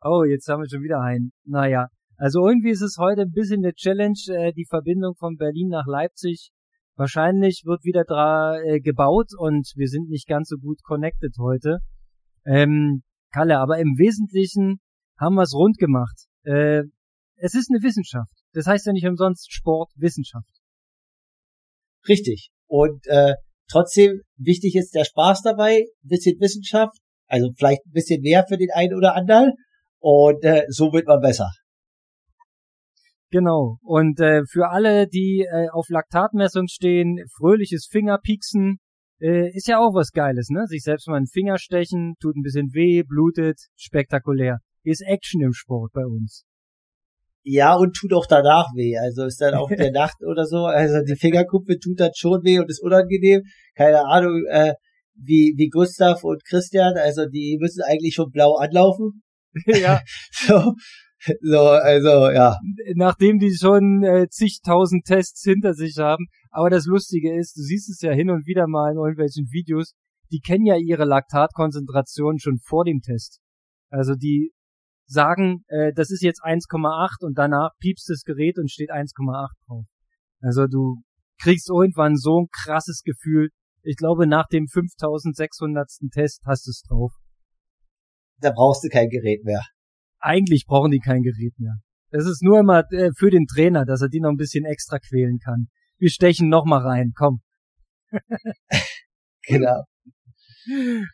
Oh, 0.00 0.24
jetzt 0.24 0.48
haben 0.48 0.62
wir 0.62 0.70
schon 0.70 0.82
wieder 0.82 1.02
einen. 1.02 1.32
Naja, 1.44 1.88
also 2.16 2.48
irgendwie 2.48 2.70
ist 2.70 2.80
es 2.80 2.96
heute 2.98 3.20
ein 3.20 3.32
bisschen 3.32 3.62
eine 3.62 3.74
Challenge, 3.74 4.18
äh, 4.28 4.54
die 4.54 4.64
Verbindung 4.64 5.16
von 5.16 5.36
Berlin 5.36 5.68
nach 5.68 5.84
Leipzig. 5.86 6.48
Wahrscheinlich 6.96 7.64
wird 7.66 7.84
wieder 7.84 8.04
dra 8.04 8.58
äh, 8.58 8.80
gebaut 8.80 9.32
und 9.36 9.70
wir 9.76 9.88
sind 9.88 10.08
nicht 10.08 10.26
ganz 10.26 10.48
so 10.48 10.56
gut 10.56 10.82
connected 10.82 11.36
heute. 11.38 11.80
Ähm, 12.46 13.02
Kalle, 13.32 13.58
aber 13.58 13.78
im 13.80 13.98
Wesentlichen 13.98 14.80
haben 15.20 15.34
wir 15.34 15.42
es 15.42 15.52
rund 15.52 15.76
gemacht. 15.76 16.24
Äh, 16.44 16.84
es 17.36 17.54
ist 17.54 17.70
eine 17.70 17.82
Wissenschaft. 17.82 18.32
Das 18.54 18.66
heißt 18.66 18.86
ja 18.86 18.94
nicht 18.94 19.06
umsonst 19.06 19.52
Sport, 19.52 19.92
Wissenschaft. 19.96 20.62
Richtig. 22.08 22.48
Und 22.66 23.06
äh, 23.08 23.34
trotzdem 23.68 24.20
wichtig 24.36 24.76
ist 24.76 24.94
der 24.94 25.04
Spaß 25.04 25.42
dabei, 25.42 25.84
bisschen 26.02 26.38
Wissenschaft, 26.40 26.96
also 27.26 27.50
vielleicht 27.56 27.86
ein 27.86 27.92
bisschen 27.92 28.22
mehr 28.22 28.44
für 28.48 28.56
den 28.56 28.70
einen 28.74 28.94
oder 28.94 29.14
anderen. 29.14 29.52
Und 29.98 30.44
äh, 30.44 30.64
so 30.68 30.92
wird 30.92 31.06
man 31.06 31.20
besser. 31.20 31.50
Genau. 33.30 33.78
Und 33.82 34.20
äh, 34.20 34.42
für 34.48 34.70
alle, 34.70 35.08
die 35.08 35.46
äh, 35.50 35.68
auf 35.70 35.88
Laktatmessung 35.88 36.68
stehen, 36.68 37.18
fröhliches 37.36 37.88
Fingerpieksen 37.90 38.78
äh, 39.20 39.48
ist 39.56 39.66
ja 39.66 39.78
auch 39.78 39.94
was 39.94 40.12
Geiles, 40.12 40.50
ne? 40.50 40.66
Sich 40.66 40.82
selbst 40.82 41.08
mal 41.08 41.16
einen 41.16 41.26
Finger 41.26 41.58
stechen, 41.58 42.14
tut 42.20 42.36
ein 42.36 42.42
bisschen 42.42 42.74
weh, 42.74 43.02
blutet, 43.02 43.58
spektakulär. 43.76 44.58
Ist 44.84 45.02
Action 45.02 45.40
im 45.40 45.52
Sport 45.52 45.92
bei 45.92 46.04
uns. 46.04 46.44
Ja, 47.46 47.74
und 47.74 47.94
tut 47.94 48.14
auch 48.14 48.26
danach 48.26 48.68
weh. 48.74 48.96
Also 48.96 49.26
ist 49.26 49.40
dann 49.40 49.54
auch 49.54 49.68
der 49.68 49.90
Nacht 49.92 50.22
oder 50.26 50.46
so. 50.46 50.64
Also 50.64 51.04
die 51.06 51.14
Fingerkuppe 51.14 51.78
tut 51.78 52.00
dann 52.00 52.12
schon 52.16 52.42
weh 52.42 52.58
und 52.58 52.70
ist 52.70 52.82
unangenehm. 52.82 53.42
Keine 53.74 54.06
Ahnung, 54.06 54.44
äh, 54.48 54.72
wie, 55.14 55.52
wie 55.56 55.68
Gustav 55.68 56.24
und 56.24 56.42
Christian. 56.46 56.94
Also 56.96 57.26
die 57.26 57.58
müssen 57.60 57.82
eigentlich 57.82 58.14
schon 58.14 58.30
blau 58.30 58.54
anlaufen. 58.54 59.22
ja. 59.66 60.00
so, 60.32 60.72
so, 61.42 61.60
also, 61.60 62.30
ja. 62.30 62.56
Nachdem 62.94 63.38
die 63.38 63.54
schon 63.54 64.02
äh, 64.04 64.26
zigtausend 64.30 65.04
Tests 65.04 65.42
hinter 65.42 65.74
sich 65.74 65.98
haben. 65.98 66.26
Aber 66.50 66.70
das 66.70 66.86
Lustige 66.86 67.38
ist, 67.38 67.58
du 67.58 67.60
siehst 67.60 67.90
es 67.90 68.00
ja 68.00 68.12
hin 68.12 68.30
und 68.30 68.46
wieder 68.46 68.66
mal 68.66 68.92
in 68.92 68.96
irgendwelchen 68.96 69.48
Videos, 69.50 69.92
die 70.32 70.40
kennen 70.40 70.64
ja 70.64 70.76
ihre 70.76 71.04
Laktatkonzentration 71.04 72.38
schon 72.38 72.58
vor 72.58 72.84
dem 72.84 73.00
Test. 73.02 73.40
Also 73.90 74.14
die 74.14 74.53
sagen, 75.06 75.64
äh, 75.68 75.92
das 75.94 76.10
ist 76.10 76.22
jetzt 76.22 76.42
1,8 76.42 77.24
und 77.24 77.38
danach 77.38 77.70
piepst 77.80 78.08
das 78.08 78.22
Gerät 78.24 78.58
und 78.58 78.70
steht 78.70 78.90
1,8 78.90 79.48
drauf. 79.66 79.84
Also 80.40 80.66
du 80.66 81.02
kriegst 81.40 81.68
irgendwann 81.70 82.16
so 82.16 82.42
ein 82.42 82.48
krasses 82.50 83.02
Gefühl. 83.02 83.50
Ich 83.82 83.96
glaube, 83.96 84.26
nach 84.26 84.46
dem 84.48 84.66
5600. 84.66 85.88
Test 86.12 86.42
hast 86.46 86.66
du 86.66 86.70
es 86.70 86.82
drauf. 86.88 87.12
Da 88.38 88.50
brauchst 88.50 88.84
du 88.84 88.88
kein 88.88 89.08
Gerät 89.08 89.44
mehr 89.44 89.62
eigentlich 90.24 90.64
brauchen 90.66 90.90
die 90.90 91.00
kein 91.00 91.22
Gerät 91.22 91.58
mehr. 91.58 91.76
Das 92.10 92.26
ist 92.26 92.42
nur 92.42 92.58
immer 92.60 92.84
äh, 92.92 93.10
für 93.16 93.30
den 93.30 93.46
Trainer, 93.46 93.84
dass 93.84 94.00
er 94.00 94.08
die 94.08 94.20
noch 94.20 94.30
ein 94.30 94.36
bisschen 94.36 94.64
extra 94.64 94.98
quälen 94.98 95.38
kann. 95.38 95.68
Wir 95.98 96.10
stechen 96.10 96.48
noch 96.48 96.64
mal 96.64 96.80
rein, 96.80 97.12
komm. 97.14 97.40
genau. 99.46 99.84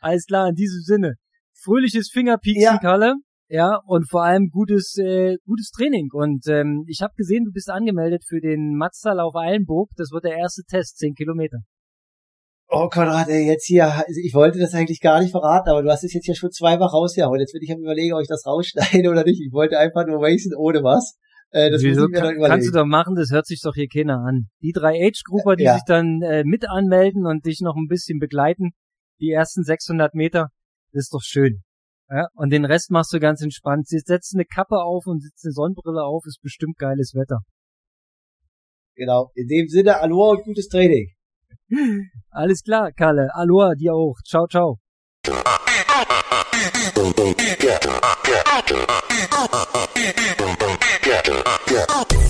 Alles 0.01 0.26
klar, 0.26 0.49
in 0.49 0.55
diesem 0.55 0.80
Sinne. 0.82 1.14
Fröhliches 1.62 2.11
Fingerpieksen, 2.12 2.62
ja. 2.62 2.78
Kalle. 2.78 3.14
Ja, 3.53 3.80
und 3.84 4.09
vor 4.09 4.22
allem 4.22 4.48
gutes, 4.53 4.96
äh, 4.96 5.36
gutes 5.44 5.70
Training. 5.70 6.09
Und 6.12 6.46
ähm, 6.46 6.84
ich 6.86 7.01
habe 7.03 7.14
gesehen, 7.16 7.44
du 7.44 7.51
bist 7.51 7.68
angemeldet 7.68 8.22
für 8.24 8.40
den 8.40 8.76
Matzerlauf 8.76 9.34
Eilenburg. 9.34 9.90
Das 9.96 10.12
wird 10.12 10.22
der 10.22 10.36
erste 10.36 10.62
Test, 10.62 10.98
10 10.98 11.14
Kilometer. 11.14 11.59
Oh 12.68 12.88
Konrad, 12.88 13.28
ey, 13.28 13.48
jetzt 13.48 13.66
hier, 13.66 13.86
also 13.86 14.20
ich 14.22 14.32
wollte 14.34 14.61
das 14.61 14.72
eigentlich 14.74 15.01
gar 15.01 15.18
nicht 15.20 15.32
verraten, 15.32 15.68
aber 15.68 15.82
du 15.82 15.90
hast 15.90 16.05
es 16.05 16.12
jetzt 16.12 16.28
ja 16.28 16.34
schon 16.34 16.53
zweimal 16.53 16.86
rausgehauen. 16.86 17.40
Jetzt 17.40 17.53
will 17.53 17.62
ich 17.64 17.72
am 17.72 17.80
überlegen, 17.80 18.14
ob 18.14 18.22
ich 18.22 18.28
das 18.28 18.46
rausschneide 18.46 19.11
oder 19.11 19.24
nicht. 19.24 19.40
Ich 19.44 19.53
wollte 19.53 19.80
einfach 19.80 20.07
nur 20.07 20.22
racen 20.22 20.55
ohne 20.57 20.84
was. 20.84 21.18
Äh, 21.51 21.72
das 21.72 21.82
Wieso, 21.82 22.03
muss 22.03 22.11
ich 22.11 22.12
mir 22.12 22.20
dann 22.20 22.36
überlegen. 22.36 22.53
Kannst 22.53 22.68
du 22.68 22.78
doch 22.78 22.86
machen, 22.86 23.16
das 23.16 23.32
hört 23.32 23.46
sich 23.46 23.61
doch 23.61 23.74
hier 23.74 23.88
keiner 23.88 24.20
an. 24.20 24.46
Die 24.62 24.70
drei 24.70 24.94
Age-Grupper, 25.05 25.57
die 25.57 25.64
ja. 25.64 25.74
sich 25.74 25.82
dann 25.84 26.22
äh, 26.22 26.44
mit 26.44 26.68
anmelden 26.68 27.26
und 27.26 27.44
dich 27.46 27.59
noch 27.61 27.74
ein 27.74 27.88
bisschen 27.88 28.20
begleiten, 28.20 28.70
die 29.18 29.30
ersten 29.30 29.64
600 29.64 30.14
Meter, 30.14 30.51
das 30.92 31.07
ist 31.07 31.14
doch 31.14 31.22
schön. 31.24 31.64
Ja, 32.11 32.26
und 32.34 32.50
den 32.50 32.64
Rest 32.64 32.90
machst 32.90 33.12
du 33.12 33.20
ganz 33.20 33.40
entspannt. 33.40 33.86
Setzt 33.86 34.34
eine 34.34 34.44
Kappe 34.44 34.76
auf 34.82 35.06
und 35.06 35.22
setzt 35.22 35.44
eine 35.44 35.52
Sonnenbrille 35.52 36.02
auf, 36.02 36.24
ist 36.26 36.40
bestimmt 36.42 36.76
geiles 36.76 37.14
Wetter. 37.14 37.38
Genau. 38.96 39.30
In 39.34 39.46
dem 39.46 39.68
Sinne, 39.68 40.00
Aloha 40.00 40.32
und 40.32 40.44
gutes 40.44 40.68
Training. 40.68 41.12
Alles 42.30 42.62
klar, 42.62 42.90
Kalle. 42.92 43.28
Aloha, 43.32 43.74
dir 43.74 43.94
auch. 43.94 44.16
Ciao, 44.26 44.46
ciao. 44.48 44.78
Yeah. 51.70 52.29